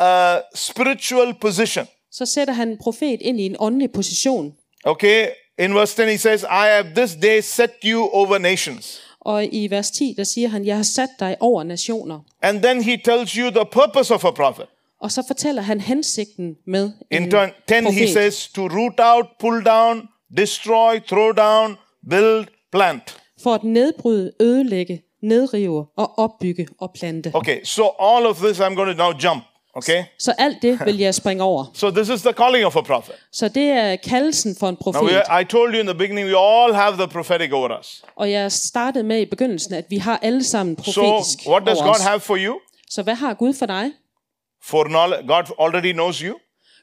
a 0.00 0.38
spiritual 0.54 1.34
position. 1.40 1.86
Så 2.12 2.26
sætter 2.26 2.54
han 2.54 2.68
en 2.68 2.78
profet 2.78 3.18
ind 3.20 3.40
i 3.40 3.46
en 3.46 3.56
åndelig 3.58 3.92
position. 3.92 4.54
Okay, 4.84 5.28
in 5.58 5.74
verse 5.74 6.02
10 6.02 6.10
he 6.10 6.18
says, 6.18 6.42
I 6.42 6.66
have 6.74 6.94
this 6.94 7.14
day 7.22 7.40
set 7.40 7.70
you 7.84 8.08
over 8.12 8.38
nations. 8.38 9.00
Og 9.24 9.44
i 9.52 9.70
vers 9.70 9.90
10, 9.90 10.14
der 10.16 10.24
siger 10.24 10.48
han, 10.48 10.64
jeg 10.66 10.76
har 10.76 10.82
sat 10.82 11.08
dig 11.20 11.36
over 11.40 11.62
nationer. 11.62 12.20
And 12.42 12.62
then 12.62 12.82
he 12.82 12.96
tells 13.04 13.32
you 13.32 13.50
the 13.50 13.64
purpose 13.72 14.14
of 14.14 14.24
a 14.24 14.30
prophet. 14.30 14.66
Og 15.00 15.12
så 15.12 15.22
fortæller 15.26 15.62
han 15.62 15.80
hensigten 15.80 16.56
med 16.66 16.90
In 17.10 17.22
en 17.22 17.30
turn, 17.30 17.50
10, 17.68 17.74
he 17.74 17.82
profet. 17.82 18.08
says 18.08 18.48
to 18.48 18.62
root 18.62 19.00
out, 19.00 19.26
pull 19.40 19.64
down, 19.64 20.08
destroy, 20.36 21.00
throw 21.08 21.32
down, 21.32 21.76
build, 22.10 22.46
plant. 22.72 23.16
For 23.42 23.54
at 23.54 23.64
nedbryde, 23.64 24.32
ødelægge, 24.40 25.02
nedrive 25.22 25.86
og 25.96 26.18
opbygge 26.18 26.66
og 26.80 26.90
plante. 26.94 27.30
Okay, 27.34 27.64
so 27.64 27.82
all 28.00 28.26
of 28.26 28.36
this 28.36 28.60
I'm 28.60 28.74
going 28.74 28.96
to 28.96 29.02
now 29.04 29.12
jump. 29.24 29.42
Okay? 29.76 30.04
Så 30.18 30.32
alt 30.38 30.62
det 30.62 30.80
vil 30.86 30.98
jeg 30.98 31.14
springe 31.14 31.42
over. 31.42 31.64
So 31.74 31.90
this 31.90 32.08
is 32.08 32.20
the 32.22 32.32
calling 32.32 32.64
of 32.66 32.76
a 32.76 32.80
prophet. 32.82 33.14
Så 33.32 33.48
det 33.48 33.62
er 33.70 33.96
kaldelsen 33.96 34.56
for 34.60 34.68
en 34.68 34.76
Now, 34.84 34.92
profet. 34.92 35.14
we, 35.30 35.40
I 35.40 35.44
told 35.44 35.74
you 35.74 35.80
in 35.80 35.86
the 35.86 35.94
beginning, 35.94 36.26
we 36.28 36.36
all 36.38 36.74
have 36.74 36.96
the 36.96 37.08
prophetic 37.08 37.52
over 37.52 37.78
us. 37.80 38.02
Og 38.16 38.30
jeg 38.30 38.52
startede 38.52 39.04
med 39.04 39.20
i 39.20 39.24
begyndelsen, 39.26 39.74
at 39.74 39.84
vi 39.90 39.96
har 39.98 40.18
alle 40.22 40.44
sammen 40.44 40.76
So, 40.84 41.02
profetisk 41.02 41.38
what 41.48 41.62
does 41.66 41.78
over 41.78 41.86
God 41.86 41.94
os. 41.96 42.02
have 42.04 42.20
for 42.20 42.36
you? 42.40 42.54
Så 42.90 43.02
hvad 43.02 43.14
har 43.14 43.34
Gud 43.34 43.54
for 43.54 43.66
dig? 43.66 43.90
For 44.64 44.84
knowledge, 44.84 45.26
God 45.26 45.44
already 45.60 45.92
knows 45.92 46.18
you. 46.18 46.34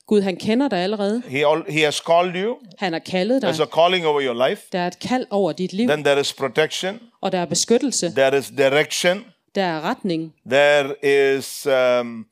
Gud, 0.07 0.21
han 0.21 0.35
kender 0.35 0.67
dig 0.69 0.79
allerede. 0.79 1.23
He, 1.27 1.47
all, 1.47 1.63
he 1.69 1.81
has 1.83 1.95
called 1.95 2.35
you. 2.35 2.57
Han 2.79 2.93
har 2.93 2.99
kaldet 2.99 3.41
dig. 3.41 3.49
There's 3.49 3.61
a 3.61 3.65
calling 3.65 4.05
over 4.07 4.21
your 4.21 4.47
life. 4.49 4.61
Der 4.71 4.79
er 4.79 4.87
et 4.87 4.99
kald 4.99 5.25
over 5.29 5.51
dit 5.51 5.73
liv, 5.73 5.87
Then 5.87 6.03
there 6.03 6.19
is 6.21 6.33
protection. 6.33 6.99
og 7.21 7.31
der 7.31 7.37
er 7.39 7.45
beskyttelse. 7.45 8.09
There 8.15 8.37
is 8.37 8.51
direction. 8.57 9.25
Der 9.55 9.63
er 9.63 9.81
retning. 9.89 10.33
There 10.51 10.95
is 11.37 11.67
um, 12.01 12.25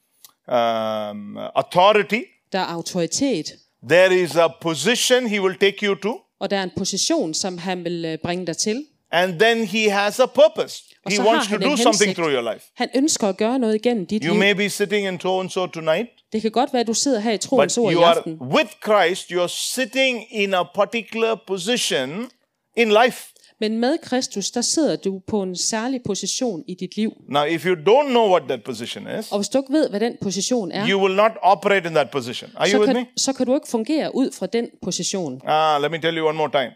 um, 0.50 1.38
authority. 1.56 2.22
Der 2.52 2.60
er 2.60 2.66
autoritet. 2.74 3.46
There 3.90 4.16
is 4.16 4.36
a 4.36 4.48
position 4.62 5.28
he 5.28 5.42
will 5.42 5.56
take 5.56 5.86
you 5.86 5.96
to. 5.96 6.22
Og 6.40 6.50
der 6.50 6.58
er 6.58 6.64
en 6.64 6.72
position, 6.78 7.34
som 7.34 7.58
han 7.58 7.84
vil 7.84 8.06
øh, 8.06 8.18
bringe 8.24 8.48
dig 8.48 8.58
til. 8.58 8.86
And 9.12 9.40
then 9.40 9.68
he 9.68 9.90
has 9.92 10.20
a 10.20 10.26
purpose. 10.26 10.84
Og 11.06 11.12
He 11.12 11.22
wants 11.22 11.48
to 11.48 11.58
do 11.58 11.72
en 11.72 11.78
something 11.78 11.86
hensigt. 12.10 12.16
through 12.16 12.34
your 12.34 12.54
life. 12.54 12.66
Han 12.76 12.90
ønsker 12.96 13.28
at 13.28 13.38
gøre 13.38 13.60
noget 13.60 13.76
igennem 13.76 14.06
dit 14.06 14.24
You 14.24 14.32
liv. 14.34 14.40
may 14.40 14.52
be 14.54 14.70
sitting 14.70 15.08
in 15.08 15.20
so 15.20 15.40
and 15.40 15.50
so 15.50 15.66
tonight, 15.68 16.08
Det 16.34 16.42
kan 16.42 16.52
godt 16.52 16.74
være, 16.74 16.80
at 16.80 16.88
du 16.88 16.94
sidder 16.94 17.20
her 17.20 17.32
i 17.32 17.36
but 17.36 17.42
troens 17.42 17.78
ord 17.78 17.92
i 17.92 17.96
you 17.96 18.04
are 18.04 18.18
aften. 18.18 18.38
with 18.42 18.70
Christ. 18.86 19.32
You're 19.32 19.48
sitting 19.74 20.26
in 20.32 20.54
a 20.54 20.64
particular 20.76 21.36
position 21.48 22.30
in 22.78 22.90
life. 23.06 23.24
Men 23.62 23.80
med 23.80 23.98
Kristus, 23.98 24.52
der 24.52 24.62
sidder 24.62 24.96
du 24.96 25.22
på 25.28 25.44
en 25.44 25.56
særlig 25.56 26.02
position 26.06 26.64
i 26.68 26.74
dit 26.74 26.96
liv. 26.96 27.12
Now, 27.30 27.44
if 27.44 27.66
you 27.66 27.76
don't 27.76 28.10
know 28.10 28.30
what 28.30 28.44
that 28.48 28.64
position 28.64 29.20
is, 29.20 29.32
Og 29.32 29.38
hvis 29.40 29.50
du 29.50 29.58
ikke 29.58 29.74
ved, 29.74 29.90
hvad 29.90 30.00
den 30.00 30.18
position 30.22 30.72
er, 30.72 30.90
you 30.90 31.02
will 31.02 31.16
not 31.16 31.32
operate 31.42 31.88
in 31.88 31.94
that 31.96 32.10
position. 32.12 32.52
Are 32.56 32.68
you 32.68 32.72
så 32.72 32.80
with 32.80 32.94
me? 32.94 33.06
kan, 33.06 33.18
så 33.18 33.34
kan 33.34 33.46
du 33.46 33.56
ikke 33.56 33.68
fungere 33.68 34.16
ud 34.16 34.32
fra 34.32 34.46
den 34.46 34.70
position. 34.84 35.42
Ah, 35.46 35.82
let 35.82 35.92
me 35.92 36.02
tell 36.02 36.18
you 36.18 36.28
one 36.28 36.38
more 36.38 36.52
time. 36.52 36.72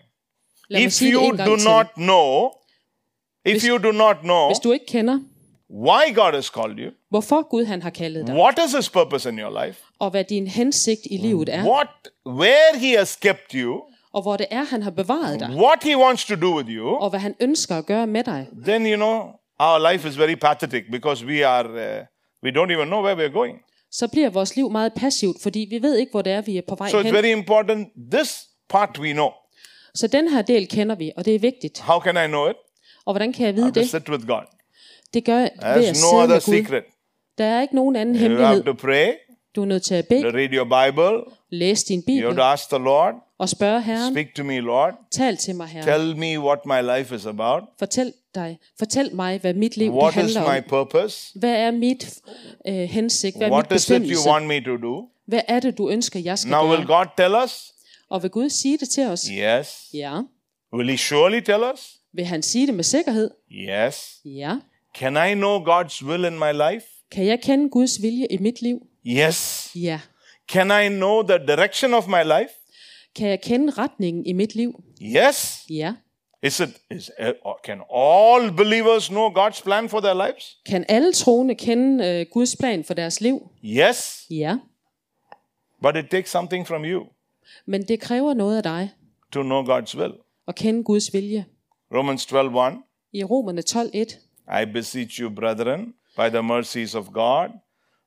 Lad 0.70 0.82
If 0.82 1.02
you 1.02 1.38
do 1.38 1.58
til. 1.58 1.66
not 1.66 1.88
know, 1.96 2.52
if 3.46 3.64
you 3.68 3.78
do 3.78 3.92
not 3.92 4.16
know 4.22 4.48
Hvis 4.50 4.60
du 4.60 4.72
ikke 4.72 4.86
kender, 4.86 5.20
why 5.70 6.16
God 6.16 6.34
has 6.34 6.46
called 6.46 6.80
you, 6.80 6.92
hvorfor 7.10 7.50
Gud 7.50 7.66
han 7.66 7.82
har 7.82 7.90
kaldet 7.90 8.28
dig, 8.28 8.36
what 8.36 8.60
is 8.68 8.76
His 8.76 8.90
purpose 8.90 9.30
in 9.30 9.40
your 9.40 9.66
life, 9.66 9.80
og 10.00 10.10
hvad 10.10 10.24
din 10.24 10.48
hensigt 10.48 11.02
i 11.12 11.18
livet 11.18 11.50
er, 11.50 11.66
what, 11.66 11.88
where 12.26 12.78
He 12.80 12.98
has 12.98 13.16
kept 13.16 13.52
you, 13.54 13.82
og 14.14 14.22
hvor 14.22 14.38
det 14.38 14.48
er, 14.52 14.64
han 14.64 14.82
har 14.84 14.92
bevaret 14.92 15.40
dig, 15.40 15.50
what 15.50 15.84
He 15.84 15.98
wants 15.98 16.26
to 16.26 16.36
do 16.36 16.56
with 16.58 16.70
you, 16.70 16.88
og 16.96 17.10
hvad 17.10 17.20
han 17.20 17.36
ønsker 17.40 17.76
at 17.78 17.86
gøre 17.86 18.08
med 18.08 18.24
dig, 18.24 18.48
then 18.66 18.86
you 18.86 18.96
know 18.96 19.22
our 19.60 19.92
life 19.92 20.10
is 20.10 20.20
very 20.20 20.36
pathetic 20.36 20.84
because 20.92 21.26
we 21.26 21.46
are 21.48 21.66
uh, 21.70 22.06
we 22.44 22.50
don't 22.62 22.72
even 22.76 22.88
know 22.88 23.02
where 23.04 23.18
we 23.18 23.24
are 23.24 23.32
going. 23.34 23.58
så 23.92 24.08
bliver 24.08 24.30
vores 24.30 24.56
liv 24.56 24.70
meget 24.72 24.94
passivt, 24.96 25.42
fordi 25.44 25.68
vi 25.70 25.82
ved 25.82 25.96
ikke, 25.98 26.12
hvor 26.12 26.22
det 26.22 26.34
er, 26.34 26.42
vi 26.42 26.58
er 26.58 26.62
på 26.68 26.76
vej 26.76 26.90
So 26.90 27.00
it's 27.00 27.04
hen. 27.04 27.14
very 27.14 27.26
important. 27.32 27.88
This 28.12 28.44
part 28.70 29.00
we 29.00 29.12
know. 29.14 29.30
Så 29.96 30.08
den 30.08 30.30
her 30.30 30.42
del 30.42 30.68
kender 30.68 30.96
vi, 30.96 31.12
og 31.18 31.26
det 31.26 31.36
er 31.36 31.40
vigtigt. 31.40 31.80
How 31.82 32.00
can 32.00 32.26
I 32.26 32.28
know 32.28 32.50
it? 32.50 32.56
Og 33.06 33.14
hvordan 33.14 33.34
kan 33.34 33.46
jeg 33.46 33.56
vide 33.56 33.66
have 33.66 33.74
det? 33.74 33.90
sit 33.90 34.10
with 34.10 34.28
God. 34.28 34.42
Det 35.14 35.26
gør 35.26 35.38
jeg 35.38 35.52
ved 35.62 35.70
at 35.70 35.76
There's 35.76 35.88
no 35.90 35.94
sidde 35.94 36.14
other 36.24 36.28
med 36.28 36.42
Gud. 36.46 36.54
secret. 36.54 36.84
Der 37.38 37.46
er 37.46 37.62
ikke 37.62 37.76
nogen 37.76 37.96
anden 37.96 38.16
You 38.16 38.20
have 38.20 38.30
hemmelighed. 38.30 38.64
to 38.64 38.74
pray, 38.74 39.12
Du 39.56 39.62
er 39.62 39.66
nødt 39.66 39.84
til 39.84 39.96
at 39.96 40.06
to 40.06 40.10
bede, 40.10 40.24
read 40.38 40.50
your 40.54 40.64
Bible. 40.86 41.34
læse 41.50 41.86
din 41.88 42.00
You 42.00 42.16
have 42.16 42.22
bibel 42.30 42.36
to 42.38 42.44
ask 42.44 42.70
the 42.70 42.78
Lord, 42.78 43.14
og 43.44 43.50
spørge 43.50 43.82
Herren, 43.82 44.14
speak 44.14 44.36
to 44.36 44.44
me, 44.44 44.60
Lord. 44.60 44.94
tal 45.12 45.38
til 45.38 45.56
mig, 45.56 45.68
Herren. 45.68 45.88
Tell 45.88 46.18
me 46.18 46.40
what 46.40 46.60
my 46.66 46.98
life 46.98 47.16
is 47.16 47.26
about. 47.26 47.64
Fortæl 47.80 48.14
dig, 48.36 48.60
fortæl 48.80 49.16
mig, 49.16 49.40
hvad 49.40 49.54
mit 49.54 49.78
liv 49.78 49.94
What 49.94 50.12
is 50.12 50.16
handler 50.16 50.42
om. 50.42 50.56
my 50.56 50.62
purpose? 50.70 51.40
Hvad 51.40 51.52
er 51.56 51.72
mit 51.72 52.14
øh, 52.68 52.74
hensigt? 52.76 53.38
Hvad 53.38 53.48
er 53.48 53.52
What 53.52 53.72
mit 53.72 53.80
is 53.80 53.84
it 53.84 53.90
you 53.90 54.00
bestemmelse? 54.00 54.30
want 54.30 54.46
me 54.48 54.64
to 54.64 54.78
do? 54.78 55.08
Hvad 55.28 55.42
er 55.48 55.60
det, 55.60 55.78
du 55.78 55.90
ønsker, 55.90 56.20
jeg 56.20 56.40
skal 56.40 56.52
Now, 56.52 56.70
will 56.70 56.86
gøre? 56.88 56.98
God 56.98 57.06
tell 57.18 57.36
us? 57.46 57.72
Og 58.10 58.22
vil 58.24 58.32
Gud 58.32 58.50
sige 58.50 58.78
det 58.78 58.90
til 58.90 59.08
os? 59.08 59.22
Yes. 59.32 59.80
Ja. 59.94 60.20
Will 60.74 60.90
He 60.90 60.98
surely 60.98 61.40
tell 61.40 61.62
us? 61.74 61.92
Vil 62.14 62.26
han 62.26 62.42
sige 62.42 62.68
det 62.68 62.76
med 62.76 62.84
sikkerhed? 62.84 63.32
Yes. 63.52 64.12
Ja. 64.26 64.56
Can 64.98 65.32
I 65.32 65.34
know 65.34 65.60
God's 65.66 66.06
will 66.06 66.26
in 66.26 66.40
my 66.40 66.52
life? 66.72 66.86
Kan 67.12 67.26
jeg 67.26 67.42
kende 67.42 67.70
Guds 67.70 68.02
vilje 68.02 68.28
i 68.32 68.38
mit 68.38 68.62
liv? 68.62 68.78
Yes. 69.08 69.70
Ja. 69.76 70.00
Can 70.52 70.68
I 70.86 70.96
know 70.96 71.24
the 71.28 71.38
direction 71.48 71.94
of 71.94 72.08
my 72.08 72.24
life? 72.24 72.50
Kan 73.16 73.28
jeg 73.30 73.42
kende 73.42 73.74
retningen 73.74 74.26
i 74.26 74.34
mit 74.34 74.56
liv? 74.56 74.84
Yes. 75.02 75.66
Ja. 75.70 75.94
Is 76.44 76.60
it 76.60 76.70
is 76.92 77.12
uh, 77.20 77.52
can 77.66 77.82
all 77.96 78.52
believers 78.52 79.08
know 79.08 79.30
God's 79.30 79.62
plan 79.64 79.90
for 79.90 80.00
their 80.00 80.14
lives? 80.28 80.58
Kan 80.66 80.86
alle 80.90 81.14
troende 81.14 81.56
kende 81.56 82.08
øh, 82.08 82.26
Guds 82.32 82.56
plan 82.60 82.84
for 82.84 82.94
deres 82.94 83.22
liv? 83.22 83.50
Yes. 83.66 84.26
Ja. 84.30 84.58
But 85.82 85.96
it 85.96 86.06
takes 86.12 86.30
something 86.32 86.68
from 86.68 86.86
you 86.86 87.06
Men 87.66 87.88
det 87.88 88.00
kræver 88.00 88.34
noget 88.34 88.58
af 88.58 88.64
dig 88.64 88.92
to 89.32 89.42
know 89.42 89.64
God's 89.64 89.98
will. 89.98 90.14
at 90.48 90.56
kende 90.56 90.84
Guds 90.84 91.14
vilje. 91.14 91.46
Romans 91.94 92.26
12:1 92.26 92.90
I 93.14 93.24
Romerne 93.24 93.64
12.1 93.70 94.62
I 94.62 94.66
beseech 94.74 95.22
you 95.22 95.30
brethren 95.36 95.94
by 96.18 96.30
the 96.30 96.42
mercies 96.44 96.96
of 96.96 97.06
God 97.14 97.50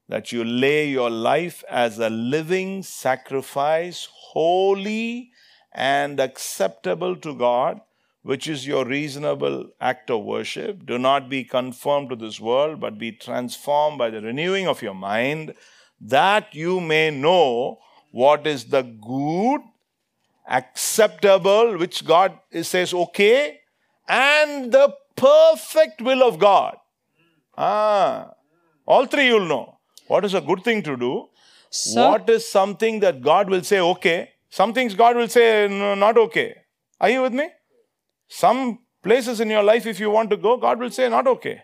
that 0.08 0.32
you 0.32 0.44
lay 0.44 0.88
your 0.88 1.10
life 1.10 1.64
as 1.68 1.98
a 1.98 2.10
living 2.10 2.82
sacrifice 2.82 4.08
holy 4.12 5.30
and 5.72 6.20
acceptable 6.20 7.16
to 7.16 7.34
God 7.34 7.80
which 8.22 8.48
is 8.48 8.66
your 8.66 8.84
reasonable 8.84 9.68
act 9.80 10.10
of 10.10 10.24
worship 10.24 10.84
do 10.86 10.98
not 10.98 11.28
be 11.28 11.44
conformed 11.44 12.10
to 12.10 12.16
this 12.16 12.40
world 12.40 12.80
but 12.80 12.98
be 12.98 13.12
transformed 13.12 13.98
by 13.98 14.10
the 14.10 14.20
renewing 14.20 14.66
of 14.66 14.82
your 14.82 14.94
mind 14.94 15.54
that 16.00 16.54
you 16.54 16.80
may 16.80 17.10
know 17.10 17.78
what 18.12 18.46
is 18.46 18.66
the 18.66 18.82
good 18.82 19.60
acceptable, 20.46 21.76
which 21.76 22.04
God 22.04 22.38
says 22.62 22.94
okay, 22.94 23.60
and 24.08 24.72
the 24.72 24.94
perfect 25.16 26.00
will 26.00 26.22
of 26.22 26.38
God. 26.38 26.76
Ah, 27.56 28.32
all 28.86 29.06
three 29.06 29.26
you'll 29.26 29.46
know. 29.46 29.75
What 30.08 30.24
is 30.24 30.34
a 30.34 30.40
good 30.40 30.62
thing 30.62 30.82
to 30.82 30.96
do? 30.96 31.28
Så, 31.70 32.00
What 32.10 32.30
is 32.30 32.46
something 32.48 33.00
that 33.00 33.20
God 33.20 33.50
will 33.50 33.62
say 33.62 33.80
okay? 33.80 34.30
Some 34.50 34.72
things 34.72 34.94
God 34.94 35.16
will 35.16 35.28
say 35.28 35.68
no, 35.68 35.94
not 35.94 36.16
okay. 36.16 36.54
Are 37.00 37.10
you 37.10 37.22
with 37.22 37.32
me? 37.32 37.48
Some 38.28 38.78
places 39.02 39.40
in 39.40 39.50
your 39.50 39.62
life, 39.62 39.86
if 39.86 40.00
you 40.00 40.10
want 40.10 40.30
to 40.30 40.36
go, 40.36 40.56
God 40.56 40.78
will 40.78 40.90
say 40.90 41.08
not 41.08 41.26
okay. 41.26 41.62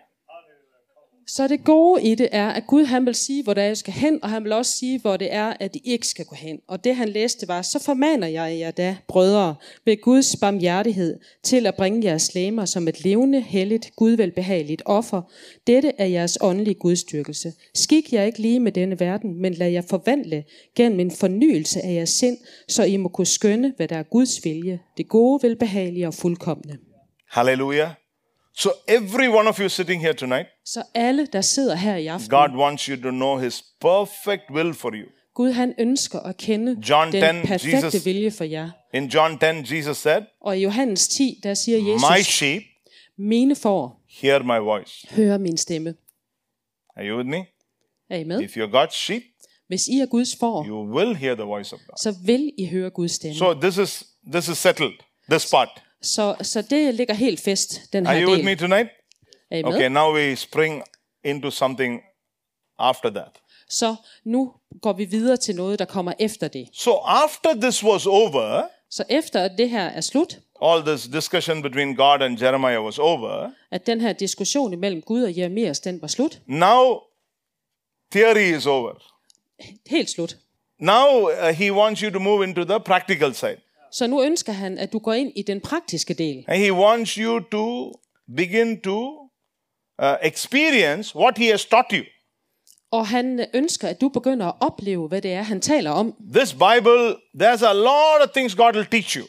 Så 1.27 1.49
det 1.49 1.65
gode 1.65 2.03
i 2.03 2.15
det 2.15 2.29
er, 2.33 2.49
at 2.49 2.67
Gud 2.67 2.85
han 2.85 3.07
vil 3.07 3.15
sige, 3.15 3.43
hvor 3.43 3.55
det 3.55 3.63
er, 3.63 3.67
jeg 3.67 3.77
skal 3.77 3.93
hen, 3.93 4.19
og 4.23 4.31
han 4.31 4.45
vil 4.45 4.53
også 4.53 4.77
sige, 4.77 5.01
hvor 5.01 5.17
det 5.17 5.35
er, 5.35 5.53
at 5.61 5.77
I 5.77 5.81
ikke 5.85 6.07
skal 6.07 6.25
gå 6.25 6.35
hen. 6.35 6.59
Og 6.69 6.85
det 6.85 6.97
han 6.97 7.09
læste 7.09 7.49
var, 7.49 7.63
så 7.63 7.83
formaner 7.83 8.27
jeg 8.27 8.59
jer 8.59 8.71
da, 8.71 8.97
brødre, 9.09 9.55
ved 9.85 10.01
Guds 10.03 10.37
barmhjertighed, 10.37 11.19
til 11.43 11.67
at 11.67 11.75
bringe 11.75 12.05
jeres 12.05 12.35
læmer 12.35 12.65
som 12.65 12.89
et 12.89 13.05
levende, 13.05 13.41
helligt, 13.41 13.91
gudvelbehageligt 13.97 14.83
offer. 14.85 15.23
Dette 15.67 15.93
er 15.99 16.07
jeres 16.07 16.39
åndelige 16.41 16.75
gudstyrkelse. 16.75 17.53
Skik 17.75 18.13
jer 18.13 18.23
ikke 18.23 18.39
lige 18.39 18.61
med 18.61 18.73
denne 18.73 19.01
verden, 19.01 19.43
men 19.43 19.55
lad 19.55 19.71
jer 19.71 19.83
forvandle 19.91 20.45
gennem 20.77 21.01
en 21.01 21.11
fornyelse 21.11 21.81
af 21.81 21.95
jeres 21.95 22.11
sind, 22.11 22.39
så 22.69 22.85
I 22.85 22.97
må 22.97 23.09
kunne 23.09 23.27
skønne, 23.27 23.73
hvad 23.77 23.89
der 23.89 23.97
er 23.97 24.03
Guds 24.03 24.45
vilje, 24.45 24.81
det 24.97 25.09
gode, 25.09 25.43
velbehagelige 25.43 26.07
og 26.07 26.15
fuldkommende. 26.15 26.79
Halleluja. 27.31 27.91
So, 28.57 28.71
every 28.89 29.29
one 29.29 29.49
of 29.49 29.59
you 29.61 29.69
sitting 29.69 30.01
here 30.03 30.13
tonight, 30.13 30.47
Så 30.65 30.83
alle, 30.95 31.27
der 31.27 31.41
sidder 31.41 31.75
her 31.75 31.97
i 31.97 32.07
aften, 32.07 32.29
God 32.31 32.49
wants 32.55 32.85
you 32.85 32.97
to 33.03 33.11
know 33.11 33.39
His 33.39 33.65
perfect 33.81 34.43
will 34.51 34.75
for 34.75 34.91
you. 34.91 35.07
Gud 35.35 35.53
han 35.53 35.75
ønsker 35.79 36.21
at 36.21 36.37
kende 36.37 36.77
John 36.89 37.13
den 37.13 37.41
10, 37.43 37.47
perfekte 37.49 37.87
Jesus- 37.87 38.05
vilje 38.05 38.31
for 38.31 38.45
jer. 38.45 38.71
In 38.95 39.05
John 39.07 39.39
10, 39.39 39.77
Jesus 39.77 39.97
said, 39.97 40.23
Og 40.41 40.59
i 40.59 40.63
Johannes 40.63 41.09
10, 41.09 41.41
der 41.43 41.55
siger 41.55 41.79
My 41.79 41.91
Jesus, 42.17 42.27
sheep 42.27 42.63
mine 43.19 43.57
får 43.57 44.01
hear 44.21 44.43
my 44.43 44.65
voice. 44.65 45.07
høre 45.11 45.39
min 45.39 45.57
stemme. 45.57 45.95
Are 46.97 47.09
you 47.09 47.17
with 47.17 47.29
me? 47.29 47.47
Er 48.11 48.17
I 48.17 48.25
med? 48.25 48.41
If 48.41 48.57
you're 48.57 48.71
God's 48.83 48.95
sheep, 48.97 49.23
Hvis 49.69 49.87
I 49.87 49.99
er 50.01 50.07
Guds 50.07 50.37
får, 50.41 50.65
you 50.67 50.95
will 50.95 51.17
hear 51.17 51.35
the 51.35 51.45
voice 51.45 51.75
of 51.75 51.81
God. 51.87 51.97
så 52.03 52.15
vil 52.25 52.53
I 52.59 52.67
høre 52.67 52.91
Guds 52.91 53.13
stemme. 53.13 53.35
So 53.39 53.55
this 53.55 53.77
is 53.79 54.05
this 54.33 54.49
is 54.49 54.59
settled. 54.59 54.93
This 55.31 55.51
part. 55.51 55.83
Så, 56.03 56.37
så 56.43 56.63
det 56.63 56.95
ligger 56.95 57.15
helt 57.15 57.41
fest, 57.41 57.93
den 57.93 58.07
Are 58.07 58.15
her 58.17 58.23
you 58.25 58.33
with 58.33 58.45
me 58.45 58.51
del. 58.51 58.59
tonight? 58.59 58.91
Er 59.51 59.57
I 59.59 59.63
med? 59.63 59.75
Okay, 59.75 59.89
now 59.89 60.15
we 60.15 60.37
spring 60.37 60.83
into 61.25 61.51
something 61.51 62.01
after 62.79 63.11
that. 63.11 63.29
Så 63.69 63.95
nu 64.25 64.53
går 64.83 64.93
vi 64.93 65.05
videre 65.05 65.37
til 65.37 65.55
noget, 65.57 65.79
der 65.79 65.85
kommer 65.85 66.13
efter 66.19 66.49
det. 66.49 66.69
So 66.73 66.93
after 67.05 67.55
this 67.61 67.85
was 67.85 68.07
over, 68.07 68.63
Så 68.91 69.05
efter 69.09 69.41
at 69.43 69.51
det 69.59 69.71
her 69.71 69.85
er 69.85 70.01
slut, 70.01 70.39
all 70.63 70.85
this 70.87 71.03
discussion 71.13 71.63
between 71.63 71.97
God 71.97 72.23
and 72.23 72.39
Jeremiah 72.43 72.85
was 72.85 72.99
over, 72.99 73.51
at 73.71 73.87
den 73.87 74.01
her 74.01 74.13
diskussion 74.13 74.73
imellem 74.73 75.03
Gud 75.03 75.23
og 75.23 75.37
Jeremias, 75.37 75.81
den 75.81 76.03
var 76.03 76.09
slut. 76.09 76.41
now 76.47 77.01
theory 78.13 78.57
is 78.57 78.67
over. 78.67 78.93
Helt 79.91 80.11
slut. 80.11 80.37
Now 80.79 81.31
uh, 81.31 81.49
he 81.49 81.73
wants 81.73 82.01
you 82.01 82.11
to 82.11 82.19
move 82.19 82.45
into 82.49 82.65
the 82.65 82.81
practical 82.81 83.35
side. 83.35 83.57
Så 83.93 84.07
nu 84.07 84.23
ønsker 84.23 84.53
han, 84.53 84.79
at 84.79 84.93
du 84.93 84.99
går 84.99 85.13
ind 85.13 85.33
i 85.37 85.43
den 85.43 85.61
praktiske 85.61 86.15
del. 86.15 86.45
And 86.49 86.63
he 86.63 86.73
wants 86.73 87.11
you 87.15 87.41
to 87.41 87.93
begin 88.37 88.81
to 88.81 89.23
uh, 90.03 90.15
experience 90.23 91.17
what 91.17 91.39
he 91.39 91.51
has 91.51 91.65
taught 91.65 91.93
you. 91.93 92.05
Og 92.91 93.07
han 93.07 93.47
ønsker, 93.55 93.89
at 93.89 94.01
du 94.01 94.09
begynder 94.09 94.47
at 94.47 94.55
opleve, 94.61 95.09
hvad 95.09 95.23
det 95.23 95.33
er, 95.33 95.43
han 95.43 95.61
taler 95.61 95.91
om. 95.91 96.15
This 96.35 96.53
Bible, 96.53 97.17
there's 97.43 97.65
a 97.65 97.73
lot 97.73 98.21
of 98.25 98.31
things 98.35 98.55
God 98.55 98.75
will 98.75 98.87
teach 98.87 99.17
you. 99.17 99.27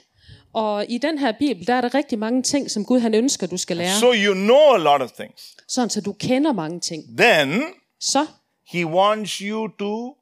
Og 0.53 0.85
i 0.89 0.97
den 0.97 1.17
her 1.17 1.33
bibel, 1.39 1.67
der 1.67 1.73
er 1.73 1.81
der 1.81 1.93
rigtig 1.93 2.19
mange 2.19 2.43
ting, 2.43 2.71
som 2.71 2.85
Gud 2.85 2.99
han 2.99 3.13
ønsker, 3.13 3.47
du 3.47 3.57
skal 3.57 3.77
lære. 3.77 3.99
So 3.99 4.13
you 4.13 4.33
know 4.33 4.73
a 4.73 4.77
lot 4.77 5.01
of 5.01 5.11
things. 5.11 5.55
Sådan, 5.67 5.89
så 5.89 6.01
du 6.01 6.13
kender 6.13 6.53
mange 6.53 6.79
ting. 6.79 7.03
Then 7.17 7.63
Så 7.99 8.25
he 8.67 8.85
wants 8.85 9.31
you 9.31 9.67
to 9.67 10.15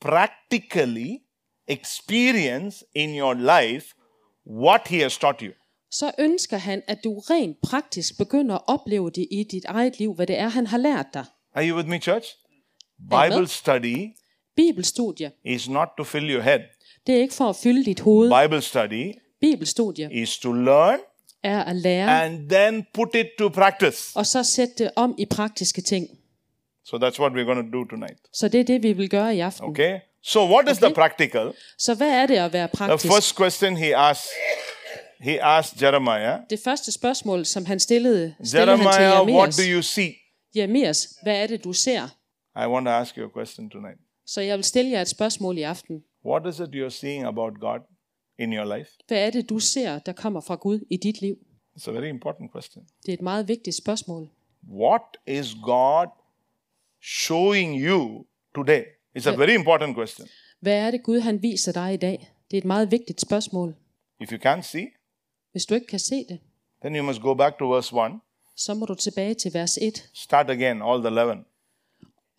practically 0.00 1.10
experience 1.68 2.84
in 2.94 3.18
your 3.18 3.34
life 3.34 3.86
what 4.46 4.80
he 4.88 5.02
has 5.02 5.18
taught 5.18 5.40
you. 5.40 5.52
så 5.90 6.12
ønsker 6.18 6.56
han, 6.56 6.82
at 6.86 6.98
du 7.04 7.18
rent 7.18 7.56
praktisk 7.62 8.18
begynder 8.18 8.54
at 8.54 8.62
opleve 8.66 9.10
det 9.10 9.26
i 9.30 9.44
dit 9.50 9.64
eget 9.64 9.98
liv, 9.98 10.14
hvad 10.14 10.26
det 10.26 10.38
er, 10.38 10.48
han 10.48 10.66
har 10.66 10.78
lært 10.78 11.06
dig. 11.14 11.24
Are 11.54 11.68
you 11.68 11.76
with 11.76 11.88
me, 11.88 11.98
church? 11.98 12.26
Bible 13.10 13.48
study 13.48 14.08
Bibelstudie, 14.56 15.30
is 15.44 15.68
not 15.68 15.88
to 15.98 16.04
fill 16.04 16.30
your 16.30 16.42
head. 16.42 16.60
det 17.06 17.14
er 17.14 17.20
ikke 17.20 17.34
for 17.34 17.48
at 17.48 17.56
fylde 17.56 17.84
dit 17.84 18.00
hoved. 18.00 18.42
Bible 18.42 18.62
study 18.62 19.14
Bibelstudie 19.40 20.08
is 20.12 20.38
to 20.38 20.52
learn 20.52 20.98
er 21.42 21.64
at 21.64 21.76
lære, 21.76 22.24
and 22.24 22.50
then 22.50 22.86
put 22.94 23.14
it 23.14 23.26
to 23.38 23.48
practice. 23.48 24.12
og 24.16 24.26
så 24.26 24.42
sætte 24.42 24.74
det 24.78 24.90
om 24.96 25.14
i 25.18 25.24
praktiske 25.26 25.80
ting. 25.80 26.08
So 26.84 26.96
that's 26.96 27.20
what 27.20 27.32
we're 27.32 27.44
going 27.44 27.72
to 27.72 27.78
do 27.78 27.84
tonight. 27.84 28.18
Så 28.32 28.48
det 28.48 28.60
er 28.60 28.64
det, 28.64 28.82
vi 28.82 28.92
vil 28.92 29.10
gøre 29.10 29.36
i 29.36 29.40
aften. 29.40 29.64
Okay? 29.64 30.00
So 30.32 30.40
what 30.54 30.70
is 30.70 30.76
the 30.78 30.86
Okay. 30.86 30.94
practical? 30.94 31.52
Så 31.78 31.94
hvad 31.94 32.10
er 32.22 32.26
det 32.26 32.36
at 32.36 32.52
være 32.52 32.66
The 32.68 32.76
praktisk? 32.76 33.12
first 33.14 33.36
question 33.36 33.76
he 33.76 33.96
asked 33.96 34.30
he 35.20 35.42
asked 35.44 35.82
Jeremiah, 35.82 36.40
Det 36.50 36.60
første 36.64 36.92
spørgsmål, 36.92 37.44
som 37.44 37.64
han 37.66 37.78
stillede, 37.80 38.34
stillede 38.44 38.76
han 38.76 38.92
til 38.94 39.02
Jeremiah, 39.02 39.36
what 39.36 39.38
Jeremias. 39.38 39.56
do 39.56 39.62
you 39.76 39.82
see? 39.82 40.14
Jeremias, 40.56 41.08
hvad 41.22 41.42
er 41.42 41.46
det, 41.46 41.64
du 41.64 41.72
ser? 41.72 42.02
I 42.56 42.66
want 42.66 42.86
to 42.86 42.90
ask 42.90 43.16
you 43.18 43.26
a 43.26 43.30
question 43.38 43.70
tonight. 43.70 43.98
Så 44.26 44.40
jeg 44.40 44.56
vil 44.56 44.64
stille 44.64 44.90
jer 44.90 45.00
et 45.00 45.08
spørgsmål 45.08 45.58
i 45.58 45.62
aften. 45.62 46.04
What 46.26 46.54
is 46.54 46.58
it 46.60 46.68
you're 46.74 46.90
seeing 47.00 47.24
about 47.24 47.52
God 47.60 47.80
in 48.38 48.52
your 48.52 48.76
life? 48.76 48.90
Hvad 49.08 49.26
er 49.26 49.30
det, 49.30 49.48
du 49.48 49.58
ser, 49.58 49.98
der 49.98 50.12
kommer 50.12 50.40
fra 50.40 50.54
Gud 50.54 50.80
i 50.90 50.96
dit 50.96 51.20
liv? 51.20 51.36
It's 51.78 51.88
a 51.88 51.92
very 51.92 52.08
important 52.08 52.52
question. 52.52 52.84
Det 53.06 53.08
er 53.08 53.16
et 53.16 53.22
meget 53.22 53.48
vigtigt 53.48 53.76
spørgsmål. 53.76 54.28
What 54.72 55.02
is 55.26 55.46
God 55.64 56.06
showing 57.02 57.80
you 57.80 58.24
today? 58.54 58.82
It's 59.16 59.26
a 59.28 59.36
very 59.36 59.54
important 59.54 59.96
question. 59.96 60.28
Hvad 60.60 60.72
er 60.86 60.90
det, 60.90 61.02
Gud 61.02 61.20
han 61.20 61.42
viser 61.42 61.72
dig 61.72 61.94
i 61.94 61.96
dag? 61.96 62.30
Det 62.50 62.56
er 62.56 62.58
et 62.58 62.64
meget 62.64 62.90
vigtigt 62.90 63.20
spørgsmål. 63.20 63.74
If 64.20 64.32
you 64.32 64.38
can't 64.38 64.62
see, 64.62 64.86
Hvis 65.52 65.66
du 65.66 65.74
ikke 65.74 65.86
kan 65.86 65.98
se 65.98 66.14
det, 66.28 66.38
then 66.82 66.96
you 66.96 67.04
must 67.04 67.20
go 67.20 67.34
back 67.34 67.58
to 67.58 67.70
verse 67.74 67.96
1. 67.96 68.12
så 68.56 68.74
må 68.74 68.86
du 68.86 68.94
tilbage 68.94 69.34
til 69.34 69.54
vers 69.54 69.78
1 69.82 70.10
Start 70.14 70.50
again, 70.50 70.82
all 70.82 71.00
the 71.00 71.08
11. 71.08 71.44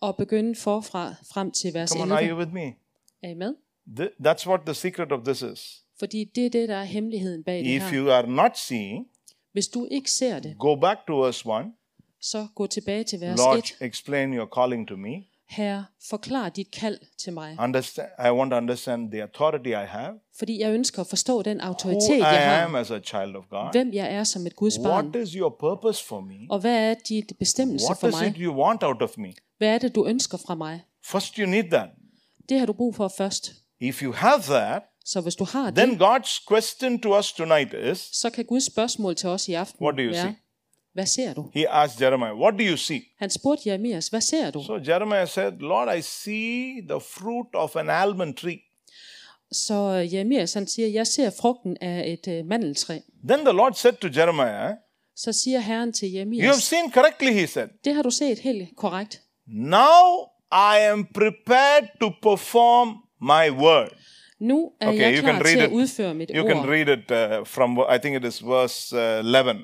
og 0.00 0.16
begynde 0.16 0.54
forfra 0.56 1.14
frem 1.32 1.50
til 1.50 1.74
vers 1.74 1.90
Come 1.90 2.02
on, 2.02 2.12
are 2.12 2.22
11. 2.22 2.32
you 2.34 2.38
with 2.38 2.52
me? 2.52 2.74
Er 3.22 3.28
I 3.30 3.34
med? 3.34 3.54
Th- 4.00 4.26
that's 4.28 4.46
what 4.48 4.60
the 4.66 4.74
secret 4.74 5.12
of 5.12 5.20
this 5.24 5.42
is. 5.42 5.84
Fordi 5.98 6.24
det 6.34 6.46
er 6.46 6.50
det, 6.50 6.68
der 6.68 6.76
er 6.76 6.84
hemmeligheden 6.84 7.44
bag 7.44 7.58
det 7.58 7.66
If 7.66 7.82
her. 7.90 7.98
you 8.00 8.10
are 8.10 8.26
not 8.26 8.58
seeing, 8.58 9.06
Hvis 9.52 9.68
du 9.68 9.88
ikke 9.90 10.10
ser 10.10 10.38
det, 10.38 10.56
go 10.58 10.74
back 10.74 10.98
to 11.06 11.20
verse 11.22 11.48
1. 11.50 11.72
så 12.20 12.46
gå 12.54 12.66
tilbage 12.66 13.04
til 13.04 13.20
vers 13.20 13.38
Lord, 13.38 13.58
1. 13.58 13.76
explain 13.80 14.34
your 14.34 14.48
calling 14.56 14.88
to 14.88 14.96
me. 14.96 15.22
Herre, 15.50 15.84
forklar 16.10 16.48
dit 16.48 16.70
kald 16.70 16.98
til 17.18 17.32
mig. 17.32 17.56
Understand, 17.60 18.08
I 18.26 18.30
want 18.30 18.50
to 18.50 18.56
understand 18.56 19.10
the 19.12 19.22
authority 19.22 19.68
I 19.68 19.86
have, 19.86 20.12
Fordi 20.38 20.60
jeg 20.60 20.72
ønsker 20.74 21.00
at 21.00 21.06
forstå 21.06 21.42
den 21.42 21.56
who 21.60 21.66
autoritet, 21.68 22.16
I 22.16 22.20
jeg 22.20 22.62
am 22.62 22.70
har. 22.70 22.80
as 22.80 22.90
a 22.90 22.98
child 23.00 23.36
of 23.36 23.44
God. 23.50 23.72
Hvem 23.72 23.92
jeg 23.92 24.14
er 24.14 24.24
som 24.24 24.46
et 24.46 24.56
Guds 24.56 24.78
barn. 24.78 25.06
What 25.06 25.22
is 25.28 25.32
your 25.32 25.56
purpose 25.60 26.04
for 26.04 26.20
me? 26.20 26.34
Og 26.50 26.58
hvad 26.58 26.90
er 26.90 26.94
dit 27.08 27.32
bestemmelse 27.38 27.86
What 27.86 27.98
for 28.00 28.08
is 28.08 28.14
it 28.14 28.20
mig? 28.20 28.36
you 28.36 28.62
want 28.64 28.82
out 28.82 29.02
of 29.02 29.10
me? 29.18 29.32
Hvad 29.58 29.68
er 29.68 29.78
det, 29.78 29.94
du 29.94 30.06
ønsker 30.06 30.38
fra 30.46 30.54
mig? 30.54 30.82
First, 31.04 31.36
you 31.36 31.46
need 31.46 31.70
that. 31.70 31.88
Det 32.48 32.58
har 32.58 32.66
du 32.66 32.72
brug 32.72 32.94
for 32.94 33.08
først. 33.16 33.52
If 33.80 34.02
you 34.02 34.12
have 34.12 34.40
that, 34.42 34.82
Så 35.04 35.20
hvis 35.20 35.34
du 35.36 35.44
har 35.44 35.70
then 35.70 35.90
det, 35.90 36.02
God's 36.02 36.44
question 36.48 37.00
to 37.00 37.18
us 37.18 37.32
tonight 37.32 37.74
is 37.92 38.08
så 38.12 38.30
kan 38.30 38.44
Guds 38.44 38.66
spørgsmål 38.66 39.16
til 39.16 39.28
os 39.28 39.48
i 39.48 39.52
aften 39.52 39.84
What 39.86 39.94
do 39.98 40.02
you 40.02 40.14
see? 40.14 40.34
Hvad 40.94 41.06
ser 41.06 41.34
du? 41.34 41.50
He 41.54 41.68
asked 41.70 42.00
Jeremiah, 42.00 42.34
What 42.34 42.52
do 42.58 42.64
you 42.70 42.76
see? 42.76 43.00
Han 43.18 43.30
spurgte 43.30 43.68
Jeremias, 43.68 44.08
hvad 44.08 44.20
ser 44.20 44.50
du? 44.50 44.62
So 44.66 44.78
Jeremiah 44.86 45.28
said, 45.28 45.52
Lord, 45.60 45.96
I 45.98 46.00
see 46.02 46.72
the 46.88 47.00
fruit 47.00 47.46
of 47.54 47.76
an 47.76 47.90
almond 47.90 48.34
tree. 48.34 48.58
Så 49.52 49.74
øh, 49.74 50.14
Jeremias 50.14 50.54
han 50.54 50.66
siger, 50.66 50.88
jeg 50.88 51.06
ser 51.06 51.30
frugten 51.40 51.76
af 51.80 52.04
et 52.06 52.28
øh, 52.32 52.46
mandeltræ. 52.46 52.98
Then 53.28 53.38
the 53.44 53.52
Lord 53.52 53.72
said 53.74 53.92
to 53.92 54.08
Jeremiah, 54.16 54.74
Så 55.16 55.32
siger 55.32 55.60
Herren 55.60 55.92
til 55.92 56.08
You 56.08 56.18
have 56.18 56.18
Jeremias, 56.18 56.62
seen 56.62 56.92
correctly, 56.92 57.32
he 57.32 57.46
said. 57.46 57.68
det 57.84 57.94
har 57.94 58.02
du 58.02 58.10
set 58.10 58.38
helt 58.38 58.68
korrekt. 58.76 59.20
Now 59.46 60.26
I 60.52 60.76
am 60.92 61.06
prepared 61.14 61.88
to 62.00 62.10
perform 62.22 62.88
my 63.20 63.50
word. 63.64 63.88
Nu 64.40 64.72
er 64.80 64.88
Okay, 64.88 65.00
jeg 65.00 65.14
you 65.14 65.22
klar 65.22 65.32
can 65.32 65.44
til 65.44 65.58
at 65.58 65.68
it. 65.70 65.74
udføre 65.74 66.14
mit 66.14 66.30
You 66.34 66.48
can 66.48 66.56
ord. 66.58 66.68
read 66.68 66.88
it 66.98 67.10
uh, 67.40 67.46
from, 67.46 67.78
I 67.94 67.98
think 68.02 68.16
it 68.16 68.24
is 68.34 68.44
verse 68.46 68.96
uh, 68.96 69.24
11. 69.26 69.56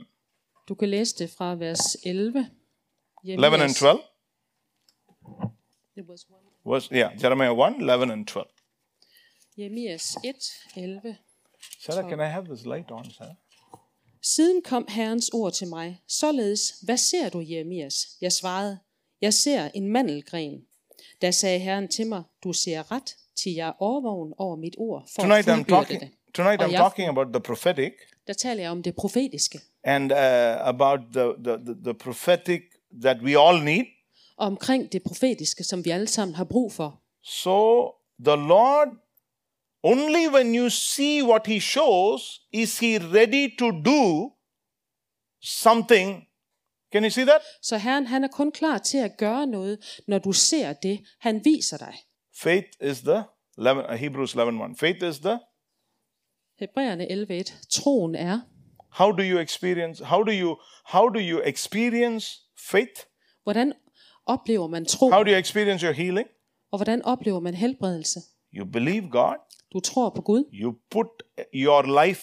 Du 0.69 0.75
kan 0.75 0.89
læse 0.89 1.19
det 1.19 1.31
fra 1.31 1.55
vers 1.55 1.97
11. 2.05 2.51
11 3.25 3.55
and 3.55 3.63
Jeremias- 3.63 3.79
12. 3.79 4.01
It 5.97 6.05
was 6.09 6.27
one. 6.31 6.83
Yeah, 6.93 7.23
Jeremiah 7.23 7.53
1, 7.59 7.81
11 7.81 8.13
and 8.13 8.27
12. 8.27 8.47
Jeremias 9.59 10.17
1, 10.25 10.35
11. 10.77 11.17
Sarah, 11.85 12.09
can 12.09 12.21
I 12.21 12.31
have 12.33 12.45
this 12.55 12.67
light 12.67 12.91
on, 12.91 13.11
Sarah? 13.11 13.35
Siden 14.23 14.63
kom 14.63 14.87
Herrens 14.89 15.29
ord 15.33 15.53
til 15.53 15.69
mig. 15.69 16.03
Således, 16.09 16.71
hvad 16.83 16.97
ser 16.97 17.29
du, 17.29 17.41
Jeremias? 17.49 18.07
Jeg 18.21 18.33
svarede, 18.33 18.79
jeg 19.21 19.35
ser 19.35 19.71
en 19.75 19.89
mandelgren. 19.89 20.67
Da 21.23 21.31
sagde 21.31 21.59
Herren 21.59 21.89
til 21.89 22.07
mig, 22.07 22.23
du 22.45 22.53
ser 22.53 22.93
ret, 22.93 23.17
til 23.37 23.53
jeg 23.53 23.69
er 23.69 23.73
overvågen 23.83 24.35
over 24.39 24.57
mit 24.57 24.75
ord 24.79 25.09
for 25.15 25.23
Tonight 25.23 25.49
at 25.49 25.55
I'm 25.55 25.57
fuldbyrde 25.57 25.77
talking. 25.81 26.01
det. 26.01 26.11
Tonight 26.37 26.63
I'm 26.63 26.77
talking 26.77 27.09
about 27.09 27.29
the 27.33 27.41
prophetic 27.41 27.93
der 28.27 28.33
taler 28.33 28.63
jeg 28.63 28.71
om 28.71 28.83
det 28.83 28.97
profetiske. 28.97 29.61
and 29.85 30.13
uh, 30.13 30.69
about 30.69 31.01
the, 31.13 31.35
the, 31.45 31.57
the, 31.67 31.75
the 31.85 31.95
prophetic 31.95 32.61
that 33.03 33.17
we 33.23 33.39
all 33.39 33.65
need. 33.65 33.85
Og 34.37 34.47
omkring 34.47 34.93
det 34.93 35.03
profetiske, 35.03 35.65
som 35.65 35.85
vi 35.85 35.91
alle 35.91 36.07
sammen 36.07 36.35
har 36.35 36.45
brug 36.45 36.73
for. 36.73 37.03
So 37.23 37.87
the 38.25 38.37
Lord, 38.37 38.89
only 39.83 40.29
when 40.29 40.55
you 40.55 40.71
see 40.71 41.23
what 41.23 41.47
He 41.47 41.61
shows, 41.61 42.41
is 42.53 42.79
He 42.79 42.99
ready 42.99 43.59
to 43.59 43.71
do 43.71 44.33
something. 45.43 46.27
Can 46.93 47.05
you 47.05 47.11
see 47.11 47.25
that? 47.25 47.41
Så 47.63 47.77
Herren, 47.77 48.07
han 48.07 48.25
er 48.25 48.29
kun 48.29 48.53
klar 48.53 48.79
til 48.79 48.99
at 48.99 49.17
gøre 49.19 49.47
noget, 49.47 50.03
når 50.09 50.19
du 50.19 50.33
ser 50.33 50.73
det, 50.73 51.01
han 51.21 51.45
viser 51.45 51.77
dig. 51.77 51.95
Faith 52.35 52.67
is 52.81 53.01
the 53.01 53.23
11, 53.59 53.85
uh, 53.89 53.95
Hebrews 53.95 54.35
11:1. 54.35 54.77
Faith 54.77 55.05
is 55.05 55.19
the 55.19 55.39
Hebræerne 56.59 57.05
11.1. 57.05 57.69
Troen 57.71 58.15
er, 58.15 58.41
how 58.93 59.13
do 59.13 59.23
you 59.23 59.39
experience 59.41 60.05
how 60.05 60.23
do 60.23 60.33
you 60.33 60.57
how 60.85 61.09
do 61.09 61.19
you 61.21 61.41
experience 61.45 62.41
faith? 62.71 63.01
hvordan 63.43 63.73
oplever 64.27 64.67
man 64.67 64.85
tro, 64.87 65.11
How 65.11 65.23
do 65.23 65.31
you 65.31 65.39
experience 65.39 65.85
your 65.87 65.93
healing? 65.95 66.29
og 66.73 66.79
hvordan 66.79 67.03
oplever 67.03 67.41
man 67.41 67.55
helbredelse? 67.55 68.21
You 68.55 68.65
believe 68.73 69.09
God. 69.11 69.35
Du 69.73 69.81
tror 69.81 70.11
på 70.11 70.23
Gud, 70.23 70.45
You 70.53 70.75
put 70.91 71.07
your 71.55 72.05
life 72.07 72.23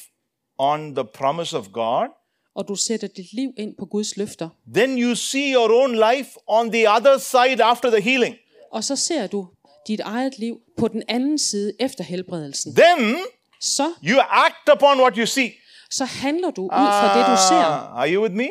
on 0.58 0.96
the 0.96 1.06
promise 1.14 1.58
of 1.58 1.68
God. 1.72 2.08
og 2.56 2.68
du 2.68 2.76
sætter 2.76 3.08
dit 3.08 3.34
liv 3.34 3.50
ind 3.58 3.76
på 3.80 3.86
Guds 3.86 4.18
løfter. 4.18 4.50
Then 4.74 5.02
you 5.04 5.16
see 5.16 5.54
your 5.54 5.82
own 5.84 5.92
life 6.16 6.30
on 6.48 6.72
the 6.72 6.90
other 6.92 7.18
side 7.18 7.64
after 7.64 7.90
the 7.90 8.02
healing. 8.02 8.36
Og 8.72 8.84
så 8.84 8.96
ser 8.96 9.28
du 9.28 9.48
dit 9.88 10.00
eget 10.00 10.40
liv 10.40 10.60
på 10.78 10.88
den 10.88 11.04
anden 11.08 11.38
side 11.40 11.74
efter 11.80 12.04
helbredelsen. 12.04 12.76
Then 12.76 13.16
Så, 13.64 13.84
you 14.10 14.20
act 14.30 14.70
upon 14.76 15.00
what 15.02 15.16
you 15.16 15.26
see. 15.26 15.50
så 15.92 16.06
handler 16.06 16.52
du 16.52 16.62
ud 16.64 16.70
fra 16.70 17.18
det, 17.18 17.26
du 17.26 17.38
ser. 17.50 17.66
Ah, 17.66 18.00
are 18.00 18.14
you 18.14 18.24
with 18.24 18.36
me? 18.36 18.48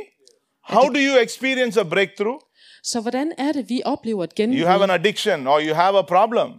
How 0.65 0.89
do 0.89 0.99
you 0.99 1.17
experience 1.23 1.81
a 1.81 1.83
breakthrough? 1.83 2.41
Så 2.85 3.01
hvordan 3.01 3.33
er 3.39 3.53
det, 3.53 3.69
vi 3.69 3.83
oplever 3.85 4.25
et 4.25 4.31
You 4.39 4.47
have 4.47 4.53
gennembrud? 4.59 4.83
an 4.83 4.91
addiction 4.91 5.47
or 5.47 5.61
you 5.61 5.75
have 5.75 5.99
a 5.99 6.03
problem. 6.03 6.51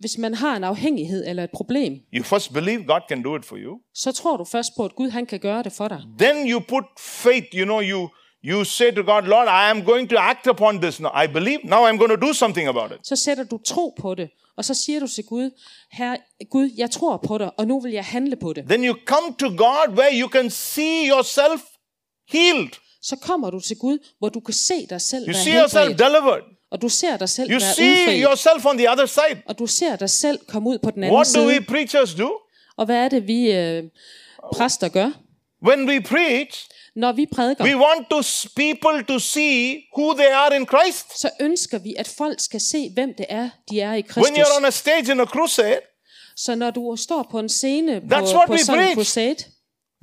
Hvis 0.00 0.18
man 0.18 0.34
har 0.34 0.56
en 0.56 0.64
afhængighed 0.64 1.26
eller 1.26 1.44
et 1.44 1.50
problem, 1.54 1.92
You 2.14 2.24
first 2.24 2.52
believe 2.52 2.84
God 2.86 3.00
can 3.08 3.22
do 3.22 3.36
it 3.36 3.44
for 3.44 3.56
you. 3.56 3.78
så 3.94 4.12
tror 4.12 4.36
du 4.36 4.44
først 4.44 4.70
på, 4.76 4.84
at 4.84 4.94
Gud 4.94 5.10
han 5.10 5.26
kan 5.26 5.38
gøre 5.40 5.62
det 5.62 5.72
for 5.72 5.88
dig. 5.88 6.00
Then 6.18 6.50
you 6.52 6.60
put 6.68 6.84
faith, 6.98 7.46
you 7.54 7.64
know, 7.64 7.80
you 7.82 8.08
you 8.44 8.64
say 8.64 8.90
to 8.94 9.02
God, 9.02 9.22
Lord, 9.22 9.48
I 9.48 9.70
am 9.70 9.82
going 9.84 10.08
to 10.10 10.16
act 10.18 10.46
upon 10.46 10.80
this 10.80 11.00
now. 11.00 11.10
I 11.24 11.26
believe, 11.26 11.58
now 11.64 11.86
I'm 11.88 11.96
going 11.98 12.10
to 12.20 12.26
do 12.26 12.32
something 12.32 12.68
about 12.68 12.90
it. 12.92 12.98
Så 13.06 13.16
sætter 13.16 13.44
du 13.44 13.58
tro 13.66 13.94
på 14.00 14.14
det, 14.14 14.28
og 14.56 14.64
så 14.64 14.74
siger 14.74 15.00
du 15.00 15.06
til 15.08 15.24
Gud, 15.24 15.50
Herre, 15.92 16.16
Gud, 16.50 16.70
jeg 16.76 16.90
tror 16.90 17.16
på 17.26 17.38
dig, 17.38 17.50
og 17.58 17.66
nu 17.66 17.80
vil 17.80 17.92
jeg 17.92 18.04
handle 18.04 18.36
på 18.36 18.52
det. 18.52 18.64
Then 18.68 18.84
you 18.84 18.96
come 19.06 19.34
to 19.38 19.48
God 19.48 19.88
where 19.98 20.20
you 20.20 20.28
can 20.28 20.50
see 20.50 21.10
yourself 21.10 21.60
healed. 22.28 22.68
Så 23.02 23.16
kommer 23.16 23.50
du 23.50 23.60
til 23.60 23.76
Gud, 23.78 23.98
hvor 24.18 24.28
du 24.28 24.40
kan 24.40 24.54
se 24.54 24.86
dig 24.90 25.00
selv 25.00 25.24
You 25.28 25.32
være 25.32 25.42
see 25.44 25.60
yourself 25.60 25.96
delivered. 25.98 26.42
og 26.70 26.82
du 26.82 26.88
ser 26.88 27.16
dig 27.16 27.28
selv 27.28 27.50
You 27.50 27.58
være 27.60 27.74
see 27.74 27.90
udfri, 27.92 28.22
yourself 28.22 28.66
on 28.66 28.78
the 28.78 28.90
other 28.90 29.06
side. 29.06 29.42
og 29.46 29.58
du 29.58 29.66
ser 29.66 29.96
dig 29.96 30.10
selv 30.10 30.38
komme 30.48 30.68
ud 30.70 30.78
på 30.78 30.90
den 30.90 31.02
anden 31.02 31.14
What 31.16 31.26
do 31.36 31.40
we 31.46 31.52
side. 31.54 31.64
preachers 31.64 32.14
do? 32.14 32.30
Og 32.76 32.86
hvad 32.86 32.96
er 32.96 33.08
det, 33.08 33.26
vi 33.26 33.52
øh, 33.52 33.82
præster 34.52 34.88
gør? 34.88 35.10
When 35.66 35.88
we 35.88 36.00
preach, 36.02 36.68
Når 36.96 37.12
vi 37.12 37.26
prædiker, 37.32 37.64
we 37.64 37.76
want 37.76 38.06
to 38.10 38.22
people 38.56 39.04
to 39.08 39.18
see 39.18 39.76
who 39.98 40.14
they 40.14 40.26
are 40.32 40.56
in 40.56 40.66
Christ. 40.66 41.20
så 41.20 41.30
ønsker 41.40 41.78
vi, 41.78 41.94
at 41.98 42.08
folk 42.18 42.40
skal 42.40 42.60
se, 42.60 42.90
hvem 42.94 43.14
det 43.18 43.26
er, 43.28 43.48
de 43.70 43.80
er 43.80 43.92
i 43.94 43.94
When 43.94 44.04
Kristus. 44.04 44.38
you're 44.38 44.56
on 44.56 44.64
a 44.64 44.70
stage 44.70 45.12
in 45.12 45.20
a 45.20 45.24
crusade, 45.24 45.80
Så 46.36 46.54
når 46.54 46.70
du 46.70 46.96
står 46.98 47.26
på 47.30 47.38
en 47.38 47.48
scene 47.48 48.00
på, 48.00 48.06
That's 48.14 48.34
what 48.34 48.46
på 48.46 48.52
we 48.52 48.58
sådan 48.58 48.80
en 48.80 48.84
preach. 48.84 48.94
crusade, 48.94 49.36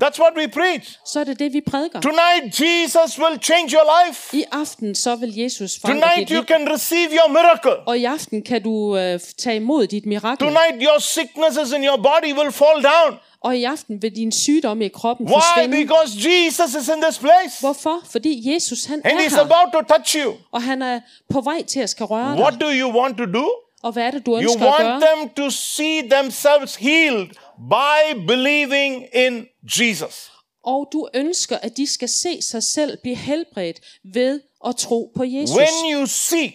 that's 0.03 0.19
what 0.21 0.33
we 0.37 0.47
preach. 0.47 0.97
så 1.05 1.19
er 1.19 1.23
det 1.23 1.39
det, 1.39 1.53
vi 1.53 1.61
prædiker. 1.61 2.01
Tonight, 2.01 2.59
Jesus 2.61 3.19
will 3.19 3.39
change 3.43 3.69
your 3.73 3.87
life. 4.07 4.37
I 4.37 4.43
aften 4.51 4.95
så 4.95 5.15
vil 5.15 5.35
Jesus 5.37 5.79
forandre 5.81 6.01
Tonight, 6.01 6.19
dit 6.19 6.29
you 6.29 6.41
liv. 6.41 6.45
can 6.47 6.71
receive 6.73 7.09
your 7.11 7.29
miracle. 7.29 7.87
Og 7.87 7.97
i 7.97 8.03
aften 8.03 8.41
kan 8.43 8.63
du 8.63 8.97
øh, 8.97 9.19
tage 9.37 9.55
imod 9.55 9.87
dit 9.87 10.05
mirakel. 10.05 10.47
Tonight, 10.47 10.83
your 10.87 10.99
sicknesses 10.99 11.71
in 11.71 11.83
your 11.83 11.97
body 11.97 12.33
will 12.39 12.51
fall 12.51 12.83
down. 12.83 13.19
Og 13.43 13.57
i 13.57 13.63
aften 13.63 14.01
vil 14.01 14.15
din 14.15 14.31
sygdom 14.31 14.81
i 14.81 14.87
kroppen 14.87 15.25
Why? 15.27 15.33
forsvinde. 15.33 15.77
Because 15.77 16.29
Jesus 16.29 16.75
is 16.81 16.87
in 16.87 17.01
this 17.01 17.17
place. 17.19 17.59
Hvorfor? 17.59 17.99
Fordi 18.11 18.53
Jesus 18.53 18.85
han 18.85 19.01
And 19.05 19.17
er 19.19 19.23
he's 19.23 19.35
her, 19.35 19.41
about 19.41 19.73
to 19.87 19.95
touch 19.95 20.15
you. 20.17 20.33
og 20.51 20.61
han 20.63 20.81
er 20.81 20.99
på 21.29 21.41
vej 21.41 21.63
til 21.63 21.79
at 21.79 21.89
skal 21.89 22.05
røre 22.05 22.35
What 22.39 22.53
dig. 22.53 22.61
do 22.61 22.67
you 22.71 22.99
want 23.01 23.17
to 23.17 23.25
do? 23.25 23.49
Og 23.83 23.91
hvad 23.91 24.03
er 24.03 24.11
det, 24.11 24.25
du 24.25 24.31
You 24.31 24.37
ønsker 24.41 24.71
at 24.71 24.79
gøre? 24.81 24.91
want 24.91 25.03
them 25.03 25.29
to 25.45 25.49
see 25.49 26.09
themselves 26.09 26.75
healed 26.75 27.27
by 27.69 28.25
believing 28.27 29.05
in 29.13 29.45
Jesus. 29.63 30.31
Og 30.65 30.87
du 30.93 31.07
ønsker, 31.13 31.57
at 31.61 31.77
de 31.77 31.87
skal 31.93 32.09
se 32.09 32.41
sig 32.41 32.63
selv 32.63 32.97
blive 33.01 33.15
helbredt 33.15 33.77
ved 34.13 34.41
at 34.67 34.75
tro 34.75 35.11
på 35.15 35.23
Jesus. 35.23 35.57
When 35.57 35.93
you 35.93 36.05
see 36.05 36.53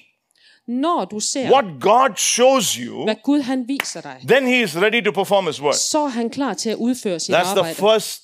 Når 0.69 1.05
du 1.05 1.21
ser, 1.21 1.51
what 1.51 1.65
God 1.81 2.17
shows 2.17 2.73
you, 2.73 3.05
hvad 3.05 3.17
Gud 3.25 3.41
han 3.41 3.69
viser 3.69 4.01
dig, 4.01 4.21
then 4.29 4.47
He 4.47 4.63
is 4.63 4.77
ready 4.77 5.05
to 5.05 5.11
perform 5.13 5.47
His 5.47 5.63
word. 5.63 5.75
så 5.75 5.99
er 6.05 6.09
han 6.09 6.31
klar 6.31 6.55
til 6.55 6.71
at 6.71 6.77
udføre 6.77 7.21
sit 7.21 7.35
That's 7.35 7.43
the 7.43 7.49
arbejde. 7.59 7.75
first 7.75 8.23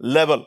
level. 0.00 0.38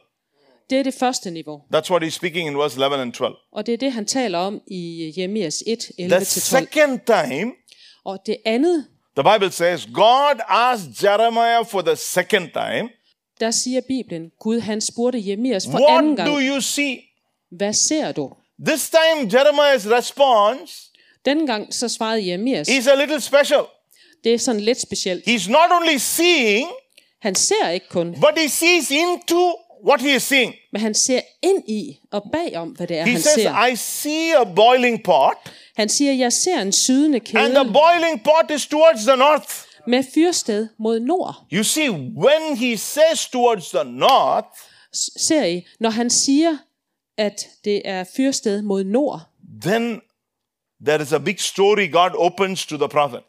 Det 0.69 0.79
er 0.79 0.83
det 0.83 0.93
første 0.93 1.31
niveau. 1.31 1.61
That's 1.75 1.89
what 1.91 2.03
He's 2.03 2.09
speaking 2.09 2.47
in 2.47 2.57
verse 2.57 2.75
11 2.77 3.01
and 3.01 3.13
12. 3.13 3.35
Og 3.51 3.65
det 3.65 3.73
er 3.73 3.77
det, 3.77 3.91
han 3.91 4.05
taler 4.05 4.37
om 4.39 4.61
i 4.67 5.13
Jeremias 5.17 5.63
1, 5.67 5.79
The 5.99 6.17
11-12. 6.17 6.23
second 6.23 6.99
time, 7.05 7.51
Og 8.05 8.19
det 8.25 8.37
andet, 8.45 8.85
the 9.17 9.33
Bible 9.33 9.51
says, 9.51 9.87
God 9.93 10.39
asked 10.47 11.03
Jeremiah 11.03 11.65
for 11.65 11.81
the 11.81 11.95
second 11.95 12.49
time, 12.53 12.89
der 13.39 13.51
siger 13.51 13.81
Bibelen, 13.87 14.31
Gud 14.39 14.59
han 14.59 14.81
spurgte 14.81 15.27
Jeremias 15.27 15.67
for 15.71 15.87
anden 15.97 16.13
What 16.13 16.27
do 16.27 16.33
gang, 16.33 16.47
you 16.47 16.61
see? 16.61 16.97
hvad 17.51 17.73
ser 17.73 18.11
du? 18.11 18.31
This 18.67 18.89
time, 18.89 19.31
Jeremiah's 19.33 19.89
response 19.97 20.73
Denne 21.25 21.47
gang 21.47 21.73
så 21.73 21.89
svarede 21.89 22.27
Jeremias, 22.27 22.67
is 22.69 22.87
a 22.87 22.95
little 22.95 23.21
special. 23.21 23.61
det 24.23 24.33
er 24.33 24.37
sådan 24.37 24.61
lidt 24.61 24.81
specielt. 24.81 25.27
He's 25.27 25.49
not 25.51 25.71
only 25.81 25.97
seeing, 25.97 26.67
Han 27.21 27.35
ser 27.35 27.69
ikke 27.69 27.89
kun, 27.89 28.11
but 28.13 28.31
he 28.37 28.49
sees 28.49 28.91
into 28.91 29.53
what 29.87 30.01
he 30.01 30.15
is 30.15 30.23
seeing. 30.23 30.53
men 30.71 30.81
han 30.81 30.93
ser 30.93 31.21
ind 31.41 31.63
i 31.69 31.99
og 32.11 32.23
bagom, 32.31 32.69
hvad 32.69 32.87
det 32.87 32.97
er, 32.97 33.05
He 33.05 33.11
han 33.11 33.21
says, 33.21 33.33
ser. 33.43 33.65
I 33.67 33.75
see 33.75 34.35
a 34.35 34.43
boiling 34.43 35.03
pot, 35.03 35.33
Han 35.75 35.89
siger, 35.89 36.13
jeg 36.13 36.33
ser 36.33 36.61
en 36.61 36.71
sydende 36.71 37.17
and 37.17 37.25
the 37.25 37.39
kedel 37.55 37.73
boiling 37.73 38.23
pot 38.23 38.55
is 38.55 38.67
towards 38.67 39.01
the 39.03 39.15
north. 39.17 39.49
med 39.87 40.03
fyrsted 40.13 40.67
mod 40.79 40.99
nord. 40.99 41.35
You 41.53 41.63
see, 41.63 41.89
when 41.89 42.57
he 42.57 42.77
says 42.77 43.27
towards 43.31 43.69
the 43.69 43.83
north, 43.83 44.47
S- 44.95 45.09
Ser 45.27 45.45
I, 45.45 45.65
når 45.79 45.89
han 45.89 46.09
siger, 46.09 46.57
at 47.17 47.47
det 47.65 47.81
er 47.85 48.03
fyrsted 48.15 48.61
mod 48.61 48.83
nord, 48.83 49.21
then 49.61 50.01
there 50.85 51.01
is 51.03 51.13
a 51.13 51.19
big 51.19 51.39
story 51.39 51.91
God 51.91 52.11
opens 52.15 52.65
to 52.65 52.77
the 52.77 52.87
prophet. 52.87 53.21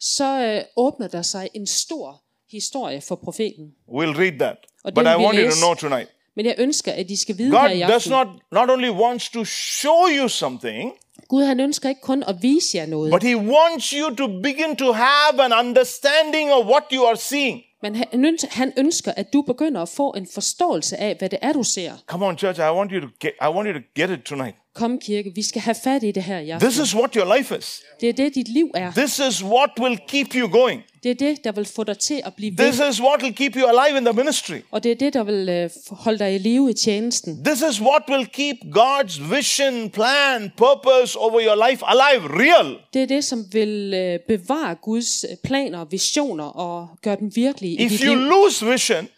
så 0.00 0.42
øh, 0.44 0.62
åbner 0.76 1.08
der 1.08 1.22
sig 1.22 1.48
en 1.54 1.66
stor 1.66 2.22
historie 2.50 3.00
for 3.00 3.14
profeten. 3.14 3.64
We'll 3.88 4.16
read 4.18 4.38
that. 4.38 4.56
Og 4.84 4.94
But 4.94 5.04
I 5.04 5.16
want 5.24 5.38
you 5.38 5.50
to 5.50 5.56
know 5.56 5.74
tonight. 5.74 6.10
Men 6.36 6.46
jeg 6.46 6.54
ønsker, 6.58 6.92
at 6.92 7.08
de 7.08 7.16
skal 7.16 7.38
vide 7.38 7.60
her 7.60 7.68
i 7.68 7.80
God 7.80 7.88
does 7.88 8.10
aften. 8.10 8.10
not, 8.10 8.28
not 8.52 8.70
only 8.70 8.90
wants 8.90 9.30
to 9.30 9.44
show 9.44 10.08
you 10.18 10.28
something, 10.28 10.92
Gud 11.28 11.44
han 11.44 11.60
ønsker 11.60 11.88
ikke 11.88 12.00
kun 12.00 12.22
at 12.22 12.36
vise 12.42 12.78
jer 12.78 12.86
noget, 12.86 13.12
but 13.12 13.22
he 13.22 13.36
wants 13.36 13.90
you 13.90 14.14
to 14.14 14.26
begin 14.26 14.76
to 14.76 14.92
have 14.92 15.42
an 15.42 15.52
understanding 15.66 16.52
of 16.52 16.66
what 16.66 16.82
you 16.92 17.06
are 17.06 17.16
seeing. 17.16 17.62
men 17.82 17.94
han 17.94 18.38
han 18.50 18.72
ønsker, 18.76 19.12
at 19.16 19.32
du 19.32 19.42
begynder 19.42 19.82
at 19.82 19.88
få 19.88 20.10
en 20.10 20.26
forståelse 20.34 20.96
af, 20.96 21.16
hvad 21.18 21.28
det 21.28 21.38
er, 21.42 21.52
du 21.52 21.62
ser. 21.62 21.92
Come 22.06 22.26
on, 22.26 22.38
church, 22.38 22.60
I 22.60 22.62
want 22.62 22.90
you 22.92 23.00
to 23.00 23.08
get, 23.20 23.32
I 23.42 23.48
want 23.48 23.68
you 23.68 23.72
to 23.72 23.84
get 23.96 24.10
it 24.10 24.24
tonight. 24.24 24.56
Kom 24.74 24.98
kirke, 24.98 25.32
vi 25.34 25.42
skal 25.42 25.62
have 25.62 25.74
fat 25.84 26.02
i 26.02 26.10
det 26.12 26.22
her 26.22 26.38
i 26.38 26.50
aften. 26.50 26.70
This 26.70 26.80
is 26.88 26.94
what 26.94 27.14
your 27.14 27.36
life 27.36 27.58
is. 27.58 27.80
Det 28.00 28.08
er 28.08 28.12
det, 28.12 28.34
dit 28.34 28.48
liv 28.48 28.70
er. 28.74 28.92
This 28.96 29.18
is 29.18 29.44
what 29.44 29.70
will 29.80 29.98
keep 30.08 30.34
you 30.34 30.48
going. 30.48 30.82
Det 31.02 31.10
er 31.10 31.14
det, 31.14 31.44
der 31.44 31.52
vil 31.52 31.64
få 31.64 31.84
dig 31.84 31.98
til 31.98 32.22
at 32.24 32.34
blive 32.34 32.58
ved. 32.58 32.72
This 32.72 32.80
is 32.90 33.00
what 33.02 33.22
will 33.22 33.34
keep 33.34 33.56
you 33.56 33.68
alive 33.68 33.98
in 33.98 34.04
the 34.04 34.14
ministry. 34.14 34.54
Og 34.70 34.82
det 34.84 34.90
er 34.92 34.96
det, 34.96 35.14
der 35.14 35.24
vil 35.24 35.48
øh, 35.48 35.70
holde 35.90 36.18
dig 36.18 36.34
i 36.34 36.38
live 36.38 36.70
i 36.70 36.72
tjenesten. 36.72 37.44
This 37.44 37.62
is 37.70 37.80
what 37.80 38.02
will 38.08 38.26
keep 38.26 38.56
God's 38.76 39.34
vision, 39.36 39.90
plan, 39.90 40.52
purpose 40.56 41.18
over 41.18 41.40
your 41.46 41.68
life 41.70 41.84
alive, 41.86 42.28
real. 42.28 42.76
Det 42.94 43.02
er 43.02 43.06
det, 43.06 43.24
som 43.24 43.44
vil 43.52 43.94
øh, 43.94 44.18
bevare 44.28 44.74
Guds 44.82 45.24
øh, 45.24 45.36
planer 45.44 45.84
visioner 45.84 46.44
og 46.44 46.88
gøre 47.02 47.16
dem 47.20 47.36
virkelige 47.36 47.74
i 47.74 47.84
dit 47.88 47.92
If 47.92 48.06
you 48.06 48.14
liv. 48.14 48.22
lose 48.28 48.66
vision, 48.66 49.08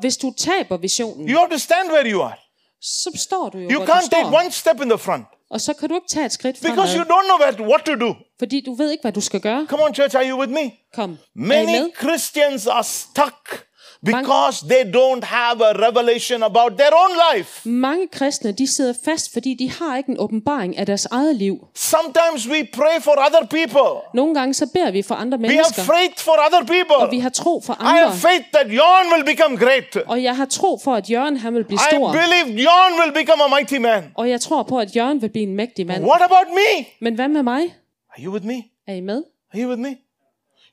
Hvis 0.00 0.16
du 0.16 0.34
taber 0.36 0.76
visionen, 0.76 1.30
you 1.30 1.38
have 1.38 1.50
to 1.50 1.58
stand 1.58 1.90
where 1.92 2.10
you 2.12 2.22
are. 2.22 2.36
Så 2.86 3.10
står 3.16 3.48
du 3.48 3.58
jo, 3.58 3.70
You 3.70 3.76
hvor 3.76 3.86
du 3.86 3.92
can't 3.92 4.08
take 4.10 4.26
står. 4.28 4.38
one 4.40 4.50
step 4.52 4.80
in 4.82 4.88
the 4.88 4.98
front 4.98 5.24
Og 5.50 5.60
så 5.60 5.72
kan 5.74 5.88
du 5.88 5.94
ikke 5.94 6.08
tage 6.08 6.26
et 6.26 6.32
skridt 6.32 6.56
because 6.62 6.96
you 6.96 7.04
fremad, 7.04 7.16
don't 7.16 7.26
know 7.26 7.38
what, 7.46 7.60
what 7.72 7.80
to 7.84 7.94
do. 8.06 8.14
fordi 8.38 8.60
du 8.66 8.74
ved 8.74 8.90
ikke, 8.90 9.02
hvad 9.02 9.12
du 9.12 9.20
skal 9.20 9.40
gøre. 9.40 9.66
Come 9.68 9.82
on, 9.82 9.94
church, 9.94 10.16
are 10.16 10.28
you 10.30 10.40
with 10.40 10.52
me? 10.52 10.70
Kom, 10.94 11.18
Many? 11.36 11.94
Christians 12.02 12.66
are 12.66 12.84
stuck 12.84 13.66
because 14.06 14.66
they 14.68 14.82
don't 14.92 15.24
have 15.24 15.60
a 15.64 15.72
revelation 15.88 16.42
about 16.42 16.72
their 16.78 16.90
own 17.02 17.10
life. 17.34 17.68
Mange 17.68 18.08
kristne, 18.08 18.52
de 18.52 18.66
sidder 18.74 18.94
fast, 19.04 19.32
fordi 19.32 19.54
de 19.54 19.70
har 19.70 19.96
ikke 19.96 20.10
en 20.10 20.16
åbenbaring 20.20 20.78
af 20.78 20.86
deres 20.86 21.04
eget 21.06 21.36
liv. 21.36 21.66
Sometimes 21.74 22.48
we 22.48 22.66
pray 22.72 23.00
for 23.00 23.10
other 23.26 23.46
people. 23.50 23.90
Nogle 24.14 24.34
gange 24.34 24.54
så 24.54 24.66
beder 24.66 24.90
vi 24.90 25.02
for 25.02 25.14
andre 25.14 25.38
We 25.38 25.46
have 25.48 25.56
mennesker, 25.56 25.82
faith 25.82 26.18
for 26.24 26.32
other 26.46 26.58
og 26.60 26.68
vi 26.68 26.84
people. 26.84 27.22
har 27.22 27.28
tro 27.30 27.60
for 27.66 27.72
I 27.72 27.76
have 27.86 28.04
andre. 28.04 28.16
faith 28.16 28.44
that 28.52 28.66
John 28.66 29.04
will 29.14 29.24
become 29.36 29.56
great. 29.56 29.96
Og 30.06 30.22
jeg 30.22 30.36
har 30.36 30.44
tro 30.44 30.78
for, 30.84 30.94
at 30.94 31.10
Jørgen 31.10 31.36
han 31.36 31.54
vil 31.54 31.64
blive 31.64 31.80
I 31.80 31.84
stor. 31.92 32.12
believe 32.12 32.62
John 32.62 32.90
will 33.00 33.12
become 33.14 33.42
a 33.44 33.48
mighty 33.58 33.74
man. 33.76 34.02
Og 34.14 34.30
jeg 34.30 34.40
tror 34.40 34.62
på, 34.62 34.78
at 34.78 34.96
Jørgen 34.96 35.22
vil 35.22 35.28
blive 35.28 35.42
en 35.46 35.54
mægtig 35.54 35.86
mand. 35.86 36.04
What 36.04 36.22
about 36.22 36.46
me? 36.54 36.86
Men 37.00 37.14
hvad 37.14 37.28
med 37.28 37.42
mig? 37.42 37.62
Are 38.10 38.24
you 38.24 38.32
with 38.32 38.46
me? 38.46 38.62
Er 38.88 38.94
I 38.94 39.00
med? 39.00 39.22
Are 39.54 39.62
you 39.62 39.68
with 39.68 39.80
me? 39.80 39.96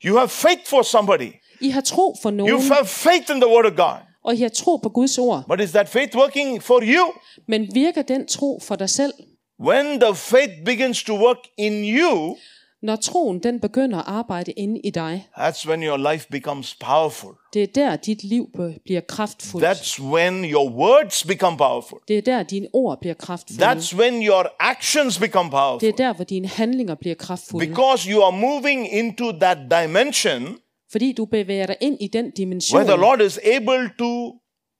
You 0.04 0.16
have 0.16 0.28
faith 0.28 0.60
for 0.66 0.82
somebody. 0.82 1.32
I 1.60 1.68
har 1.70 1.80
tro 1.80 2.14
for 2.22 2.30
You 2.30 2.36
nogen, 2.36 2.62
have 2.72 2.86
faith 2.86 3.30
in 3.30 3.36
the 3.40 3.48
word 3.48 3.64
of 3.66 3.76
God. 3.76 3.96
og 4.24 4.34
I 4.34 4.40
har 4.42 4.48
tro 4.48 4.76
på 4.76 4.88
Guds 4.88 5.18
ord. 5.18 5.42
But 5.48 5.60
is 5.60 5.70
that 5.70 5.88
faith 5.88 6.16
working 6.16 6.62
for 6.62 6.80
you? 6.82 7.12
Men 7.48 7.68
virker 7.74 8.02
den 8.02 8.26
tro 8.26 8.60
for 8.62 8.76
dig 8.76 8.90
selv? 8.90 9.12
When 9.60 10.00
the 10.00 10.14
faith 10.14 10.52
begins 10.64 11.02
to 11.04 11.12
work 11.26 11.38
in 11.58 11.84
you, 11.84 12.36
Når 12.82 12.96
troen 12.96 13.38
den 13.38 13.60
begynder 13.60 13.98
at 13.98 14.04
arbejde 14.06 14.52
inde 14.52 14.80
i 14.80 14.90
dig, 14.90 15.28
that's 15.38 15.68
when 15.68 15.82
your 15.82 16.12
life 16.12 16.26
becomes 16.30 16.74
powerful. 16.74 17.30
det 17.54 17.62
er 17.62 17.66
der, 17.66 17.96
dit 17.96 18.24
liv 18.24 18.48
bliver 18.84 19.00
kraftfuldt. 19.00 19.66
That's 19.66 20.02
when 20.02 20.44
your 20.44 20.70
words 20.70 21.24
become 21.24 21.56
powerful. 21.56 21.98
Det 22.08 22.18
er 22.18 22.22
der, 22.22 22.42
dine 22.42 22.66
ord 22.72 22.98
bliver 23.00 23.14
kraftfulde. 23.14 23.72
That's 23.72 23.96
when 23.96 24.26
your 24.26 24.46
actions 24.60 25.18
become 25.18 25.44
Det 25.44 25.50
powerful. 25.50 25.88
er 25.88 25.92
der, 25.92 26.12
hvor 26.12 26.24
dine 26.24 26.48
handlinger 26.48 26.94
bliver 26.94 27.14
kraftfulde. 27.14 27.66
Because 27.66 28.10
you 28.10 28.22
are 28.22 28.32
moving 28.32 28.92
into 28.92 29.32
that 29.32 29.58
dimension 29.82 30.56
Fordi 30.94 31.12
du 31.12 31.24
bevæger 31.24 31.66
dig 31.66 31.76
ind 31.80 31.96
i 32.00 32.06
den 32.06 32.30
dimension, 32.30 32.76
where 32.80 32.96
the 32.96 33.00
Lord 33.00 33.20
is 33.20 33.38
able 33.38 33.90
to 33.98 34.32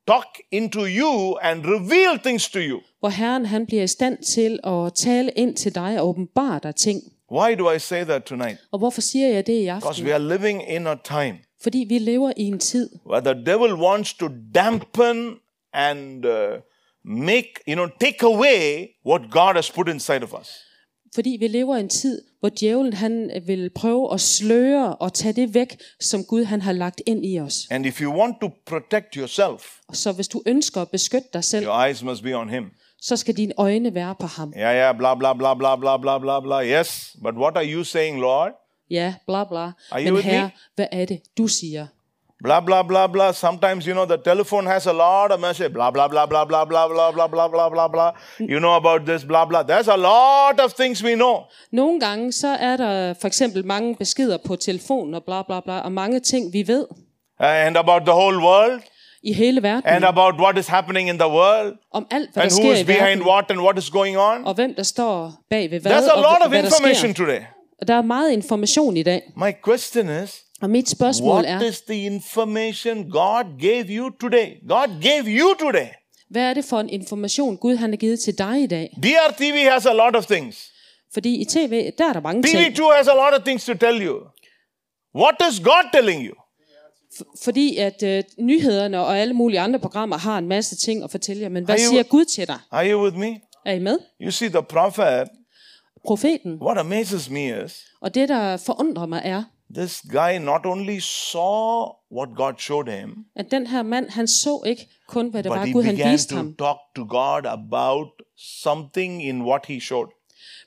talk 0.09 0.27
into 0.53 0.81
you 0.87 1.37
and 1.43 1.65
reveal 1.65 2.19
things 2.19 2.51
to 2.51 2.59
you. 2.59 2.81
hvor 3.01 3.09
Herren 3.09 3.47
han 3.47 3.67
bliver 3.67 3.83
i 3.83 3.87
stand 3.87 4.19
til 4.23 4.61
at 4.65 4.95
tale 4.95 5.31
ind 5.37 5.57
til 5.57 5.75
dig 5.75 6.01
og 6.01 6.09
åbenbare 6.09 6.61
dig 6.63 6.75
ting. 6.77 7.03
Why 7.33 7.55
do 7.59 7.71
I 7.73 7.79
say 7.79 8.05
that 8.05 8.23
tonight? 8.25 8.59
Og 8.73 8.79
hvorfor 8.79 9.01
siger 9.01 9.29
jeg 9.29 9.47
det 9.47 9.53
i 9.53 9.65
Because 9.65 9.89
aften? 9.89 10.07
we 10.07 10.15
are 10.15 10.23
living 10.39 10.71
in 10.71 10.87
a 10.87 10.95
time 11.05 11.39
Fordi 11.63 11.87
vi 11.89 11.99
lever 11.99 12.33
i 12.37 12.43
en 12.43 12.59
tid, 12.59 12.91
where 13.11 13.35
the 13.35 13.45
devil 13.47 13.73
wants 13.75 14.15
to 14.15 14.29
dampen 14.55 15.35
and 15.73 16.25
uh, 16.27 16.33
make, 17.05 17.51
you 17.69 17.75
know, 17.75 17.87
take 18.01 18.27
away 18.27 18.87
what 19.07 19.23
God 19.31 19.55
has 19.55 19.71
put 19.71 19.89
inside 19.89 20.23
of 20.23 20.35
us. 20.41 20.49
Fordi 21.15 21.37
vi 21.41 21.49
lever 21.49 21.77
i 21.77 21.81
en 21.81 21.89
tid, 21.89 22.23
hvor 22.41 22.49
djævlen 22.61 22.93
han 22.93 23.31
vil 23.47 23.71
prøve 23.75 24.15
at 24.15 24.21
sløre 24.21 24.97
og 24.97 25.13
tage 25.13 25.33
det 25.33 25.55
væk, 25.55 25.77
som 26.01 26.25
Gud 26.25 26.45
han 26.45 26.61
har 26.63 26.73
lagt 26.73 27.03
ind 27.07 27.27
i 27.27 27.41
os. 27.41 27.67
And 27.71 27.87
if 27.87 28.01
you 28.01 28.21
want 28.21 28.37
to 28.41 28.51
protect 28.67 29.15
yourself, 29.15 29.79
Så 29.93 30.13
hvis 30.13 30.29
du 30.29 30.43
ønsker 30.47 30.81
at 30.83 30.91
beskytte 30.91 31.29
dig 31.33 31.45
selv, 31.45 31.67
your 31.67 31.85
eyes 31.87 32.03
must 32.03 32.23
be 32.23 32.37
on 32.37 32.49
Him. 32.51 32.65
så 33.01 33.17
skal 33.17 33.37
dine 33.37 33.53
øjne 33.57 33.95
være 33.95 34.15
på 34.21 34.27
ham. 34.27 34.53
Yeah, 34.57 34.75
yeah, 34.75 34.99
blah, 34.99 35.19
blah, 35.19 35.39
blah, 35.39 35.59
blah, 35.59 35.81
blah, 35.81 36.01
blah, 36.01 36.21
blah, 36.21 36.43
blah. 36.43 36.67
Yes, 36.81 37.17
but 37.23 37.35
what 37.35 37.57
are 37.57 37.73
you 37.75 37.85
saying, 37.85 38.21
Lord? 38.21 38.53
Ja, 38.91 39.15
bla 39.27 39.45
bla. 39.45 39.73
Are 39.91 40.05
Men 40.13 40.17
herre, 40.17 40.51
hvad 40.75 40.87
er 40.93 41.05
det, 41.05 41.21
du 41.39 41.47
siger? 41.47 41.87
Blah, 42.45 42.61
blah, 42.61 42.83
blah, 42.83 43.07
blah. 43.07 43.33
Sometimes, 43.33 43.87
you 43.87 43.95
know, 43.95 44.05
the 44.07 44.19
telephone 44.19 44.67
has 44.67 44.87
a 44.87 44.93
lot 44.93 45.31
of 45.33 45.41
message. 45.41 45.73
Blah, 45.73 45.91
blah, 45.91 46.09
blah, 46.09 46.27
blah, 46.27 46.45
blah, 46.45 46.65
blah, 46.65 46.89
blah, 46.89 47.11
blah, 47.11 47.27
blah, 47.29 47.49
blah, 47.49 47.69
blah, 47.71 47.89
blah. 47.89 48.11
You 48.39 48.59
know 48.65 48.75
about 48.77 49.07
this, 49.07 49.25
blah, 49.25 49.45
blah. 49.47 49.63
There's 49.63 49.89
a 49.89 49.97
lot 49.97 50.61
of 50.65 50.73
things 50.75 51.03
we 51.03 51.15
know. 51.15 51.37
Nogle 51.73 52.01
gange 52.01 52.33
så 52.33 52.49
er 52.49 52.77
der 52.77 53.15
for 53.21 53.27
eksempel 53.27 53.67
mange 53.67 53.95
beskeder 53.97 54.39
på 54.47 54.57
telefonen 54.57 55.15
og 55.15 55.25
bla 55.25 55.43
bla 55.43 55.61
bla, 55.61 55.79
og 55.81 55.93
mange 55.93 56.21
ting, 56.21 56.53
vi 56.53 56.69
ved 56.69 56.87
And 57.39 57.77
about 57.77 58.03
the 58.03 58.13
whole 58.15 58.39
world. 58.39 58.81
i 59.23 59.33
hele 59.33 59.63
verden, 59.63 59.83
And 59.87 60.05
about 60.05 60.35
what 60.41 60.59
is 60.59 60.67
happening 60.67 61.09
in 61.09 61.19
the 61.19 61.29
world. 61.29 61.73
om 61.93 62.07
alt, 62.11 62.31
hvad 62.33 62.43
And 62.43 62.51
der 62.51 62.57
who 62.57 62.63
sker 62.63 62.73
is 62.73 62.81
i 62.81 62.85
behind 62.85 63.19
verden, 63.21 63.27
what 63.29 63.51
and 63.51 63.61
what 63.61 63.79
is 63.79 63.91
going 63.91 64.17
on. 64.19 64.45
og 64.47 64.55
hvem 64.55 64.75
der 64.75 64.83
står 64.83 65.33
bag 65.51 65.71
ved 65.71 65.81
hvad, 65.81 65.93
There's 65.93 66.13
a 66.17 66.21
lot 66.21 66.47
of 66.47 66.53
information 66.65 67.15
today. 67.15 67.41
Og 67.81 67.89
der 67.89 67.95
er 67.95 68.03
meget 68.03 68.31
information 68.33 68.97
i 68.97 69.03
dag, 69.03 69.23
My 69.37 69.53
question 69.69 70.09
is, 70.25 70.44
og 70.63 70.71
mit 70.71 70.89
spørgsmål 70.89 71.31
what 71.45 71.63
er, 71.63 71.69
is 71.69 71.81
the 71.83 72.03
information 72.05 73.11
God 73.11 73.45
gave 73.61 73.85
you 73.89 74.11
today? 74.21 74.69
God 74.69 74.89
gave 75.03 75.25
you 75.41 75.55
today. 75.61 75.87
hvad 76.31 76.43
er 76.43 76.55
det 76.55 76.65
for 76.65 76.81
en 76.81 76.89
information, 76.91 77.57
Gud 77.57 77.77
han 77.77 77.91
har 77.91 77.97
givet 77.97 78.21
til 78.21 78.39
dig 78.39 78.63
i 78.63 78.67
dag? 78.67 78.97
DRTV 79.03 79.57
has 79.71 79.87
a 79.87 79.93
lot 79.93 80.17
of 80.17 80.27
things. 80.27 80.71
Fordi 81.15 81.41
i 81.41 81.45
tv, 81.45 81.91
der 81.99 82.09
er 82.09 82.13
der 82.13 82.21
mange 82.21 82.43
ting. 82.43 82.59
TV2 82.59 82.83
has 82.97 83.09
a 83.09 83.15
lot 83.15 83.35
of 83.39 83.45
things 83.45 83.65
to 83.65 83.75
tell 83.75 84.07
you. 84.07 84.17
What 85.17 85.35
is 85.53 85.61
God 85.61 85.91
telling 85.93 86.27
you? 86.27 86.35
Fordi 87.45 87.77
at 87.77 88.03
øh, 88.03 88.23
nyhederne 88.41 89.01
og 89.01 89.19
alle 89.19 89.35
mulige 89.35 89.61
andre 89.61 89.79
programmer 89.79 90.17
har 90.19 90.39
en 90.39 90.49
masse 90.49 90.77
ting 90.77 91.05
at 91.05 91.11
fortælle 91.11 91.43
jer. 91.43 91.49
Men 91.49 91.65
hvad 91.65 91.75
you- 91.75 91.89
siger 91.89 92.03
Gud 92.03 92.25
til 92.25 92.47
dig? 92.47 92.59
Are 92.71 92.91
you 92.93 93.05
with 93.05 93.17
me? 93.17 93.41
Er 93.67 93.73
I 93.73 93.79
med? 93.79 93.99
You 94.23 94.31
see, 94.31 94.49
the 94.49 94.63
prophet, 94.63 95.29
Profeten. 96.07 96.59
what 96.63 96.79
amazes 96.79 97.31
me 97.31 97.65
is 97.65 97.85
Og 98.01 98.15
det, 98.15 98.29
der 98.29 98.57
forundrer 98.57 99.07
mig, 99.07 99.23
er, 99.25 99.43
this 99.75 100.01
guy 100.01 100.39
not 100.39 100.67
only 100.67 101.01
saw 101.01 101.89
what 102.13 102.29
God 102.37 102.55
showed 102.59 103.01
him, 103.01 103.27
at 103.37 103.51
den 103.51 103.67
her 103.67 103.83
mand, 103.83 104.11
han 104.11 104.29
så 104.29 104.63
ikke 104.67 104.89
kun, 105.09 105.29
hvad 105.29 105.43
det 105.43 105.51
var, 105.51 105.73
Gud 105.73 105.83
han 105.83 106.13
viste 106.13 106.35
to 106.35 106.37
ham. 106.37 106.55
talk 106.55 106.79
to 106.97 107.05
God 107.05 107.47
about 107.47 108.09
something 108.37 109.25
in 109.25 109.43
what 109.43 109.67
he 109.67 109.81
showed. 109.81 110.09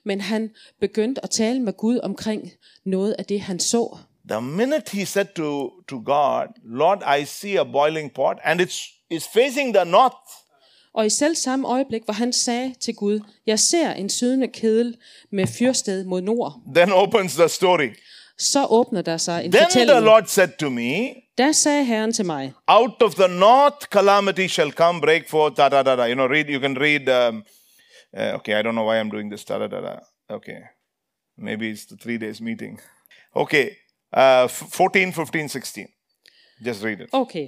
Men 0.04 0.22
han 0.22 0.50
begyndte 0.80 1.24
at 1.24 1.30
tale 1.30 1.60
med 1.60 1.74
Gud 1.74 2.00
omkring 2.04 2.52
noget 2.86 3.16
af 3.20 3.26
det, 3.26 3.41
han 3.41 3.60
så. 3.60 3.98
The 4.30 4.41
minute 4.41 4.91
he 4.98 5.06
said 5.06 5.26
to, 5.36 5.70
to 5.88 6.02
God, 6.06 6.48
Lord, 6.64 7.04
I 7.20 7.26
see 7.26 7.60
a 7.60 7.64
boiling 7.64 8.14
pot 8.14 8.38
and 8.43 8.62
it's, 8.62 9.04
it's 9.14 9.28
facing 9.34 9.74
the 9.76 9.86
north. 9.86 10.16
Og 10.93 11.06
i 11.06 11.10
selv 11.10 11.36
samme 11.36 11.68
øjeblik, 11.68 12.04
hvor 12.04 12.14
han 12.14 12.34
sagde 12.34 12.76
til 12.80 12.95
Gud, 12.95 13.20
jeg 13.45 13.60
ser 13.60 13.93
en 13.93 14.10
sydende 14.10 14.48
kedel 14.48 14.98
med 15.32 15.48
fyrsted 15.48 16.06
mod 16.06 16.22
nord, 16.22 16.62
Then 16.76 16.91
opens 16.91 17.36
the 17.36 17.50
story. 17.50 17.89
Så 18.40 18.66
åbner 18.70 19.02
der 19.02 19.18
sig 19.18 19.46
en 19.46 19.52
Then 19.52 19.60
the 19.60 19.66
fortælling. 19.66 20.06
Lord 20.06 20.26
said 20.26 20.50
to 20.60 20.70
me, 20.70 21.14
Der 21.38 21.52
sagde 21.52 21.86
Herren 21.86 22.14
til 22.14 22.26
mig, 22.26 22.54
out 22.68 23.02
of 23.02 23.16
the 23.16 23.28
north 23.28 23.78
calamity 23.92 24.48
shall 24.48 24.72
come 24.72 25.02
break 25.02 25.30
forth 25.30 25.58
da 25.58 25.70
da 25.70 25.84
da 25.84 25.96
da. 25.96 26.04
You 26.08 26.14
know 26.14 26.28
read 26.28 26.46
you 26.50 26.62
can 26.62 26.78
read 26.80 27.28
um, 27.30 27.44
uh, 28.20 28.36
okay 28.36 28.60
i 28.60 28.64
don't 28.64 28.72
know 28.72 28.90
why 28.92 29.02
i'm 29.02 29.12
doing 29.12 29.32
this 29.32 29.46
da 29.46 29.58
da 29.60 29.68
da 29.68 29.82
da. 29.82 29.96
Okay. 30.30 30.60
Maybe 31.38 31.70
it's 31.72 31.86
the 31.86 31.98
three 32.04 32.18
days 32.18 32.42
meeting. 32.42 32.80
Okay 33.36 33.70
uh, 34.18 34.44
f- 34.46 34.64
14 34.72 35.14
15 35.14 35.50
16 35.50 35.88
just 36.66 36.84
read 36.84 37.00
it. 37.02 37.10
Okay. 37.14 37.48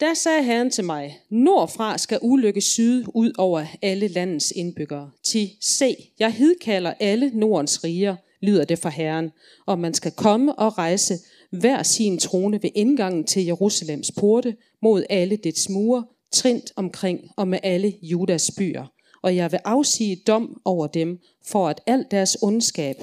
Der 0.00 0.14
sagde 0.14 0.42
Herren 0.42 0.70
til 0.70 0.84
mig, 0.84 1.18
nordfra 1.30 1.98
skal 1.98 2.18
ulykke 2.22 2.60
syd 2.60 3.04
ud 3.14 3.32
over 3.38 3.64
alle 3.82 4.08
landets 4.08 4.52
indbyggere. 4.56 5.10
Til 5.24 5.50
se, 5.60 5.96
jeg 6.18 6.32
hidkalder 6.32 6.94
alle 7.00 7.30
Nordens 7.34 7.84
riger, 7.84 8.16
lyder 8.42 8.64
det 8.64 8.78
fra 8.78 8.90
Herren, 8.90 9.30
og 9.66 9.78
man 9.78 9.94
skal 9.94 10.12
komme 10.12 10.58
og 10.58 10.78
rejse 10.78 11.18
hver 11.50 11.82
sin 11.82 12.18
trone 12.18 12.62
ved 12.62 12.70
indgangen 12.74 13.24
til 13.24 13.44
Jerusalems 13.44 14.10
porte 14.18 14.56
mod 14.82 15.04
alle 15.10 15.36
dets 15.36 15.68
mure, 15.68 16.04
trint 16.32 16.72
omkring 16.76 17.20
og 17.36 17.48
med 17.48 17.58
alle 17.62 17.92
Judas 18.02 18.50
byer. 18.58 18.86
Og 19.22 19.36
jeg 19.36 19.52
vil 19.52 19.60
afsige 19.64 20.22
dom 20.26 20.60
over 20.64 20.86
dem 20.86 21.20
for 21.46 21.68
at 21.68 21.80
alt 21.86 22.10
deres 22.10 22.36
ondskab, 22.42 22.96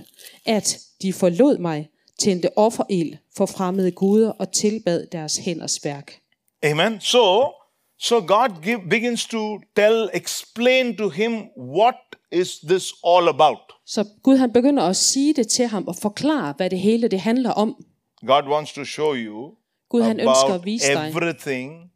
at 0.45 0.79
de 1.01 1.13
forlod 1.13 1.57
mig, 1.57 1.89
tændte 2.19 2.57
offerild 2.57 3.15
for 3.37 3.45
fremmede 3.45 3.91
guder 3.91 4.29
og 4.29 4.51
tilbad 4.51 5.07
deres 5.11 5.37
hænders 5.37 5.85
værk. 5.85 6.19
amen 6.63 7.01
so 7.01 7.58
so 8.01 8.19
god 8.21 8.49
give, 8.63 8.79
begins 8.89 9.27
to 9.27 9.59
tell 9.75 10.09
explain 10.13 10.97
to 10.97 11.09
him 11.09 11.31
what 11.57 11.95
is 12.31 12.59
this 12.59 12.93
all 13.07 13.27
about 13.27 13.57
Så 13.85 14.05
Gud 14.23 14.37
han 14.37 14.53
begynder 14.53 14.83
at 14.83 14.95
sige 14.95 15.33
det 15.33 15.47
til 15.47 15.67
ham 15.67 15.87
og 15.87 15.95
forklare, 15.95 16.53
hvad 16.57 16.69
det 16.69 16.79
hele 16.79 17.07
det 17.07 17.19
handler 17.19 17.51
om. 17.51 17.85
god 18.25 18.43
wants 18.43 18.73
to 18.73 18.83
show 18.83 19.15
you 19.15 19.55
Gud 19.89 20.01
han 20.01 20.19
ønsker 20.19 20.53
at 20.53 20.65
vise 20.65 20.93
dig 20.93 21.09
everything 21.09 21.91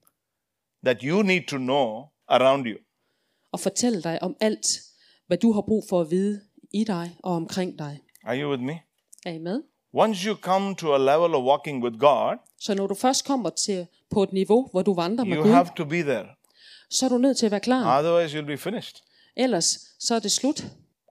that 0.85 0.97
you 1.03 1.21
need 1.21 1.41
to 1.47 1.57
know 1.57 2.03
around 2.27 2.65
you 2.67 2.77
og 3.51 3.59
fortælle 3.59 4.01
dig 4.01 4.23
om 4.23 4.35
alt, 4.39 4.67
hvad 5.27 5.37
du 5.37 5.51
har 5.51 5.61
brug 5.61 5.83
for 5.89 6.01
at 6.01 6.11
vide 6.11 6.41
i 6.73 6.83
dig 6.83 7.15
og 7.23 7.33
omkring 7.33 7.79
dig. 7.79 7.99
are 8.25 8.41
you 8.41 8.49
with 8.49 8.63
me 8.63 8.79
Er 9.25 9.31
I 9.31 9.37
med? 9.37 9.61
Once 9.93 10.27
you 10.27 10.35
come 10.35 10.75
to 10.75 10.95
a 10.95 10.97
level 10.97 11.35
of 11.35 11.43
walking 11.43 11.83
with 11.83 11.97
God, 11.99 12.37
Så 12.59 12.73
når 12.73 12.87
du 12.87 12.95
først 12.95 13.25
kommer 13.25 13.49
til 13.49 13.87
på 14.09 14.23
et 14.23 14.33
niveau, 14.33 14.67
hvor 14.71 14.81
du 14.81 14.93
vandrer 14.93 15.25
med 15.25 15.37
you 15.37 15.43
Gud, 15.43 15.51
have 15.51 15.67
to 15.77 15.85
be 15.85 16.01
there. 16.01 16.27
så 16.89 17.05
er 17.05 17.09
du 17.09 17.17
nødt 17.17 17.37
til 17.37 17.45
at 17.45 17.51
være 17.51 17.59
klar. 17.59 17.99
Otherwise, 17.99 18.39
you'll 18.39 18.45
be 18.45 18.57
finished. 18.57 18.95
Ellers 19.35 19.65
så 19.99 20.15
er 20.15 20.19
det 20.19 20.31
slut. 20.31 20.63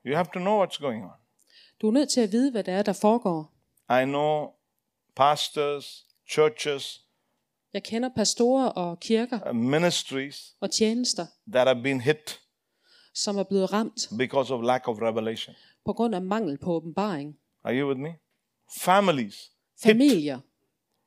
You 0.06 0.14
have 0.14 0.26
to 0.34 0.38
know 0.38 0.64
what's 0.64 0.80
going 0.80 1.04
on. 1.04 1.10
Du 1.80 1.88
er 1.88 1.92
nødt 1.92 2.08
til 2.08 2.20
at 2.20 2.32
vide, 2.32 2.50
hvad 2.50 2.64
det 2.64 2.74
er, 2.74 2.82
der 2.82 2.92
foregår. 2.92 3.52
I 4.02 4.04
know 4.04 4.48
pastors, 5.16 6.06
churches, 6.30 6.98
Jeg 7.74 7.82
kender 7.82 8.08
pastorer 8.16 8.68
og 8.68 9.00
kirker 9.00 9.50
uh, 9.50 9.56
ministries 9.56 10.54
og 10.60 10.70
tjenester, 10.70 11.26
that 11.52 11.66
have 11.68 11.82
been 11.82 12.00
hit 12.00 12.40
som 13.14 13.38
er 13.38 13.42
blevet 13.42 13.72
ramt 13.72 14.08
because 14.18 14.54
of 14.54 14.62
lack 14.64 14.88
of 14.88 14.96
revelation. 15.02 15.54
på 15.84 15.92
grund 15.92 16.14
af 16.14 16.22
mangel 16.22 16.58
på 16.58 16.72
åbenbaring. 16.72 17.36
Are 17.64 17.80
you 17.80 17.88
with 17.88 18.00
me? 18.00 18.14
Families 18.80 19.50
Familier, 19.82 20.38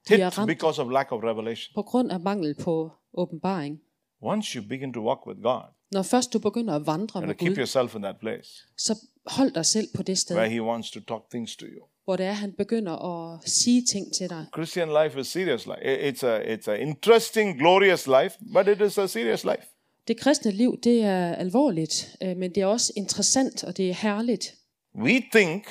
er 0.10 0.16
hit 0.16 0.38
ramt 0.38 0.48
because 0.48 0.82
of 0.82 0.92
lack 0.92 1.12
of 1.12 1.24
revelation. 1.24 1.72
på 1.76 1.82
grund 1.82 2.12
af 2.12 2.20
mangel 2.20 2.56
på 2.56 2.92
åbenbaring. 3.14 3.82
Once 4.22 4.54
you 4.60 4.64
begin 4.70 4.94
to 4.94 5.00
walk 5.08 5.28
with 5.28 5.42
God, 5.42 5.62
Når 5.92 6.02
først 6.04 6.34
du 6.34 6.40
begynder 6.40 6.76
at 6.76 6.86
vandre 6.88 7.22
med 7.22 7.28
to 7.30 7.34
keep 7.34 7.50
Gud, 7.52 7.58
yourself 7.58 7.96
in 7.96 8.02
that 8.02 8.16
place 8.20 8.50
så 8.78 8.96
hold 9.26 9.52
dig 9.52 9.66
selv 9.66 9.88
på 9.96 10.04
det 10.04 10.10
where 10.32 10.46
sted, 10.46 10.50
He 10.50 10.62
wants 10.64 10.92
to 10.92 11.00
talk 11.00 11.22
things 11.30 11.56
to 11.56 11.66
you. 11.66 11.86
hvor 12.04 12.16
det 12.16 12.26
er, 12.26 12.32
han 12.32 12.54
begynder 12.54 12.94
at 12.94 13.50
sige 13.50 13.82
ting 13.92 14.14
til 14.14 14.30
dig. 14.30 14.46
Christian 14.56 14.88
life 15.04 15.20
is 15.20 15.28
serious 15.28 15.66
life. 15.66 16.10
It's 16.10 16.26
a 16.26 16.56
it's 16.56 16.72
an 16.72 16.88
interesting, 16.88 17.60
glorious 17.60 18.08
life, 18.08 18.38
but 18.54 18.68
it 18.68 18.82
is 18.82 18.98
a 18.98 19.08
serious 19.08 19.44
life. 19.44 19.64
Det 20.08 20.20
kristne 20.20 20.52
liv, 20.52 20.80
det 20.84 21.02
er 21.04 21.36
alvorligt, 21.36 22.16
øh, 22.24 22.38
men 22.38 22.56
det 22.56 22.62
er 22.62 22.66
også 22.66 22.94
interessant, 22.96 23.64
og 23.64 23.78
det 23.78 23.90
er 23.90 23.94
herligt. 23.94 24.56
We 24.96 25.24
think 25.34 25.64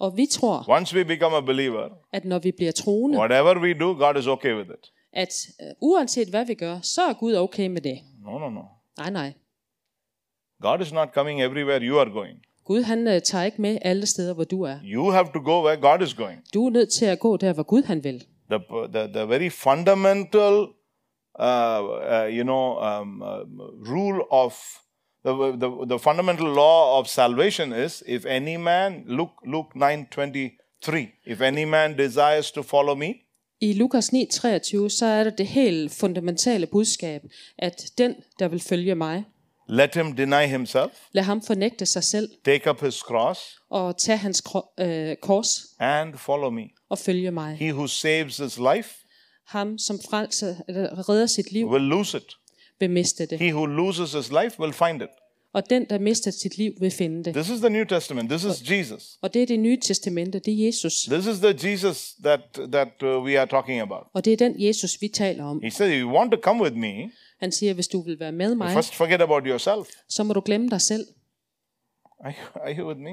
Og 0.00 0.16
vi 0.16 0.26
tror, 0.26 0.64
once 0.68 0.96
we 0.96 1.04
become 1.04 1.36
a 1.36 1.40
believer, 1.40 1.88
at 2.12 2.24
når 2.24 2.38
vi 2.38 2.52
bliver 2.52 2.72
troende, 2.72 3.18
whatever 3.18 3.60
we 3.62 3.74
do, 3.80 3.92
God 4.06 4.16
is 4.18 4.26
okay 4.26 4.54
with 4.54 4.70
it. 4.70 4.92
at 5.12 5.32
øh, 5.60 5.66
uanset 5.80 6.28
hvad 6.28 6.46
vi 6.46 6.54
gør, 6.54 6.80
så 6.82 7.02
er 7.02 7.12
Gud 7.12 7.34
okay 7.36 7.66
med 7.66 7.80
det. 7.80 7.98
No, 8.24 8.38
no, 8.38 8.50
no. 8.50 8.60
Nej, 8.98 9.10
nej. 9.10 9.32
God 10.62 10.80
is 10.80 10.92
not 10.92 11.08
coming 11.14 11.42
everywhere 11.42 11.78
you 11.82 11.98
are 11.98 12.10
going. 12.10 12.38
Gud 12.64 12.82
han 12.82 13.08
øh, 13.08 13.22
tager 13.22 13.44
ikke 13.44 13.62
med 13.62 13.78
alle 13.82 14.06
steder, 14.06 14.34
hvor 14.34 14.44
du 14.44 14.62
er. 14.62 14.76
You 14.84 15.10
have 15.10 15.26
to 15.34 15.40
go 15.44 15.64
where 15.66 15.80
God 15.80 16.06
is 16.06 16.14
going. 16.14 16.42
Du 16.54 16.66
er 16.66 16.70
nødt 16.70 16.92
til 16.92 17.04
at 17.04 17.18
gå 17.18 17.36
der, 17.36 17.52
hvor 17.52 17.62
Gud 17.62 17.82
han 17.82 18.04
vil. 18.04 18.24
The 18.50 18.58
the, 18.92 19.12
the 19.12 19.28
very 19.28 19.50
fundamental, 19.50 20.54
uh, 21.40 21.80
uh, 22.14 22.36
you 22.36 22.42
know, 22.42 22.64
um, 22.88 23.22
um, 23.22 23.60
rule 23.92 24.32
of 24.32 24.54
the, 25.24 25.32
the 25.60 25.86
the 25.88 25.98
fundamental 25.98 26.46
law 26.54 26.98
of 26.98 27.08
salvation 27.08 27.72
is: 27.72 28.02
if 28.06 28.24
any 28.26 28.56
man, 28.56 29.02
Luke 29.06 29.32
Luke 29.46 29.76
nine 29.76 30.06
twenty 30.10 30.50
three, 30.84 31.06
if 31.26 31.40
any 31.40 31.64
man 31.64 31.98
desires 31.98 32.50
to 32.50 32.62
follow 32.62 32.94
me, 32.94 33.14
I 33.60 33.72
Lukas 33.72 34.12
9:23, 34.12 34.88
så 34.88 35.06
er 35.06 35.24
der 35.24 35.30
det 35.30 35.46
helt 35.46 35.92
fundamentale 35.92 36.66
budskab, 36.66 37.22
at 37.58 37.82
den, 37.98 38.14
der 38.38 38.48
vil 38.48 38.60
følge 38.60 38.94
mig, 38.94 39.24
let 39.68 39.94
him 39.94 40.16
deny 40.16 40.46
himself, 40.46 40.92
lad 41.12 41.22
ham 41.22 41.42
fornægte 41.42 41.86
sig 41.86 42.04
selv 42.04 42.28
take 42.44 42.70
up 42.70 42.80
his 42.80 42.94
cross, 42.94 43.40
og 43.70 43.98
tage 43.98 44.18
hans 44.18 44.42
øh, 44.80 45.16
kors 45.16 45.48
and 45.78 46.14
follow 46.18 46.50
me. 46.50 46.68
og 46.90 46.98
følge 46.98 47.30
mig. 47.30 47.56
He 47.56 47.74
who 47.74 47.86
saves 47.86 48.36
his 48.36 48.58
life 48.74 48.90
Ham, 49.46 49.78
som 49.78 49.98
frelser, 50.10 50.54
eller 50.68 51.08
redder 51.08 51.26
sit 51.26 51.52
liv, 51.52 51.66
will 51.68 51.82
lose 51.82 52.16
it. 52.16 52.36
Vil 52.80 52.90
miste 52.90 53.26
det. 53.26 53.38
He 53.38 53.54
who 53.54 53.66
loses 53.66 54.12
his 54.12 54.30
life 54.30 54.60
will 54.60 54.72
find 54.72 55.02
it. 55.02 55.08
Og 55.52 55.70
den, 55.70 55.84
der 55.84 55.98
mister 55.98 56.30
sit 56.30 56.58
liv, 56.58 56.72
vil 56.80 56.90
finde 56.90 57.24
det. 57.24 57.34
This 57.34 57.48
is 57.48 57.60
the 57.60 57.70
New 57.70 57.84
Testament. 57.84 58.30
This 58.30 58.44
is 58.44 58.70
Jesus. 58.70 59.18
Og 59.22 59.34
det 59.34 59.42
er 59.42 59.46
det 59.46 59.58
nye 59.58 59.76
testamente, 59.80 60.38
det 60.38 60.62
er 60.62 60.66
Jesus. 60.66 61.02
This 61.02 61.26
is 61.26 61.38
the 61.38 61.70
Jesus 61.70 62.14
that 62.24 62.40
that 62.72 63.02
uh, 63.02 63.24
we 63.24 63.38
are 63.38 63.46
talking 63.46 63.80
about. 63.80 64.06
Og 64.14 64.24
det 64.24 64.32
er 64.32 64.36
den 64.36 64.54
Jesus, 64.58 65.00
vi 65.00 65.08
taler 65.08 65.44
om. 65.44 65.60
He 65.62 65.70
said, 65.70 65.90
if 65.90 66.02
"You 66.02 66.16
want 66.16 66.32
to 66.32 66.38
come 66.42 66.62
with 66.62 66.76
me? 66.76 67.10
Han 67.40 67.52
siger, 67.52 67.74
hvis 67.74 67.88
du 67.88 68.02
vil 68.02 68.20
være 68.20 68.32
med 68.32 68.54
mig, 68.54 68.72
First, 68.72 68.94
forget 68.94 69.22
about 69.22 69.42
yourself. 69.46 69.88
så 70.08 70.22
må 70.24 70.32
du 70.32 70.40
glemme 70.44 70.68
dig 70.70 70.80
selv. 70.80 71.06
Are 72.20 72.32
you, 72.32 72.62
are 72.62 72.78
you 72.78 72.88
with 72.88 73.00
me? 73.00 73.10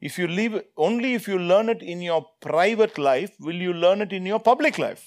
If 0.00 0.18
you 0.18 0.26
leave, 0.26 0.62
only 0.76 1.14
if 1.14 1.28
you 1.28 1.38
learn 1.38 1.68
it 1.68 1.82
in 1.82 2.02
your 2.02 2.26
private 2.40 2.92
life, 2.98 3.32
will 3.40 3.62
you 3.66 3.72
learn 3.72 4.02
it 4.02 4.12
in 4.12 4.26
your 4.26 4.38
public 4.38 4.78
life. 4.78 5.02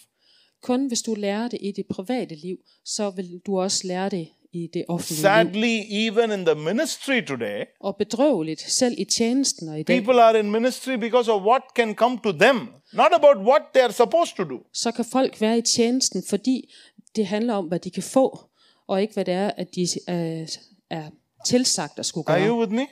Kun 0.62 0.88
hvis 0.88 1.02
du 1.02 1.14
lærer 1.14 1.48
det 1.48 1.60
i 1.62 1.72
dit 1.72 1.86
private 1.90 2.36
liv, 2.36 2.58
så 2.86 3.10
vil 3.10 3.42
du 3.46 3.60
også 3.60 3.88
lære 3.88 4.10
det 4.10 4.28
i 4.54 4.68
det 4.74 4.86
offentlige 4.88 5.18
liv. 5.18 5.54
Sadly, 5.54 5.80
even 6.08 6.40
in 6.40 6.46
the 6.46 6.56
ministry 6.56 7.22
today, 7.28 7.64
Og 7.80 7.96
bedrøveligt, 7.98 8.62
selv 8.62 8.96
i 8.98 9.06
tjenesten 9.06 9.70
og 9.70 9.80
i 9.80 9.84
dag, 9.84 10.04
people 10.04 10.22
are 10.22 10.40
in 10.40 10.52
ministry 10.52 10.94
because 10.94 11.32
of 11.32 11.42
what 11.42 11.62
can 11.76 11.96
come 11.96 12.20
to 12.24 12.32
them, 12.32 12.58
not 12.94 13.12
about 13.14 13.38
what 13.48 13.62
they 13.74 13.84
are 13.84 13.92
supposed 13.94 14.36
to 14.38 14.44
do. 14.44 14.60
så 14.74 14.92
kan 14.92 15.06
folk 15.12 15.42
være 15.42 15.58
i 15.58 15.62
tjenesten, 15.62 16.24
fordi 16.30 16.74
det 17.16 17.28
handler 17.28 17.54
om, 17.54 17.66
hvad 17.66 17.80
de 17.80 17.92
kan 17.92 18.04
få, 18.04 18.40
og 18.88 19.02
ikke 19.02 19.14
hvad 19.14 19.26
det 19.26 19.34
er, 19.34 19.52
at 19.58 19.68
de 19.76 19.88
er, 20.08 20.46
er 20.90 21.10
tilsagt 21.46 22.00
at 22.00 22.06
skulle 22.06 22.30
Are 22.30 22.40
gøre. 22.40 22.48
you 22.50 22.60
with 22.60 22.72
me? 22.72 22.88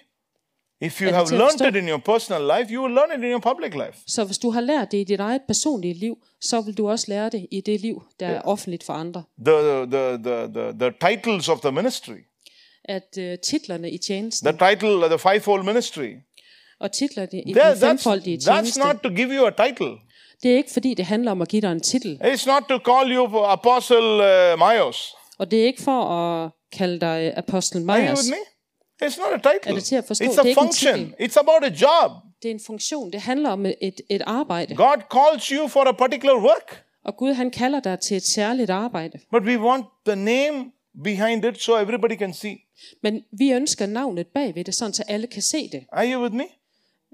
If 0.82 1.02
you 1.02 1.10
Er 1.10 1.14
have 1.14 1.32
learned 1.32 1.62
it 1.70 1.76
in 1.76 1.88
your 1.90 1.98
personal 1.98 2.42
life, 2.42 2.74
you 2.74 2.82
will 2.84 2.94
learn 2.96 3.10
it 3.20 3.24
in 3.26 3.32
your 3.32 3.40
public 3.40 3.74
life. 3.74 3.98
Så 4.08 4.24
hvis 4.24 4.38
du 4.38 4.50
har 4.50 4.62
lært 4.62 4.92
det 4.92 4.98
i 4.98 5.04
dit 5.04 5.20
eget 5.20 5.42
personlige 5.48 5.94
liv, 5.94 6.18
så 6.42 6.62
vil 6.62 6.74
du 6.78 6.90
også 6.90 7.06
lære 7.10 7.30
det 7.30 7.48
i 7.52 7.62
det 7.62 7.82
liv, 7.82 8.04
der 8.20 8.28
er 8.28 8.42
offentligt 8.42 8.84
for 8.84 8.94
andre. 8.94 9.24
The, 9.46 9.54
the, 9.86 10.18
the, 10.24 10.48
the, 10.54 10.74
the 10.80 10.92
titles 11.10 11.50
of 11.50 11.60
the 11.62 11.72
ministry, 11.72 12.20
At 12.86 13.18
uh, 13.18 13.24
titlerne 13.44 13.92
i 13.92 13.98
tjenesten, 13.98 14.48
the 14.58 14.70
title 14.70 15.04
of 15.06 15.10
the 15.10 15.20
fivefold 15.20 15.64
ministry, 15.64 16.10
og 16.80 16.92
titlerne 16.92 17.42
i 17.46 17.54
there, 17.54 17.70
den 17.70 17.78
that's, 17.78 17.86
femfoldige 17.90 18.38
that's 18.38 18.54
tjeneste, 18.56 18.80
not 18.80 18.96
to 19.04 19.10
give 19.10 19.30
you 19.38 19.46
a 19.46 19.68
title. 19.68 19.92
det 20.44 20.52
er 20.52 20.56
ikke 20.58 20.72
fordi, 20.74 20.94
det 20.94 21.06
handler 21.06 21.32
om 21.32 21.42
at 21.42 21.48
give 21.48 21.62
dig 21.62 21.72
en 21.72 21.82
titel. 21.82 22.20
It's 22.24 22.46
not 22.52 22.64
to 22.70 22.78
call 22.92 23.12
you 23.16 23.38
Apostle 23.46 24.08
uh, 24.54 24.60
Myos. 24.60 25.14
Og 25.38 25.52
det 25.52 25.62
er 25.62 25.66
ikke 25.66 25.82
for 25.82 26.02
at 26.06 26.52
kalde 26.72 27.00
dig 27.00 27.34
apostel 27.38 27.90
Are 27.90 27.98
you 28.00 28.04
Myers. 28.06 28.20
with 28.20 28.30
me? 28.32 28.59
It's 29.04 29.18
not 29.20 29.34
a 29.34 29.38
title. 29.52 29.72
Er 29.72 29.74
det 29.74 29.84
til 29.84 29.95
at 29.95 30.06
forstå? 30.06 30.26
It's 30.26 30.30
Det 30.30 30.38
er 30.38 30.43
a 30.43 30.47
ikke 30.47 30.60
en 30.62 30.66
function. 30.66 31.14
It's 31.22 31.39
about 31.39 31.64
a 31.64 31.74
job. 31.86 32.12
Det 32.41 32.50
er 32.50 32.54
en 32.54 32.60
funktion. 32.66 33.12
Det 33.12 33.22
handler 33.22 33.50
om 33.50 33.66
et, 33.66 34.02
et 34.10 34.22
arbejde. 34.26 34.76
God 34.76 35.02
calls 35.12 35.45
you 35.47 35.68
for 35.68 35.80
a 35.80 35.91
particular 35.91 36.36
work, 36.36 36.84
Og 37.04 37.18
Gud 37.18 37.34
han 37.34 37.52
kalder 37.52 37.80
dig 37.80 38.00
til 38.00 38.18
et 38.18 38.24
særligt 38.24 38.70
arbejde. 38.70 39.20
but 39.32 39.43
we 39.43 39.60
want 39.60 39.86
the 40.06 40.16
name 40.16 40.72
behind 41.04 41.45
it 41.45 41.62
so 41.62 41.78
everybody 41.78 42.18
can 42.18 42.34
see. 42.34 42.58
Men 43.04 43.24
vi 43.39 43.52
ønsker 43.52 43.86
navnet 43.86 44.28
bagved 44.28 44.64
det, 44.64 44.76
sådan 44.76 44.93
så 44.93 45.04
alle 45.08 45.28
kan 45.28 45.41
se 45.41 45.70
det. 45.72 45.86
Are 45.91 46.14
you 46.14 46.22
with 46.22 46.36
me? 46.36 46.43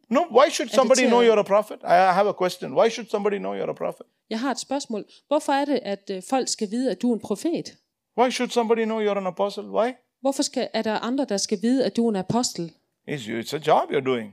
No, 0.09 0.19
why 0.19 0.49
should 0.49 0.69
somebody 0.69 1.05
know 1.05 1.23
you're 1.23 1.39
a 1.39 1.43
prophet? 1.43 1.77
I 1.83 2.13
have 2.13 2.29
a 2.29 2.33
question. 2.41 2.73
Why 2.79 2.89
should 2.89 3.09
somebody 3.09 3.35
know 3.37 3.55
you're 3.59 3.69
a 3.69 3.73
prophet? 3.73 4.05
Jeg 4.29 4.39
har 4.39 4.51
et 4.51 4.59
spørgsmål. 4.59 5.05
Hvorfor 5.27 5.53
er 5.53 5.65
det, 5.65 5.79
at 5.83 6.09
øh, 6.11 6.21
folk 6.29 6.47
skal 6.49 6.71
vide, 6.71 6.91
at 6.91 7.01
du 7.01 7.09
er 7.11 7.13
en 7.13 7.19
profet? 7.19 7.77
Why 8.17 8.29
should 8.29 8.51
somebody 8.51 8.83
know 8.83 9.01
you're 9.05 9.17
an 9.17 9.27
apostle? 9.27 9.63
Why? 9.63 9.91
Hvorfor 10.25 10.43
skal, 10.43 10.67
er 10.73 10.81
der 10.81 10.99
andre, 10.99 11.25
der 11.29 11.37
skal 11.37 11.57
vide, 11.61 11.85
at 11.85 11.95
du 11.95 12.05
er 12.05 12.09
en 12.09 12.15
apostel? 12.15 12.71
It's, 13.09 13.27
it's 13.27 13.55
a 13.55 13.59
job 13.67 13.91
you're 13.91 14.05
doing. 14.05 14.27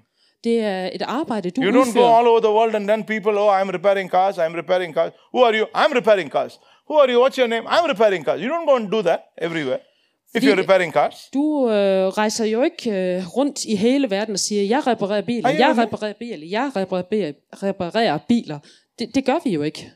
Det 0.44 0.60
er 0.60 0.90
et 0.92 1.02
arbejde, 1.02 1.50
du 1.50 1.62
You 1.62 1.70
don't 1.70 1.74
go 1.74 1.80
udfører. 1.80 2.18
all 2.18 2.26
over 2.26 2.40
the 2.40 2.50
world 2.50 2.74
and 2.74 2.88
then 2.88 3.04
people, 3.04 3.38
oh, 3.38 3.60
I'm 3.60 3.70
repairing 3.78 4.10
cars, 4.10 4.38
I'm 4.38 4.56
repairing 4.56 4.94
cars. 4.94 5.12
Who 5.34 5.40
are 5.44 5.54
you? 5.58 5.66
I'm 5.76 5.92
repairing 5.96 6.30
cars. 6.30 6.52
Who 6.88 6.94
are 7.00 7.12
you? 7.12 7.18
What's 7.24 7.38
your 7.38 7.46
name? 7.46 7.64
I'm 7.66 7.86
repairing 7.90 8.24
cars. 8.24 8.40
You 8.40 8.48
don't 8.54 8.66
go 8.66 8.76
and 8.76 8.90
do 8.90 9.02
that 9.02 9.20
everywhere 9.38 9.80
if 10.34 10.42
you're 10.44 10.60
repairing 10.60 10.92
cars. 10.92 11.16
Du 11.34 11.70
øh, 11.70 12.08
rejser 12.08 12.44
jo 12.44 12.62
ikke 12.62 12.90
øh, 12.90 13.36
rundt 13.36 13.64
i 13.64 13.76
hele 13.76 14.10
verden 14.10 14.32
og 14.32 14.38
siger, 14.38 14.62
jeg 14.62 14.86
reparerer 14.86 15.22
biler, 15.22 15.50
jeg 15.50 15.74
reparerer 15.78 16.12
biler, 16.18 16.46
jeg 16.50 16.70
reparerer, 16.76 17.32
reparerer 17.62 18.18
biler. 18.28 18.58
Det, 18.98 19.14
det 19.14 19.24
gør 19.24 19.38
vi 19.44 19.50
jo 19.50 19.62
ikke. 19.62 19.90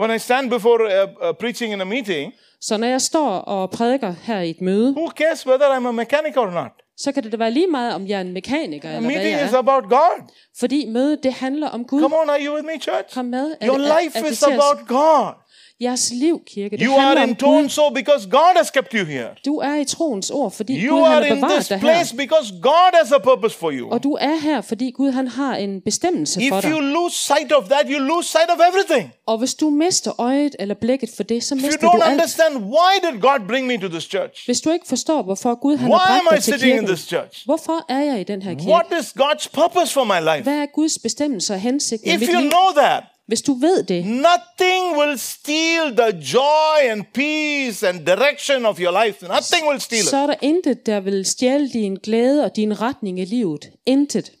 When 0.00 0.10
I 0.16 0.18
stand 0.18 0.50
before 0.50 0.80
uh, 0.84 1.28
uh, 1.28 1.34
preaching 1.40 1.72
in 1.72 1.80
a 1.80 1.84
meeting, 1.84 2.32
Så 2.60 2.76
når 2.76 2.86
jeg 2.86 3.00
står 3.00 3.28
og 3.30 3.70
prædiker 3.70 4.14
her 4.22 4.40
i 4.40 4.50
et 4.50 4.60
møde, 4.60 4.90
who 4.96 5.08
cares 5.08 5.46
whether 5.46 5.66
I'm 5.76 5.86
a 5.88 5.90
mechanic 5.90 6.36
or 6.36 6.50
not? 6.50 6.70
så 7.00 7.12
kan 7.12 7.22
det 7.22 7.32
da 7.32 7.36
være 7.36 7.50
lige 7.50 7.66
meget, 7.66 7.94
om 7.94 8.06
jeg 8.06 8.16
er 8.16 8.20
en 8.20 8.32
mekaniker 8.32 8.88
A 8.88 8.92
eller 8.92 9.00
hvad 9.00 9.10
meeting 9.10 9.36
jeg 9.38 9.46
is 9.46 9.52
er. 9.52 9.58
about 9.58 9.84
God. 9.88 10.30
Fordi 10.58 10.86
mødet, 10.88 11.22
det 11.22 11.32
handler 11.32 11.68
om 11.68 11.84
Gud. 11.84 12.00
Come 12.02 12.16
on, 12.16 12.30
are 12.30 12.40
you 12.46 12.54
with 12.54 12.66
me, 12.66 12.80
church? 12.80 13.14
Kom 13.14 13.24
med. 13.24 13.54
Er 13.60 13.66
Your 13.68 13.74
er- 13.78 14.00
life 14.02 14.18
er 14.18 14.22
det 14.22 14.30
is 14.32 14.42
about 14.42 14.88
God. 14.88 15.32
Jeres 15.80 16.10
liv, 16.14 16.40
kirke, 16.46 16.76
det 16.76 16.84
You 16.84 16.94
are 16.98 17.22
in 17.28 17.36
tone 17.36 17.70
so 17.70 17.88
because 17.90 18.28
God 18.30 18.56
has 18.56 18.70
kept 18.70 18.92
you 18.92 19.04
here. 19.04 19.28
Du 19.44 19.56
er 19.56 19.74
i 19.80 19.84
troens 19.84 20.30
ord, 20.30 20.52
fordi 20.52 20.86
You 20.86 20.96
Gud 20.96 21.04
han 21.06 21.12
har 21.14 21.22
in 21.22 21.34
bevaret 21.34 21.52
this 21.54 21.68
dig 21.68 21.80
place 21.80 22.10
her. 22.12 22.18
because 22.18 22.52
God 22.62 22.90
has 23.02 23.12
a 23.12 23.18
purpose 23.18 23.58
for 23.58 23.70
you. 23.70 23.90
Og 23.90 24.02
du 24.02 24.12
er 24.20 24.36
her, 24.40 24.60
fordi 24.60 24.90
Gud 24.90 25.10
han 25.10 25.28
har 25.28 25.56
en 25.56 25.80
bestemmelse 25.80 26.40
for 26.48 26.58
If 26.58 26.64
you 26.64 26.80
dig. 26.80 26.88
lose 26.92 27.14
sight 27.14 27.52
of 27.52 27.64
that, 27.64 27.82
you 27.88 27.98
lose 27.98 28.28
sight 28.28 28.50
of 28.50 28.58
everything. 28.70 29.12
Og 29.26 29.38
hvis 29.38 29.54
du 29.54 29.70
mister 29.70 30.20
øjet 30.20 30.56
eller 30.58 30.74
blikket 30.74 31.10
for 31.16 31.22
det, 31.22 31.44
så 31.44 31.54
If 31.54 31.60
you 31.62 31.66
mister 31.66 31.80
du 31.80 31.86
don't 31.86 32.02
alt. 32.04 32.12
understand 32.12 32.56
why 32.56 32.92
did 33.12 33.20
God 33.20 33.40
bring 33.48 33.66
me 33.66 33.76
to 33.80 33.88
this 33.88 34.04
church? 34.04 34.44
Hvis 34.46 34.60
du 34.60 34.70
ikke 34.70 34.86
forstår, 34.88 35.22
hvorfor 35.22 35.54
Gud 35.54 35.76
han 35.76 35.88
Why 35.90 35.98
har 35.98 36.20
bragt 36.28 36.48
I 36.48 36.50
dig 36.50 36.60
til 36.60 36.68
in 36.68 36.70
kirken, 36.74 36.86
this 36.86 37.00
church? 37.08 37.44
hvorfor 37.44 37.84
er 37.88 37.98
jeg 38.00 38.20
i 38.20 38.24
den 38.24 38.42
her 38.42 38.54
kirke? 38.54 38.70
What 38.70 38.86
is 39.00 39.06
God's 39.20 39.48
purpose 39.52 39.92
for 39.92 40.04
my 40.04 40.20
life? 40.30 40.42
Hvad 40.42 40.58
er 40.62 40.66
Guds 40.74 40.98
bestemmelse 40.98 41.54
og 41.54 41.60
hensigt 41.60 42.02
med 42.06 42.14
If 42.14 42.20
mit 42.20 42.28
you 42.34 42.40
liv? 42.40 42.50
know 42.50 42.82
that, 42.84 43.02
Hvis 43.28 43.42
du 43.42 43.52
ved 43.54 43.82
det, 43.82 44.04
nothing 44.06 44.96
will 44.98 45.18
steal 45.18 45.96
the 45.96 46.12
joy 46.34 46.90
and 46.90 47.04
peace 47.14 47.88
and 47.88 48.06
direction 48.06 48.66
of 48.66 48.78
your 48.80 49.04
life. 49.04 49.26
Nothing 49.28 49.68
will 49.68 49.80
steal 49.80 50.04
så 50.04 50.16
it. 50.16 50.22
er 50.22 50.26
der 50.26 50.34
intet, 50.42 50.86
der 50.86 51.00
vil 51.00 51.24
stjæle 51.24 51.68
din 51.68 51.94
glæde 51.94 52.44
og 52.44 52.56
din 52.56 52.80
retning 52.80 53.20
i 53.20 53.24
livet. 53.24 53.70
Intet. 53.86 54.32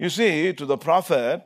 You 0.00 0.08
see, 0.10 0.52
to 0.52 0.64
the 0.64 0.76
prophet, 0.76 1.40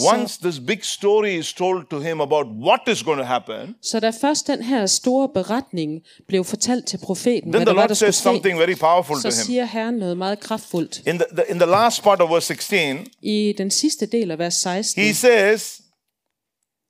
once 0.00 0.38
this 0.38 0.58
big 0.66 0.84
story 0.84 1.38
is 1.38 1.52
told 1.52 1.84
to 1.90 2.00
him 2.00 2.20
about 2.20 2.46
what 2.46 2.80
is 2.88 3.02
going 3.02 3.18
to 3.18 3.24
happen, 3.24 3.74
Så 3.82 4.00
da 4.00 4.10
først 4.10 4.46
den 4.46 4.62
her 4.62 4.86
store 4.86 5.28
beretning 5.34 6.00
blev 6.28 6.44
fortalt 6.44 6.86
til 6.86 6.98
profeten, 6.98 7.52
then 7.52 7.66
the 7.66 7.74
Lord 7.74 7.94
says 7.94 8.14
something 8.14 8.58
very 8.58 8.74
powerful 8.74 9.16
to 9.16 9.20
så 9.20 9.28
him. 9.28 9.32
siger 9.46 9.64
Herren 9.64 9.94
noget 9.94 10.16
meget 10.18 10.40
kraftfuldt. 10.40 10.98
In 11.06 11.18
the, 11.18 11.24
the, 11.36 11.44
in 11.50 11.56
the 11.58 11.66
last 11.70 12.02
part 12.02 12.20
of 12.20 12.30
verse 12.30 12.46
16, 12.46 13.06
I 13.22 13.54
den 13.58 13.70
sidste 13.70 14.06
del 14.06 14.30
af 14.30 14.38
vers 14.38 14.54
16, 14.54 15.02
he 15.04 15.14
says, 15.14 15.80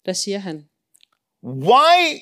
der 0.06 0.12
siger 0.12 0.38
han, 0.38 0.62
why 1.44 2.20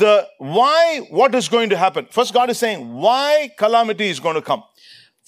the 0.00 0.16
why 0.40 1.00
what 1.12 1.34
is 1.34 1.48
going 1.48 1.70
to 1.70 1.76
happen 1.76 2.04
first 2.10 2.32
god 2.34 2.48
is 2.50 2.56
saying 2.56 2.80
why 2.94 3.48
calamity 3.58 4.02
is 4.10 4.20
going 4.20 4.34
to 4.36 4.40
come 4.42 4.62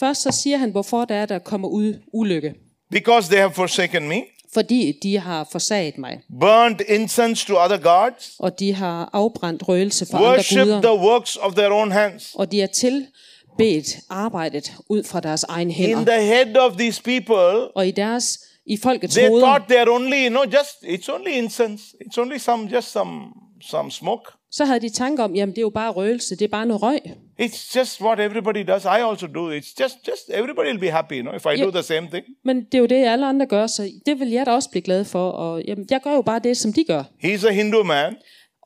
først 0.00 0.22
så 0.22 0.30
siger 0.42 0.56
han, 0.56 0.70
hvorfor 0.70 1.04
der 1.04 1.14
er, 1.14 1.26
der 1.26 1.38
kommer 1.38 1.68
ud 1.68 1.94
ulykke. 2.12 2.54
because 2.92 3.28
they 3.28 3.38
have 3.38 3.52
forsaken 3.52 4.08
me 4.08 4.22
Fordi 4.54 4.98
de 5.02 5.18
har 5.18 5.48
forsaget 5.52 5.98
mig, 5.98 6.20
burned 6.40 6.80
incense 6.88 7.46
to 7.46 7.54
other 7.56 7.78
gods. 7.78 8.32
Og 8.38 8.58
de 8.58 8.74
har 8.74 9.10
afbrændt 9.12 9.68
røgelse 9.68 10.06
for 10.10 10.18
andre 10.18 10.64
guder, 10.64 10.80
the 10.82 11.08
works 11.08 11.36
of 11.36 11.52
their 11.54 11.70
own 11.70 11.90
hands. 11.92 12.30
Og 12.34 12.52
de 12.52 12.60
har 12.60 12.66
tilbedt 12.66 13.96
arbejdet 14.08 14.72
ud 14.88 15.04
fra 15.04 15.20
deres 15.20 15.42
egen 15.44 15.68
in 15.68 15.74
hænder. 15.74 16.04
the 16.04 16.22
head 16.22 16.56
of 16.56 16.76
these 16.76 17.02
people 17.02 17.76
Og 17.76 17.88
i 17.88 17.90
deres, 17.90 18.38
i 18.66 18.76
folkets 18.76 19.14
they 19.14 19.28
hoveder, 19.28 19.46
thought 19.46 19.72
they're 19.72 19.90
only 19.90 20.24
you 20.24 20.28
know 20.28 20.44
just 20.44 20.70
it's 20.84 21.14
only 21.14 21.32
incense. 21.32 21.84
It's 22.04 22.20
only 22.20 22.38
some 22.38 22.68
just 22.74 22.92
some 22.92 23.20
some 23.62 23.90
smoke 23.90 24.32
så 24.52 24.64
havde 24.64 24.80
de 24.80 24.88
tanker 24.88 25.24
om, 25.24 25.34
jamen 25.34 25.52
det 25.54 25.58
er 25.58 25.62
jo 25.62 25.70
bare 25.70 25.90
røgelse, 25.90 26.36
det 26.36 26.44
er 26.44 26.48
bare 26.48 26.66
noget 26.66 26.82
røg. 26.82 26.98
it's 27.42 27.78
just 27.78 28.00
what 28.00 28.20
everybody 28.20 28.64
does 28.68 28.84
i 28.84 28.88
also 29.10 29.26
do 29.26 29.50
it's 29.52 29.74
just 29.82 29.96
just 30.08 30.30
everybody 30.30 30.66
will 30.66 30.78
be 30.80 30.90
happy 30.90 31.12
you 31.12 31.22
know 31.22 31.34
if 31.34 31.46
i 31.46 31.62
do 31.62 31.70
the 31.70 31.82
same 31.82 32.08
thing 32.10 32.24
Men 32.44 32.64
det 32.64 32.74
er 32.74 32.78
jo 32.78 32.86
det, 32.86 33.04
alle 33.06 33.26
andre 33.26 33.46
gør, 33.46 33.66
så 33.66 33.90
det 34.06 34.20
vil 34.20 34.28
jeg 34.30 34.46
da 34.46 34.50
også 34.52 34.70
blive 34.70 34.82
glad 34.82 35.04
for. 35.04 35.30
Og 35.30 35.62
jamen, 35.68 35.86
jeg 35.90 36.00
gør 36.04 36.14
jo 36.14 36.22
bare 36.22 36.38
det, 36.38 36.56
som 36.56 36.72
de 36.72 36.84
gør. 36.84 37.02
he's 37.24 37.48
a 37.48 37.52
hindu 37.52 37.82
man 37.82 38.16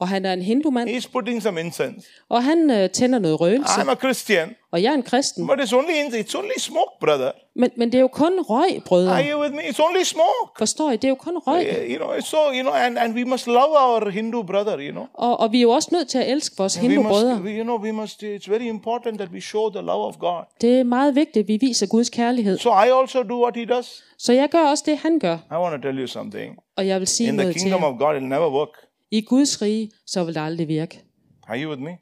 Og 0.01 0.09
han 0.09 0.25
er 0.25 0.33
en 0.33 0.43
hindumand, 0.43 0.91
he's 0.91 1.13
putting 1.13 1.43
some 1.43 1.61
incense 1.61 2.09
og 2.29 2.45
han 2.45 2.71
øh, 2.71 2.91
tænder 2.91 3.19
noget 3.19 3.41
røgelse. 3.41 3.81
i'm 3.81 3.91
a 3.91 3.95
christian 3.95 4.55
Og 4.73 4.83
jeg 4.83 4.91
er 4.91 4.95
en 4.95 5.03
kristen. 5.03 5.47
But 5.47 5.61
it's 5.61 5.77
only 5.77 5.93
it's 6.21 6.39
only 6.39 6.59
smoke, 6.59 6.91
brother. 7.01 7.31
Men, 7.57 7.71
men 7.77 7.93
det 7.93 7.99
er 7.99 8.01
jo 8.01 8.09
kun 8.09 8.41
røg, 8.41 8.83
brødre. 8.87 9.13
Are 9.13 9.31
you 9.33 9.41
with 9.41 9.55
me? 9.55 9.61
It's 9.61 9.83
only 9.89 10.03
smoke. 10.03 10.51
Forstår 10.59 10.91
I? 10.91 10.97
Det 10.97 11.05
er 11.05 11.09
jo 11.09 11.15
kun 11.15 11.39
røg. 11.39 11.67
Uh, 11.71 11.91
You 11.91 11.97
know, 11.97 12.21
so 12.21 12.37
you 12.37 12.63
know, 12.63 12.73
and, 12.73 12.99
and 12.99 13.15
we 13.15 13.25
must 13.25 13.47
love 13.47 13.73
our 13.85 14.11
Hindu 14.11 14.43
brother. 14.43 14.77
You 14.79 14.91
know, 14.91 15.07
Og, 15.15 15.41
og 15.41 15.53
vi 15.53 15.59
er 15.59 15.63
jo 15.63 15.71
også 15.71 15.89
nødt 15.93 16.09
til 16.09 16.19
at 16.19 16.31
elske 16.31 16.55
vores 16.59 16.83
must, 16.83 17.25
we, 17.45 17.51
you 17.51 17.63
know, 17.63 17.79
we 17.79 17.93
must. 17.93 18.23
It's 18.23 18.51
very 18.51 18.63
important 18.63 19.19
that 19.19 19.31
we 19.33 19.41
show 19.41 19.71
the 19.71 19.83
love 19.83 20.05
of 20.07 20.19
God. 20.19 20.43
Det 20.61 20.81
er 20.81 20.85
meget 20.85 21.15
vigtigt, 21.15 21.43
at 21.43 21.49
vi 21.49 21.57
viser 21.61 21.87
Guds 21.87 22.11
kærlighed. 22.11 22.59
So 22.59 22.71
I 22.71 22.89
also 23.01 23.23
do 23.23 23.43
what 23.43 23.57
He 23.57 23.65
does. 23.65 24.05
Så 24.19 24.33
jeg 24.33 24.49
gør 24.49 24.65
også 24.71 24.85
det, 24.87 24.99
han 24.99 25.19
gør. 25.19 25.35
I 25.51 25.55
want 25.55 25.83
to 25.83 25.89
tell 25.89 26.01
you 26.01 26.07
something. 26.07 26.57
Og 26.77 26.87
jeg 26.87 27.01
vil 27.01 27.07
sige 27.07 27.29
In 27.29 27.33
the 27.35 27.37
noget 27.37 27.55
til 27.55 27.63
kingdom 27.63 27.83
jer. 27.83 27.89
of 27.89 27.99
God, 27.99 28.17
it'll 28.17 28.21
never 28.21 28.51
work. 28.51 28.69
I 29.15 29.21
Guds 29.21 29.63
rige, 29.63 29.91
så 30.07 30.25
vil 30.25 30.35
det 30.35 30.41
aldrig 30.41 30.69
virke. 30.69 31.05
Are 31.49 31.63
you 31.63 31.71
with 31.71 31.83
me? 31.83 31.99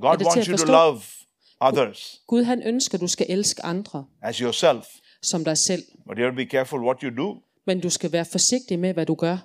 God 0.00 0.18
til 0.18 0.26
wants 0.26 0.38
at 0.38 0.46
you 0.46 0.56
to 0.56 0.58
forstå? 0.58 0.72
love 0.72 1.00
others 1.60 2.20
Gud 2.26 2.42
han 2.42 2.62
ønsker, 2.62 2.98
du 2.98 3.06
skal 3.06 3.26
elske 3.28 3.64
andre 3.64 4.04
as 4.22 4.36
yourself, 4.36 4.84
som 5.22 5.44
dig 5.44 5.58
selv. 5.58 5.82
but 6.08 6.18
you 6.18 6.22
have 6.24 6.32
to 6.32 6.36
be 6.36 6.44
careful 6.44 6.80
what 6.80 7.00
you 7.02 7.10
do. 7.16 7.36
Men 7.66 7.80
du 7.80 7.90
skal 7.90 8.12
være 8.12 8.24
forsigtig 8.24 8.78
med, 8.78 8.94
hvad 8.94 9.06
du 9.06 9.14
gør. 9.14 9.36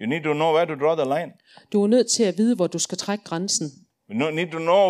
You 0.00 0.06
need 0.08 0.22
to 0.22 0.32
know 0.32 0.54
where 0.54 0.66
to 0.66 0.74
draw 0.84 0.94
the 1.04 1.04
line. 1.04 1.32
Du 1.72 1.82
er 1.82 1.86
nødt 1.86 2.10
til 2.10 2.22
at 2.22 2.38
vide, 2.38 2.56
hvor 2.56 2.66
du 2.66 2.78
skal 2.78 2.98
trække 2.98 3.24
grænsen. 3.24 3.66
You 4.10 4.30
need 4.30 4.50
to 4.50 4.58
know 4.58 4.86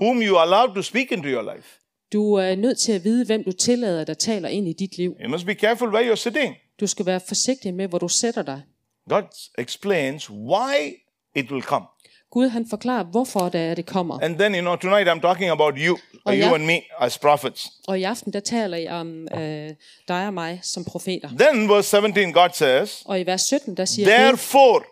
whom 0.00 0.22
you 0.22 0.38
allow 0.38 0.74
to 0.74 0.82
speak 0.82 1.12
into 1.12 1.28
your 1.28 1.54
life. 1.54 1.68
Du 2.12 2.32
er 2.32 2.54
nødt 2.54 2.78
til 2.78 2.92
at 2.92 3.04
vide, 3.04 3.26
hvem 3.26 3.44
du 3.44 3.52
tillader, 3.52 4.04
der 4.04 4.14
taler 4.14 4.48
ind 4.48 4.68
i 4.68 4.72
dit 4.72 4.96
liv. 4.96 5.16
You 5.24 5.30
must 5.30 5.46
be 5.46 5.54
careful 5.54 5.88
where 5.88 6.12
you're 6.12 6.16
sitting. 6.16 6.54
Du 6.80 6.86
skal 6.86 7.06
være 7.06 7.20
forsigtig 7.28 7.74
med, 7.74 7.88
hvor 7.88 7.98
du 7.98 8.08
sætter 8.08 8.42
dig. 8.42 8.62
God 9.10 9.24
explains 9.58 10.30
why 10.30 10.94
it 11.34 11.52
will 11.52 11.62
come. 11.62 11.84
Gud 12.30 12.48
han 12.48 12.66
forklarer, 12.70 13.04
hvorfor 13.04 13.48
det 13.48 13.60
er, 13.60 13.74
det 13.74 13.86
kommer. 13.86 14.18
And 14.22 14.38
then, 14.38 14.54
you 14.54 14.60
know, 14.60 14.76
tonight 14.76 15.08
I'm 15.08 15.20
talking 15.20 15.50
about 15.50 15.74
you, 15.76 15.98
Oh, 16.24 16.34
you 16.34 16.54
and 16.54 16.64
me 16.66 16.80
as 17.00 17.18
prophets. 17.18 17.70
Og 17.88 18.00
i 18.00 18.02
aften, 18.02 18.32
der 18.32 18.40
taler 18.40 18.76
jeg 18.76 18.92
om 18.92 19.28
øh, 19.34 19.70
dig 20.08 20.26
og 20.26 20.34
mig 20.34 20.60
som 20.62 20.84
profeter. 20.84 21.28
Then, 21.28 21.68
verse 21.68 21.88
17, 21.88 22.32
God 22.32 22.48
says, 22.52 23.02
Og 23.04 23.20
i 23.20 23.26
vers 23.26 23.42
17, 23.42 23.76
der 23.76 23.84
siger 23.84 24.06
Gud, 24.06 24.12
Therefore, 24.12 24.82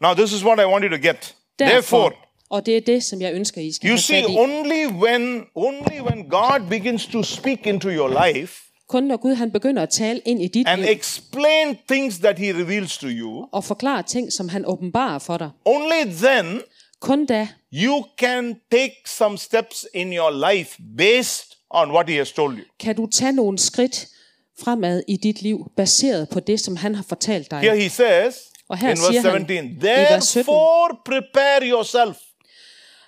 now 0.00 0.14
this 0.14 0.32
is 0.32 0.44
what 0.44 0.60
I 0.60 0.64
want 0.64 0.84
you 0.84 0.90
to 0.90 1.08
get. 1.08 1.34
Therefore, 1.58 2.12
og 2.50 2.66
det 2.66 2.76
er 2.76 2.80
det, 2.80 3.04
som 3.04 3.20
jeg 3.20 3.34
ønsker, 3.34 3.60
I 3.60 3.72
skal 3.72 3.90
you 3.90 3.96
see, 3.96 4.24
only 4.26 4.86
when 4.86 5.44
only 5.54 6.00
when 6.00 6.28
God 6.28 6.68
begins 6.70 7.06
to 7.06 7.22
speak 7.22 7.66
into 7.66 7.88
your 7.88 8.26
life 8.26 8.62
Kun 8.88 9.02
når 9.04 9.16
Gud 9.16 9.34
han 9.34 9.50
begynder 9.50 9.82
at 9.82 9.88
tale 9.90 10.20
ind 10.24 10.42
i 10.42 10.48
dit 10.48 10.68
and 10.68 10.80
liv, 10.80 10.90
explain 10.90 11.78
things 11.88 12.18
that 12.18 12.38
He 12.38 12.52
reveals 12.52 12.98
to 12.98 13.06
you, 13.10 13.48
og 13.52 13.64
forklare 13.64 14.02
ting, 14.02 14.32
som 14.32 14.48
han 14.48 14.66
åbenbarer 14.66 15.18
for 15.18 15.36
dig, 15.36 15.50
only 15.64 16.12
then 16.12 16.60
kun 17.00 17.26
da 17.26 17.48
you 17.74 18.04
can 18.18 18.56
take 18.70 18.94
some 19.06 19.38
steps 19.38 19.86
in 19.94 20.12
your 20.12 20.50
life 20.52 20.78
based 20.98 21.56
on 21.70 21.90
what 21.90 22.08
He 22.08 22.16
has 22.16 22.32
told 22.32 22.56
you. 22.58 22.64
kan 22.80 22.96
du 22.96 23.06
tage 23.06 23.32
nogle 23.32 23.58
skridt 23.58 24.06
fremad 24.60 25.02
i 25.08 25.16
dit 25.16 25.42
liv, 25.42 25.70
baseret 25.76 26.28
på 26.28 26.40
det, 26.40 26.60
som 26.60 26.76
han 26.76 26.94
har 26.94 27.04
fortalt 27.08 27.50
dig. 27.50 27.60
Here 27.60 27.76
He 27.76 27.88
says 27.90 28.34
Og 28.68 28.78
her 28.78 28.90
in 28.90 28.96
siger 28.96 29.22
verse 29.22 29.30
han 29.30 29.46
17, 29.46 29.66
i 29.66 29.82
vers 29.82 30.24
17, 30.24 30.44
Therefore 30.44 30.96
prepare 31.04 31.68
yourself. 31.70 32.16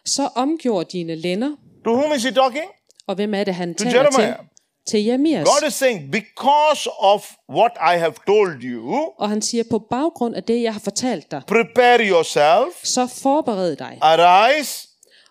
Så 0.05 0.29
omgjorde 0.35 0.89
dine 0.93 1.15
lænder, 1.15 1.51
To 1.85 1.91
whom 1.93 2.13
is 2.17 2.25
He 2.25 2.31
talking? 2.33 2.65
og 3.07 3.15
hvem 3.15 3.35
er 3.35 3.45
det, 3.45 3.55
han 3.55 3.75
taler 3.75 4.03
Jeremiah. 4.03 4.37
til? 4.37 4.37
Til 4.37 4.50
Jeremias. 4.95 5.45
God 5.49 5.69
is 5.69 5.75
saying, 5.75 6.13
because 6.13 6.89
of 7.01 7.31
what 7.49 7.73
I 7.95 7.97
have 7.99 8.15
told 8.27 8.63
you, 8.63 9.13
Og 9.19 9.29
han 9.29 9.43
siger, 9.43 9.65
på 9.71 9.79
baggrund 9.91 10.35
af 10.35 10.43
det, 10.45 10.63
jeg 10.63 10.73
har 10.73 10.81
fortalt 10.81 11.31
dig, 11.31 11.43
prepare 11.47 11.99
yourself, 12.09 12.75
så 12.85 13.07
forbered 13.23 13.77
dig. 13.77 13.99
arise, 14.01 14.89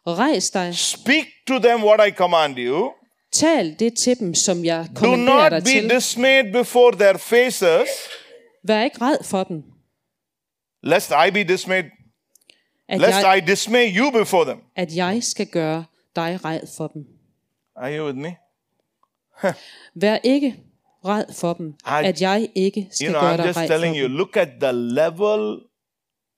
Rejs 0.08 0.50
dig. 0.50 0.76
speak 0.76 1.26
to 1.48 1.60
them 1.60 1.84
what 1.84 2.08
I 2.08 2.12
command 2.12 2.58
you. 2.60 2.92
Tal 3.32 3.76
det 3.80 3.98
til 3.98 4.20
dem, 4.20 4.34
som 4.36 4.66
jeg 4.66 4.88
Do 4.96 5.00
kommanderer 5.00 5.50
not 5.50 5.52
dig 5.52 5.64
be 5.64 5.70
til. 5.70 5.90
dismayed 5.90 6.54
before 6.54 6.92
their 6.96 7.18
faces, 7.18 7.90
Vær 8.64 8.84
ikke 8.84 8.98
red 9.02 9.18
for 9.24 9.44
dem. 9.44 9.64
lest 10.84 11.12
I 11.28 11.32
be 11.32 11.44
dismayed, 11.44 11.84
At 12.90 13.00
lest 13.02 13.22
jeg, 13.24 13.38
I 13.38 13.52
dismay 13.52 13.98
you 13.98 14.12
before 14.12 14.46
them. 14.46 14.60
at 14.76 14.96
jeg 14.96 15.24
skal 15.24 15.48
gøre 15.48 15.86
dig 16.16 16.40
red 16.46 16.60
for 16.78 16.88
dem. 16.88 17.02
Are 17.76 17.98
you 17.98 18.06
with 18.06 18.18
me? 18.18 18.36
Vær 19.96 20.18
ikke 20.24 20.56
red 21.06 21.26
for 21.34 21.54
dem, 21.54 21.68
I- 21.86 22.06
at 22.06 22.22
jeg 22.22 22.50
ikke 22.56 22.88
skal 22.92 23.06
You 23.06 23.12
know, 23.14 23.22
gøre 23.22 23.34
I'm 23.34 23.38
dig 23.38 23.46
just 23.48 23.60
for 23.60 23.66
telling 23.68 23.98
you, 23.98 24.04
dem. 24.04 24.12
look 24.12 24.38
at 24.38 24.50
the 24.62 24.72
level 24.72 25.60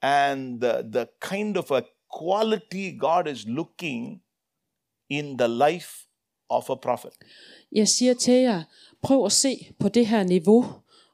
and 0.01 0.61
the, 0.61 0.73
the 0.93 1.05
kind 1.21 1.57
of 1.57 1.71
a 1.71 1.81
quality 2.19 2.99
God 2.99 3.27
is 3.31 3.45
looking 3.47 4.21
in 5.09 5.37
the 5.37 5.47
life 5.47 5.89
of 6.49 6.69
a 6.69 6.75
prophet. 6.75 7.11
Jeg 7.71 7.87
siger 7.87 8.13
til 8.13 8.33
jer, 8.33 8.63
prøv 9.01 9.25
at 9.25 9.31
se 9.31 9.67
på 9.79 9.89
det 9.89 10.07
her 10.07 10.23
niveau, 10.23 10.65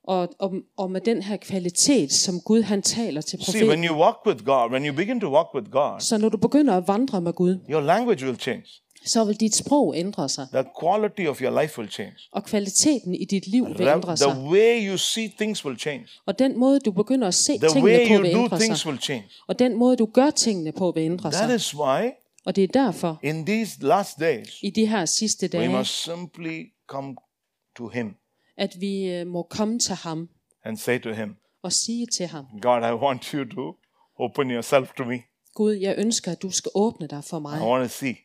og, 0.04 0.30
og, 0.40 0.54
og 0.78 0.92
med 0.92 1.02
den 1.02 1.22
her 1.24 1.38
kvalitet, 1.38 2.12
som 2.14 2.42
Gud 2.42 2.62
han 2.62 2.82
taler 2.82 3.22
til 3.22 3.44
See, 3.46 3.54
when 3.68 3.68
profeten. 3.68 3.84
you 3.86 4.02
walk 4.04 4.26
with 4.26 4.46
God, 4.46 4.72
when 4.72 4.86
you 4.88 4.96
begin 4.96 5.20
to 5.20 5.30
walk 5.34 5.48
with 5.56 5.70
God, 5.72 6.00
Så 6.00 6.18
når 6.18 6.30
du 6.30 6.38
begynder 6.38 6.78
at 6.78 6.88
vandre 6.88 7.22
med 7.22 7.34
Gud, 7.34 7.58
your 7.70 7.82
language 7.82 8.26
will 8.26 8.40
change. 8.40 8.66
Så 9.08 9.24
vil 9.26 9.39
dit 9.39 9.55
sprog 9.55 9.95
ændre 9.97 10.30
sig, 10.30 10.47
The 10.53 10.64
quality 10.82 11.22
of 11.28 11.41
your 11.41 11.62
life 11.62 11.80
will 11.80 11.91
change. 11.91 12.14
og 12.32 12.43
kvaliteten 12.43 13.16
i 13.16 13.26
dit 13.26 13.47
liv 13.47 13.68
vil 13.78 13.88
ændre 13.88 14.18
sig. 14.18 14.32
The 14.32 14.41
way 14.49 14.89
you 14.89 14.97
see 14.97 15.34
things 15.39 15.66
will 15.66 15.80
change. 15.80 16.08
Og 16.26 16.39
den 16.39 16.60
måde, 16.60 16.80
du 16.80 16.91
begynder 16.91 17.28
at 17.28 17.34
se 17.34 17.58
The 17.60 17.68
tingene 17.70 17.84
way 17.86 18.08
på, 18.08 18.14
you 18.14 18.22
vil 18.22 18.34
do 18.34 18.43
ændre 18.43 18.60
things 18.60 18.80
sig. 18.82 18.89
will 18.91 19.01
change. 19.01 19.26
Og 19.47 19.60
den 19.60 19.76
måde, 19.78 19.95
du 19.97 20.05
gør 20.05 20.30
tingene 20.30 20.72
på, 20.72 20.91
vil 20.91 21.03
ændre 21.03 21.32
That 21.32 21.47
sig. 21.49 21.55
is 21.55 21.76
why 21.76 22.10
Og 22.45 22.55
det 22.55 22.64
er 22.64 22.68
derfor, 22.68 23.20
in 23.24 23.45
these 23.45 23.78
last 23.82 24.20
days, 24.20 24.60
i 24.64 24.70
de 24.70 24.86
her 24.86 25.05
sidste 25.05 25.45
we 25.53 25.58
dage, 25.60 25.70
must 25.78 26.03
simply 26.03 26.64
come 26.88 27.16
to 27.78 27.88
Him 27.88 28.16
at 28.58 28.76
vi 28.80 29.03
øh, 29.03 29.28
må 29.28 29.43
komme 29.49 29.80
til 29.80 29.95
ham 29.95 30.30
and 30.66 30.78
say 30.78 30.99
to 31.01 31.12
Him, 31.12 31.36
og 31.64 31.74
sige 31.74 32.05
til 32.05 32.26
ham, 32.28 32.45
God, 32.62 32.80
I 32.82 32.93
want 32.93 33.24
you 33.26 33.45
to 33.55 33.76
open 34.20 34.51
yourself 34.51 34.89
to 34.97 35.03
me. 35.03 35.20
Gud, 35.55 35.74
jeg 35.74 35.95
ønsker, 35.97 36.32
at 36.32 36.41
du 36.41 36.51
skal 36.51 36.72
åbne 36.76 37.08
dig 37.08 37.24
for 37.24 37.38
I 37.38 37.41
mig. 37.41 37.62
want 37.68 37.91
to 37.91 37.97
see. 37.97 38.16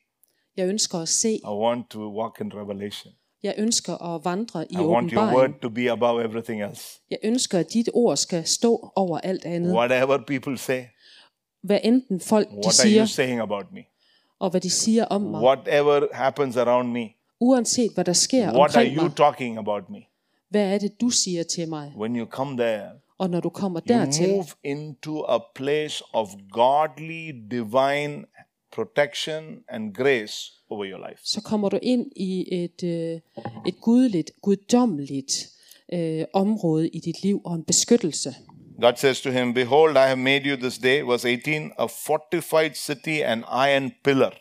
Jeg 0.56 0.68
ønsker 0.68 0.98
at 0.98 1.08
se. 1.08 1.32
I 1.34 1.40
want 1.46 1.90
to 1.90 2.00
walk 2.20 2.40
in 2.40 2.52
revelation. 2.54 3.12
Jeg 3.42 3.54
ønsker 3.58 4.14
at 4.14 4.24
vandre 4.24 4.64
i 4.72 4.74
I 4.74 4.76
want 4.76 5.10
your 5.12 5.22
åbenbaring. 5.22 5.36
word 5.52 5.60
to 5.62 5.68
be 5.70 5.90
above 5.90 6.24
everything 6.24 6.62
else. 6.62 7.00
Jeg 7.10 7.18
ønsker, 7.24 7.58
at 7.58 7.72
dit 7.72 7.88
ord 7.94 8.16
skal 8.16 8.44
stå 8.46 8.92
over 8.96 9.18
alt 9.18 9.44
andet. 9.44 9.72
Whatever 9.74 10.18
people 10.26 10.58
say, 10.58 10.82
Hvad 11.62 11.80
enten 11.84 12.20
folk 12.20 12.48
de 12.50 12.54
what 12.54 12.64
are 12.80 12.86
you 12.88 12.92
siger, 12.92 13.04
saying 13.06 13.40
about 13.40 13.64
me? 13.72 13.80
og 14.40 14.50
hvad 14.50 14.60
de 14.60 14.70
siger 14.70 15.04
om 15.04 15.20
mig. 15.20 15.42
Whatever 15.42 16.06
happens 16.12 16.56
around 16.56 16.88
me, 16.92 17.08
Uanset 17.40 17.90
hvad 17.94 18.04
der 18.04 18.12
sker 18.12 18.44
what 18.44 18.56
are 18.56 18.62
omkring 18.62 18.96
you 18.96 19.02
mig. 19.02 19.16
talking 19.16 19.58
about 19.58 19.82
me? 19.90 19.98
Hvad 20.50 20.74
er 20.74 20.78
det, 20.78 21.00
du 21.00 21.10
siger 21.10 21.42
til 21.42 21.68
mig? 21.68 21.92
When 21.98 22.16
you 22.16 22.26
come 22.26 22.56
there, 22.56 22.88
Og 23.18 23.30
når 23.30 23.40
du 23.40 23.48
kommer 23.48 23.80
you 23.90 23.94
dertil, 23.96 24.30
move 24.30 24.46
into 24.64 25.24
a 25.24 25.38
place 25.54 26.04
of 26.12 26.28
godly, 26.52 27.30
divine 27.50 28.24
protection 28.72 29.58
and 29.68 29.94
grace 29.94 30.34
over 30.70 30.84
your 30.84 31.08
life. 31.08 31.20
så 31.24 31.40
kommer 31.40 31.68
du 31.68 31.78
ind 31.82 32.06
i 32.16 32.54
et, 32.64 32.82
øh, 32.84 33.20
et 33.66 33.76
guddommeligt 34.42 35.48
øh, 35.92 36.24
område 36.32 36.88
i 36.88 37.00
dit 37.00 37.22
liv 37.22 37.40
og 37.44 37.54
en 37.54 37.64
beskyttelse. 37.64 38.34
God 38.80 38.96
says 38.96 39.20
to 39.20 39.30
him, 39.30 39.54
Behold, 39.54 39.92
I 39.96 40.06
have 40.06 40.16
made 40.16 40.44
you 40.44 40.56
this 40.56 40.78
day, 40.78 41.00
verse 41.00 41.28
18, 41.28 41.72
a 41.78 41.86
fortified 41.86 42.74
city 42.74 43.20
and 43.24 43.44
iron 43.68 43.92
pillar. 44.04 44.38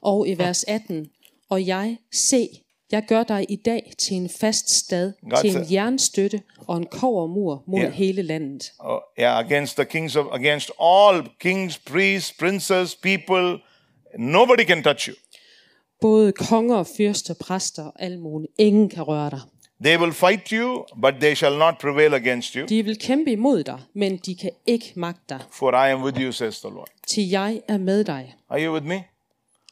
Og 0.00 0.28
i 0.28 0.38
vers 0.38 0.64
18, 0.64 1.10
og 1.48 1.66
jeg, 1.66 1.96
se, 2.12 2.48
jeg 2.92 3.04
gør 3.08 3.22
dig 3.22 3.46
i 3.48 3.56
dag 3.56 3.92
til 3.98 4.16
en 4.16 4.28
fast 4.40 4.70
stad, 4.70 5.12
til 5.40 5.56
en 5.56 5.66
jernstøtte 5.72 6.42
og 6.66 6.76
en 6.76 6.86
kovermur 6.86 7.64
mod 7.66 7.80
Yeah. 7.80 7.92
hele 7.92 8.22
landet. 8.22 8.72
Uh, 8.84 8.90
yeah, 9.20 9.38
against 9.38 9.76
the 9.76 9.84
kings 9.84 10.16
of, 10.16 10.26
against 10.32 10.70
all 10.82 11.28
kings, 11.40 11.78
priests, 11.78 12.32
princes, 12.38 12.96
people, 12.96 13.58
nobody 14.18 14.64
can 14.64 14.82
touch 14.82 15.08
you. 15.08 15.14
Både 16.00 16.32
konger, 16.32 16.82
fyrster, 16.96 17.34
præster 17.40 17.84
og 17.84 17.92
almone, 17.98 18.46
ingen 18.58 18.88
kan 18.88 19.02
røre 19.02 19.30
dig. 19.30 19.40
They 19.84 19.98
will 19.98 20.12
fight 20.12 20.48
you, 20.48 20.84
but 21.02 21.14
they 21.20 21.34
shall 21.34 21.58
not 21.58 21.74
prevail 21.80 22.14
against 22.14 22.54
you. 22.54 22.66
De 22.66 22.82
vil 22.82 22.98
kæmpe 22.98 23.32
imod 23.32 23.64
dig, 23.64 23.78
men 23.94 24.16
de 24.16 24.34
kan 24.36 24.50
ikke 24.66 24.92
magte 24.96 25.22
dig, 25.28 25.40
For 25.50 25.72
I 25.86 25.90
am 25.90 26.02
with 26.02 26.20
you, 26.20 26.32
says 26.32 26.60
the 26.60 26.70
Lord. 26.70 26.88
til 27.06 27.28
jeg 27.28 27.60
er 27.68 27.78
med 27.78 28.04
dig. 28.04 28.34
Are 28.50 28.64
you 28.66 28.72
with 28.74 28.86
me? 28.86 29.02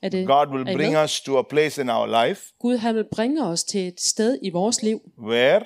Er 0.07 0.11
det, 0.11 0.27
God 0.27 0.47
will 0.49 0.65
bring 0.77 0.93
med? 0.93 1.05
us 1.05 1.21
to 1.21 1.39
a 1.39 1.43
place 1.43 1.83
in 1.83 1.91
our 1.91 2.27
life 2.27 2.43
Gud 2.59 2.77
han 2.77 2.95
vil 2.95 3.05
bringe 3.13 3.45
os 3.45 3.65
til 3.65 3.89
et 3.89 4.01
sted 4.01 4.39
i 4.43 4.51
vores 4.51 4.83
liv, 4.83 5.01
where 5.19 5.61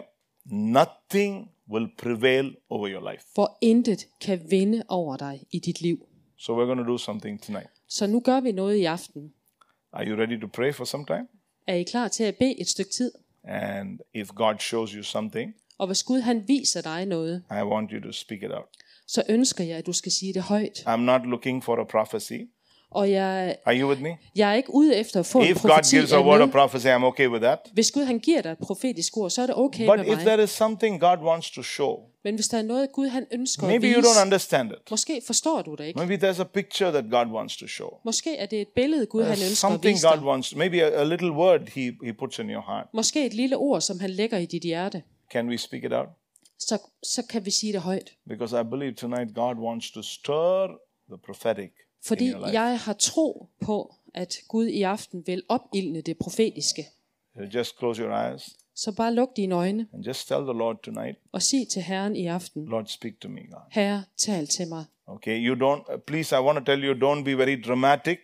nothing 0.46 1.50
will 1.70 1.88
prevail 1.98 2.56
over 2.70 2.88
your 2.88 3.10
life. 3.12 3.24
hvor 3.34 3.58
intet 3.60 4.06
kan 4.20 4.40
vinde 4.50 4.82
over 4.88 5.16
dig 5.16 5.40
i 5.50 5.58
dit 5.58 5.80
liv. 5.80 6.06
So 6.38 6.52
we're 6.52 6.66
going 6.66 6.78
to 6.86 6.92
do 6.92 6.98
something 6.98 7.42
tonight. 7.42 7.70
Så 7.88 8.06
nu 8.06 8.20
gør 8.20 8.40
vi 8.40 8.52
noget 8.52 8.76
i 8.76 8.84
aften. 8.84 9.32
Are 9.92 10.08
you 10.08 10.16
ready 10.16 10.40
to 10.40 10.46
pray 10.46 10.74
for 10.74 10.84
some 10.84 11.04
time? 11.06 11.26
Er 11.66 11.74
I 11.74 11.82
klar 11.82 12.08
til 12.08 12.24
at 12.24 12.36
bede 12.36 12.60
et 12.60 12.68
stykke 12.68 12.90
tid? 12.90 13.12
And 13.44 13.98
if 14.14 14.28
God 14.28 14.54
shows 14.58 14.90
you 14.90 15.02
something, 15.02 15.54
Og 15.78 15.86
hvis 15.86 16.02
Gud 16.02 16.20
han 16.20 16.44
viser 16.48 16.80
dig 16.80 17.06
noget, 17.06 17.42
I 17.50 17.62
want 17.62 17.90
you 17.90 18.00
to 18.00 18.12
speak 18.12 18.42
it 18.42 18.50
out. 18.50 18.64
så 19.06 19.22
ønsker 19.28 19.64
jeg, 19.64 19.76
at 19.78 19.86
du 19.86 19.92
skal 19.92 20.12
sige 20.12 20.34
det 20.34 20.42
højt. 20.42 20.78
I'm 20.86 20.96
not 20.96 21.26
looking 21.26 21.64
for 21.64 21.76
a 21.76 21.84
prophecy. 21.84 22.40
Og 22.92 23.10
jeg, 23.10 23.56
Are 23.66 23.80
you 23.80 23.88
with 23.88 24.02
me? 24.02 24.16
jeg 24.36 24.50
er 24.50 24.54
ikke 24.54 24.74
ude 24.74 24.96
efter 24.96 25.20
at 25.20 25.26
få 25.26 25.38
en 25.38 25.44
If 25.44 25.62
God 25.62 25.70
profeti 25.70 25.96
gives 25.96 26.12
a 26.12 26.20
word 26.22 26.40
of 26.40 26.50
prophecy, 26.50 26.86
I'm 26.86 27.04
okay 27.04 27.28
with 27.28 27.42
that. 27.42 27.58
Hvis 27.72 27.90
Gud 27.90 28.04
han 28.04 28.18
giver 28.18 28.40
dig 28.42 28.50
et 28.52 28.58
profetisk 28.58 29.16
ord, 29.16 29.30
så 29.30 29.42
er 29.42 29.46
det 29.46 29.56
okay 29.56 29.86
But 29.86 29.98
med 29.98 30.06
if 30.06 30.16
mig. 30.16 30.26
there 30.26 30.42
is 30.42 30.50
something 30.50 31.00
God 31.00 31.18
wants 31.18 31.50
to 31.50 31.62
show, 31.62 31.96
Men 32.24 32.34
hvis 32.34 32.48
der 32.48 32.58
er 32.58 32.62
noget, 32.62 32.92
Gud 32.92 33.08
han 33.08 33.26
ønsker 33.32 33.62
at 33.62 33.68
maybe 33.68 33.86
you 33.86 34.00
vise, 34.00 34.08
don't 34.08 34.24
understand 34.24 34.70
it. 34.72 34.90
måske 34.90 35.22
forstår 35.26 35.62
du 35.62 35.74
det 35.74 35.84
ikke. 35.84 35.98
Maybe 36.06 36.26
there's 36.30 36.40
a 36.40 36.44
picture 36.44 36.90
that 36.92 37.04
God 37.10 37.26
wants 37.26 37.56
to 37.56 37.66
show. 37.66 37.88
Måske 38.04 38.36
er 38.36 38.46
det 38.46 38.60
et 38.60 38.68
billede, 38.68 39.06
Gud 39.06 39.22
han 39.22 39.32
There's 39.32 39.34
ønsker 39.50 39.50
at 39.68 39.72
something 39.72 39.94
vise 39.94 40.06
God 40.08 40.16
dig. 40.16 40.24
wants, 40.26 40.56
maybe 40.56 40.82
a, 40.84 41.00
a 41.00 41.04
little 41.04 41.32
word 41.32 41.60
he, 41.74 41.92
he 42.04 42.12
puts 42.18 42.38
in 42.38 42.50
your 42.50 42.62
heart. 42.66 42.86
Måske 42.94 43.26
et 43.26 43.34
lille 43.34 43.56
ord, 43.56 43.80
som 43.80 44.00
han 44.00 44.10
lægger 44.10 44.38
i 44.38 44.46
dit 44.46 44.62
hjerte. 44.62 45.02
Can 45.32 45.48
we 45.48 45.58
speak 45.58 45.84
it 45.84 45.92
out? 45.92 46.08
Så, 46.58 46.78
så 47.02 47.22
kan 47.30 47.46
vi 47.46 47.50
sige 47.50 47.72
det 47.72 47.80
højt. 47.80 48.10
Because 48.28 48.60
I 48.60 48.64
believe 48.70 48.92
tonight 48.94 49.34
God 49.34 49.54
wants 49.56 49.90
to 49.90 50.02
stir 50.02 50.66
the 51.10 51.18
prophetic 51.26 51.70
Fordi 52.06 52.32
jeg 52.52 52.80
har 52.80 52.92
tro 52.92 53.48
på, 53.60 53.94
at 54.14 54.34
Gud 54.48 54.66
i 54.66 54.82
aften 54.82 55.22
vil 55.26 55.42
opildne 55.48 56.00
det 56.00 56.18
profetiske. 56.18 56.86
Just 57.54 57.78
close 57.78 58.02
your 58.02 58.12
eyes 58.12 58.56
Så 58.74 58.92
bare 58.92 59.14
luk 59.14 59.36
dine 59.36 59.54
øjne 59.54 59.86
and 59.92 60.04
just 60.04 60.28
tell 60.28 60.40
the 60.40 60.52
Lord 60.58 60.76
tonight, 60.82 61.18
og 61.32 61.42
sig 61.42 61.68
til 61.68 61.82
Herren 61.82 62.16
i 62.16 62.26
aften, 62.26 62.64
Lord, 62.66 62.86
speak 62.86 63.20
to 63.20 63.28
me, 63.28 63.40
God. 63.40 63.60
Herre, 63.70 64.04
tal 64.16 64.46
til 64.46 64.68
mig. 64.68 64.84
Okay, 65.06 65.46
you 65.48 65.54
don't, 65.54 65.94
uh, 65.94 66.00
please, 66.00 66.36
I 66.36 66.38
want 66.38 66.58
to 66.58 66.64
tell 66.64 66.84
you, 66.84 66.94
don't 66.94 67.24
be 67.24 67.38
very 67.38 67.62
dramatic. 67.66 68.18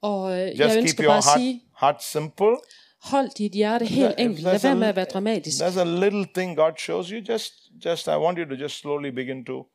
Og 0.00 0.32
øh, 0.32 0.48
Just 0.48 0.58
jeg 0.58 0.68
keep 0.70 0.78
ønsker 0.78 1.04
your 1.04 1.10
bare 1.10 1.18
at 1.18 1.24
heart, 1.24 1.40
sige, 1.40 1.62
heart 1.80 2.02
simple. 2.02 2.56
hold 3.02 3.30
dit 3.38 3.52
hjerte 3.52 3.86
helt 3.86 4.14
enkelt. 4.18 4.42
Lad 4.42 4.60
være 4.62 4.76
med 4.76 4.88
at 4.88 4.96
være 4.96 5.04
dramatisk. 5.04 5.60
There's 5.62 5.80
a 5.80 5.84
little 5.84 6.26
thing 6.34 6.56
God 6.56 6.72
shows 6.78 7.08
you. 7.08 7.18
Just, 7.32 7.52
just, 7.84 8.06
I 8.06 8.16
want 8.16 8.38
you 8.38 8.44
to 8.44 8.54
just 8.54 8.76
slowly 8.78 9.10
begin 9.10 9.44
to 9.44 9.66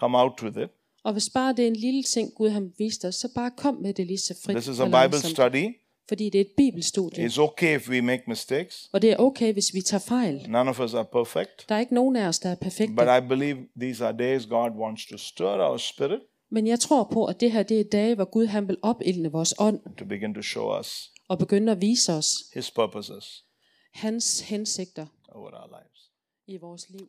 come 0.00 0.18
out 0.18 0.42
with 0.42 0.58
it. 0.58 0.70
Og 1.04 1.12
hvis 1.12 1.30
bare 1.30 1.52
det 1.52 1.62
er 1.62 1.66
en 1.66 1.76
lille 1.76 2.02
ting, 2.02 2.34
Gud 2.34 2.48
har 2.48 2.68
vist 2.78 3.04
os, 3.04 3.14
så 3.14 3.28
bare 3.34 3.50
kom 3.56 3.74
med 3.74 3.94
det 3.94 4.06
lige 4.06 4.18
så 4.18 4.34
frit 4.44 4.56
This 4.56 4.68
is 4.68 4.78
a 4.78 4.82
og 4.82 4.86
Bible 4.86 4.98
langsomt. 5.00 5.32
study. 5.32 5.74
Fordi 6.08 6.24
det 6.30 6.34
er 6.40 6.44
et 6.44 6.50
bibelstudie. 6.56 7.26
It's 7.26 7.40
okay 7.40 7.76
if 7.76 7.88
we 7.90 8.02
make 8.02 8.22
mistakes. 8.26 8.88
Og 8.92 9.02
det 9.02 9.10
er 9.12 9.16
okay, 9.16 9.52
hvis 9.52 9.74
vi 9.74 9.80
tager 9.82 10.00
fejl. 10.00 10.46
None 10.48 10.70
of 10.70 10.80
us 10.80 10.94
are 10.94 11.04
perfect. 11.04 11.64
Der 11.68 11.74
er 11.74 11.78
ikke 11.80 11.94
nogen 11.94 12.16
af 12.16 12.26
os, 12.26 12.38
der 12.38 12.48
er 12.50 12.54
perfekte. 12.54 12.94
But 12.94 13.04
I 13.24 13.28
believe 13.28 13.58
these 13.80 14.04
are 14.06 14.16
days 14.18 14.46
God 14.46 14.70
wants 14.70 15.06
to 15.06 15.16
stir 15.16 15.68
our 15.70 15.76
spirit 15.76 16.20
Men 16.50 16.66
jeg 16.66 16.80
tror 16.80 17.08
på, 17.12 17.24
at 17.26 17.40
det 17.40 17.52
her 17.52 17.62
det 17.62 17.80
er 17.80 17.84
dage, 17.84 18.14
hvor 18.14 18.24
Gud 18.24 18.46
han 18.46 18.68
vil 18.68 18.76
opildne 18.82 19.32
vores 19.32 19.54
ånd 19.58 19.80
to 19.98 20.04
begin 20.04 20.34
to 20.34 20.42
show 20.42 20.78
us 20.80 21.10
og 21.28 21.38
begynde 21.38 21.72
at 21.72 21.80
vise 21.80 22.12
os 22.12 22.34
His 22.54 22.70
purposes 22.70 23.44
hans 23.92 24.40
hensigter 24.40 25.06
over 25.28 25.50
our 25.50 25.66
lives. 25.80 26.10
i 26.46 26.56
vores 26.56 26.90
liv. 26.90 27.08